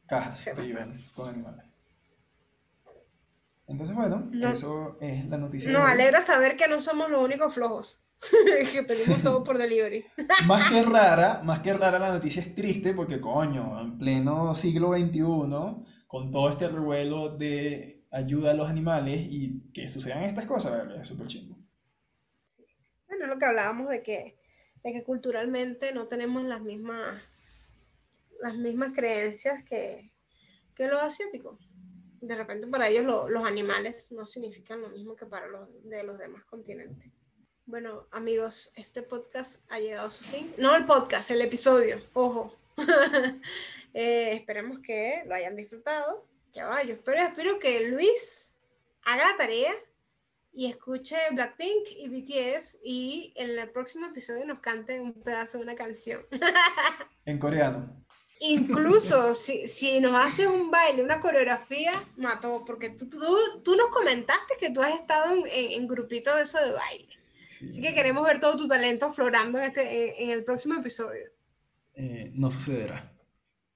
cajas 0.07 0.39
Se 0.39 0.53
que 0.53 0.65
iban 0.65 0.97
con 1.15 1.29
animales. 1.29 1.65
Entonces, 3.67 3.95
bueno, 3.95 4.27
No- 4.31 4.49
eso 4.49 4.97
es 5.01 5.25
la 5.27 5.37
noticia 5.37 5.71
Nos 5.71 5.89
alegra 5.89 6.21
saber 6.21 6.57
que 6.57 6.67
no 6.67 6.79
somos 6.79 7.09
los 7.09 7.23
únicos 7.23 7.53
flojos, 7.53 8.02
que 8.71 8.83
pedimos 8.83 9.21
todo 9.21 9.43
por 9.43 9.57
delivery. 9.57 10.03
Más 10.47 10.69
que 10.69 10.81
rara, 10.83 11.41
más 11.43 11.59
que 11.61 11.73
rara 11.73 11.99
la 11.99 12.13
noticia 12.13 12.41
es 12.41 12.55
triste 12.55 12.93
porque, 12.93 13.19
coño, 13.19 13.79
en 13.81 13.97
pleno 13.97 14.55
siglo 14.55 14.93
XXI, 14.93 15.21
con 16.07 16.31
todo 16.31 16.49
este 16.49 16.67
revuelo 16.67 17.29
de 17.37 18.03
ayuda 18.11 18.51
a 18.51 18.53
los 18.53 18.69
animales 18.69 19.27
y 19.29 19.71
que 19.73 19.87
sucedan 19.87 20.23
estas 20.23 20.45
cosas, 20.45 20.87
es 21.01 21.07
súper 21.07 21.27
chingo. 21.27 21.57
Bueno, 23.07 23.27
lo 23.27 23.37
que 23.37 23.45
hablábamos 23.45 23.89
de 23.89 24.03
que, 24.03 24.37
de 24.83 24.93
que 24.93 25.03
culturalmente 25.03 25.93
no 25.93 26.07
tenemos 26.07 26.43
las 26.43 26.61
mismas, 26.61 27.71
las 28.39 28.55
mismas 28.55 28.93
creencias 28.93 29.63
que, 29.63 30.11
que 30.75 30.87
los 30.87 31.01
asiáticos. 31.01 31.59
De 32.21 32.35
repente 32.35 32.67
para 32.67 32.87
ellos 32.87 33.03
lo- 33.03 33.27
los 33.29 33.45
animales 33.45 34.11
no 34.11 34.25
significan 34.25 34.81
lo 34.81 34.89
mismo 34.89 35.15
que 35.15 35.25
para 35.25 35.47
los 35.47 35.67
de 35.83 36.03
los 36.03 36.17
demás 36.17 36.45
continentes. 36.45 37.11
Bueno, 37.65 38.07
amigos, 38.11 38.73
este 38.75 39.03
podcast 39.03 39.61
ha 39.69 39.79
llegado 39.79 40.07
a 40.07 40.09
su 40.09 40.25
fin. 40.25 40.53
No 40.57 40.75
el 40.75 40.85
podcast, 40.85 41.31
el 41.31 41.41
episodio, 41.41 42.01
ojo. 42.13 42.55
Eh, 43.95 44.33
esperemos 44.33 44.79
que 44.79 45.21
lo 45.27 45.35
hayan 45.35 45.55
disfrutado. 45.55 46.25
Ya 46.51 46.65
va, 46.65 46.81
yo 46.81 46.95
espero, 46.95 47.21
espero 47.21 47.59
que 47.59 47.89
Luis 47.89 48.55
haga 49.03 49.29
la 49.29 49.37
tarea 49.37 49.71
y 50.51 50.65
escuche 50.65 51.15
Blackpink 51.31 51.89
y 51.97 52.09
BTS 52.09 52.79
y 52.83 53.33
en 53.35 53.51
el 53.51 53.69
próximo 53.69 54.07
episodio 54.07 54.45
nos 54.45 54.61
cante 54.61 54.99
un 54.99 55.13
pedazo 55.13 55.59
de 55.59 55.65
una 55.65 55.75
canción. 55.75 56.25
En 57.25 57.37
coreano. 57.37 58.03
Incluso 58.39 59.35
si, 59.35 59.67
si 59.67 59.99
nos 59.99 60.13
haces 60.15 60.47
un 60.47 60.71
baile, 60.71 61.03
una 61.03 61.19
coreografía, 61.19 61.93
mató, 62.17 62.63
porque 62.65 62.89
tú, 62.89 63.07
tú, 63.07 63.37
tú 63.63 63.75
nos 63.75 63.89
comentaste 63.89 64.55
que 64.59 64.71
tú 64.71 64.81
has 64.81 64.95
estado 64.99 65.35
en, 65.35 65.45
en, 65.45 65.81
en 65.81 65.87
grupitos 65.87 66.35
de 66.35 66.41
eso 66.41 66.59
de 66.59 66.71
baile. 66.71 67.13
Sí. 67.63 67.69
Así 67.69 67.81
que 67.81 67.93
queremos 67.93 68.23
ver 68.23 68.39
todo 68.39 68.57
tu 68.57 68.67
talento 68.67 69.09
florando 69.09 69.59
en, 69.59 69.65
este, 69.65 70.21
en, 70.21 70.29
en 70.29 70.37
el 70.37 70.43
próximo 70.43 70.75
episodio. 70.79 71.25
Eh, 71.95 72.31
no 72.33 72.49
sucederá. 72.49 73.13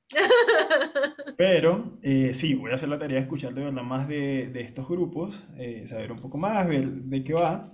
Pero 1.38 1.94
eh, 2.02 2.34
sí, 2.34 2.56
voy 2.56 2.72
a 2.72 2.76
hacer 2.76 2.90
la 2.90 2.98
tarea 2.98 3.18
de 3.18 3.24
escuchar 3.24 3.54
de 3.54 3.64
verdad 3.64 3.84
más 3.84 4.08
de, 4.08 4.50
de 4.50 4.62
estos 4.62 4.88
grupos, 4.88 5.44
eh, 5.58 5.88
saber 5.88 6.12
un 6.12 6.20
poco 6.20 6.38
más, 6.38 6.68
ver 6.68 6.88
de 6.88 7.24
qué 7.24 7.34
va. 7.34 7.70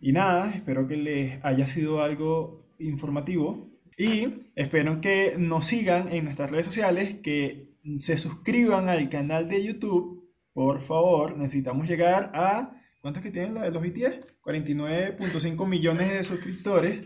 Y 0.00 0.12
nada, 0.12 0.52
espero 0.54 0.86
que 0.86 0.96
les 0.96 1.44
haya 1.44 1.66
sido 1.66 2.02
algo 2.02 2.66
informativo. 2.78 3.68
Y 3.96 4.50
espero 4.54 5.00
que 5.00 5.34
nos 5.38 5.66
sigan 5.66 6.08
en 6.12 6.24
nuestras 6.24 6.52
redes 6.52 6.66
sociales, 6.66 7.16
que 7.20 7.74
se 7.98 8.16
suscriban 8.16 8.88
al 8.88 9.08
canal 9.08 9.48
de 9.48 9.64
YouTube. 9.64 10.30
Por 10.52 10.80
favor, 10.80 11.36
necesitamos 11.36 11.88
llegar 11.88 12.30
a... 12.34 12.77
¿Cuántos 13.00 13.22
que 13.22 13.30
tienen 13.30 13.54
la 13.54 13.62
de 13.62 13.70
los 13.70 13.82
BTS? 13.82 14.40
49.5 14.42 15.66
millones 15.66 16.12
de 16.12 16.24
suscriptores. 16.24 17.04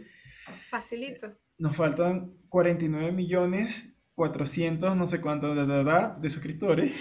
Facilito. 0.71 1.39
Nos 1.59 1.77
faltan 1.77 2.39
49 2.49 3.13
millones 3.13 3.93
400 4.15 4.97
no 4.97 5.07
sé 5.07 5.21
cuánto 5.21 5.55
de, 5.55 5.67
de, 5.67 6.11
de, 6.21 6.31
suscriptores. 6.31 6.93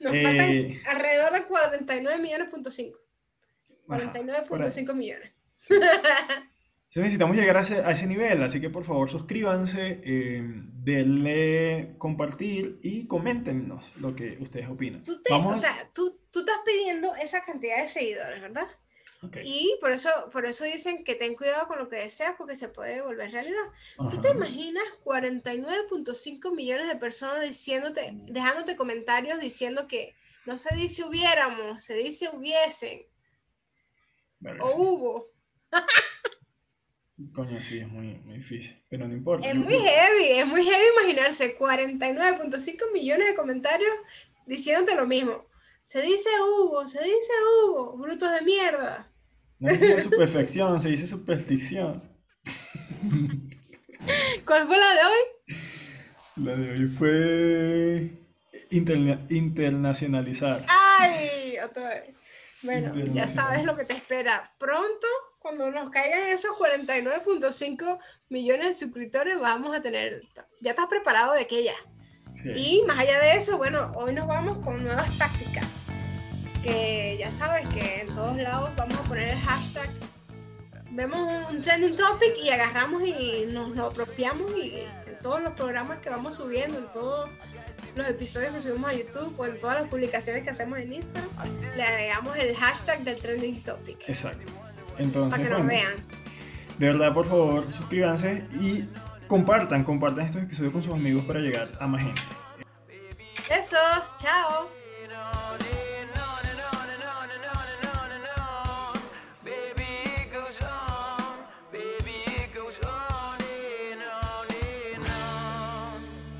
Nos 0.00 0.14
Eh, 0.14 0.22
faltan 0.22 0.96
alrededor 0.96 1.32
de 1.32 1.46
49 1.46 2.22
millones 2.22 2.48
punto 2.50 2.70
5. 2.70 2.98
Ajá, 3.88 4.12
por 4.46 4.62
ahí. 4.62 4.68
49.5 4.70 4.94
millones. 4.94 5.34
Sí. 5.56 5.74
Entonces 6.88 7.02
necesitamos 7.02 7.36
llegar 7.36 7.58
a 7.58 7.60
ese, 7.60 7.80
a 7.84 7.90
ese 7.90 8.06
nivel, 8.06 8.42
así 8.42 8.62
que 8.62 8.70
por 8.70 8.82
favor 8.82 9.10
suscríbanse, 9.10 10.00
eh, 10.02 10.42
denle 10.42 11.96
compartir 11.98 12.80
y 12.82 13.06
coméntenos 13.06 13.94
lo 13.96 14.16
que 14.16 14.38
ustedes 14.40 14.70
opinan. 14.70 15.04
Tú, 15.04 15.22
te, 15.22 15.30
Vamos 15.34 15.52
o 15.52 15.56
sea, 15.58 15.90
tú, 15.92 16.18
tú 16.30 16.40
estás 16.40 16.56
pidiendo 16.64 17.14
esa 17.16 17.42
cantidad 17.42 17.78
de 17.78 17.86
seguidores, 17.86 18.40
¿verdad? 18.40 18.68
ok, 19.22 19.36
Y 19.44 19.76
por 19.82 19.92
eso, 19.92 20.08
por 20.32 20.46
eso 20.46 20.64
dicen 20.64 21.04
que 21.04 21.14
ten 21.14 21.34
cuidado 21.34 21.68
con 21.68 21.78
lo 21.78 21.90
que 21.90 21.96
deseas 21.96 22.36
porque 22.38 22.56
se 22.56 22.70
puede 22.70 23.02
volver 23.02 23.32
realidad. 23.32 23.64
¿Tú 24.08 24.18
te 24.22 24.28
ajá. 24.28 24.38
imaginas 24.38 24.84
49.5 25.04 26.54
millones 26.54 26.88
de 26.88 26.96
personas 26.96 27.42
diciéndote, 27.42 28.12
dejándote 28.28 28.76
comentarios 28.76 29.38
diciendo 29.40 29.86
que 29.86 30.14
no 30.46 30.56
se 30.56 30.74
dice 30.74 31.04
hubiéramos, 31.04 31.84
se 31.84 31.96
dice 31.96 32.30
hubiesen 32.32 33.02
Verga, 34.40 34.64
o 34.64 34.74
hubo? 34.74 35.26
Coño, 37.32 37.60
sí, 37.60 37.78
es 37.78 37.88
muy, 37.88 38.14
muy 38.24 38.36
difícil, 38.36 38.80
pero 38.88 39.08
no 39.08 39.14
importa. 39.14 39.48
Es 39.48 39.54
muy 39.56 39.74
heavy, 39.74 40.38
es 40.38 40.46
muy 40.46 40.64
heavy 40.64 40.84
imaginarse 40.96 41.58
49.5 41.58 42.92
millones 42.92 43.26
de 43.26 43.34
comentarios 43.34 43.90
diciéndote 44.46 44.94
lo 44.94 45.06
mismo. 45.06 45.44
Se 45.82 46.00
dice 46.02 46.28
hubo, 46.40 46.86
se 46.86 47.02
dice 47.02 47.32
hubo, 47.64 47.96
brutos 47.96 48.30
de 48.30 48.42
mierda. 48.42 49.10
No 49.58 49.70
se 49.70 49.78
dice 49.78 50.00
su 50.00 50.10
perfección, 50.10 50.78
se 50.78 50.90
dice 50.90 51.06
superstición. 51.08 52.02
¿Cuál 54.44 54.66
fue 54.68 54.78
la 54.78 54.94
de 54.94 55.00
hoy? 55.04 55.18
La 56.36 56.54
de 56.56 56.70
hoy 56.70 56.86
fue... 56.86 58.12
internacionalizar. 58.70 60.64
¡Ay! 60.68 61.56
Otra 61.64 61.88
vez. 61.88 62.14
Bueno, 62.62 62.94
ya 63.12 63.26
sabes 63.28 63.64
lo 63.64 63.76
que 63.76 63.84
te 63.84 63.94
espera. 63.94 64.54
Pronto, 64.58 65.06
cuando 65.38 65.70
nos 65.70 65.90
caigan 65.90 66.28
esos 66.28 66.52
49.5 66.56 67.98
millones 68.28 68.66
de 68.66 68.74
suscriptores, 68.74 69.40
vamos 69.40 69.76
a 69.76 69.80
tener. 69.80 70.22
Ya 70.60 70.70
estás 70.70 70.86
preparado 70.86 71.34
de 71.34 71.46
que 71.46 71.64
ya. 71.64 71.74
Y 72.54 72.82
más 72.86 72.98
allá 72.98 73.20
de 73.20 73.36
eso, 73.36 73.56
bueno, 73.56 73.92
hoy 73.96 74.12
nos 74.12 74.26
vamos 74.26 74.58
con 74.64 74.82
nuevas 74.82 75.16
tácticas. 75.16 75.82
Que 76.62 77.16
ya 77.18 77.30
sabes 77.30 77.66
que 77.68 78.00
en 78.02 78.14
todos 78.14 78.36
lados 78.36 78.70
vamos 78.76 78.98
a 78.98 79.02
poner 79.04 79.32
el 79.32 79.38
hashtag. 79.38 79.88
Vemos 80.90 81.50
un 81.50 81.62
trending 81.62 81.94
topic 81.94 82.36
y 82.42 82.50
agarramos 82.50 83.02
y 83.06 83.46
nos 83.46 83.74
lo 83.74 83.86
apropiamos 83.86 84.50
y 84.56 84.80
en 85.06 85.18
todos 85.22 85.40
los 85.40 85.52
programas 85.52 85.98
que 85.98 86.10
vamos 86.10 86.36
subiendo, 86.36 86.78
en 86.78 86.90
todos 86.90 87.30
los 87.94 88.08
episodios 88.08 88.52
que 88.52 88.60
subimos 88.60 88.90
a 88.90 88.94
YouTube 88.94 89.38
o 89.38 89.46
en 89.46 89.58
todas 89.60 89.80
las 89.80 89.88
publicaciones 89.88 90.42
que 90.42 90.50
hacemos 90.50 90.78
en 90.78 90.92
Instagram, 90.92 91.30
le 91.76 91.82
agregamos 91.82 92.36
el 92.36 92.56
hashtag 92.56 93.04
del 93.04 93.20
trending 93.20 93.62
topic. 93.62 94.08
Exacto. 94.08 94.67
Entonces, 94.98 95.38
para 95.38 95.42
que 95.42 95.62
nos 95.62 95.66
vean. 95.66 95.94
De 96.78 96.86
verdad, 96.86 97.12
por 97.12 97.26
favor, 97.26 97.72
suscríbanse 97.72 98.46
y 98.60 98.84
compartan, 99.26 99.84
compartan 99.84 100.26
estos 100.26 100.42
episodios 100.42 100.72
con 100.72 100.82
sus 100.82 100.94
amigos 100.94 101.24
para 101.24 101.40
llegar 101.40 101.70
a 101.80 101.86
más 101.86 102.02
gente. 102.02 102.22
Besos, 103.48 104.16
chao. 104.18 104.68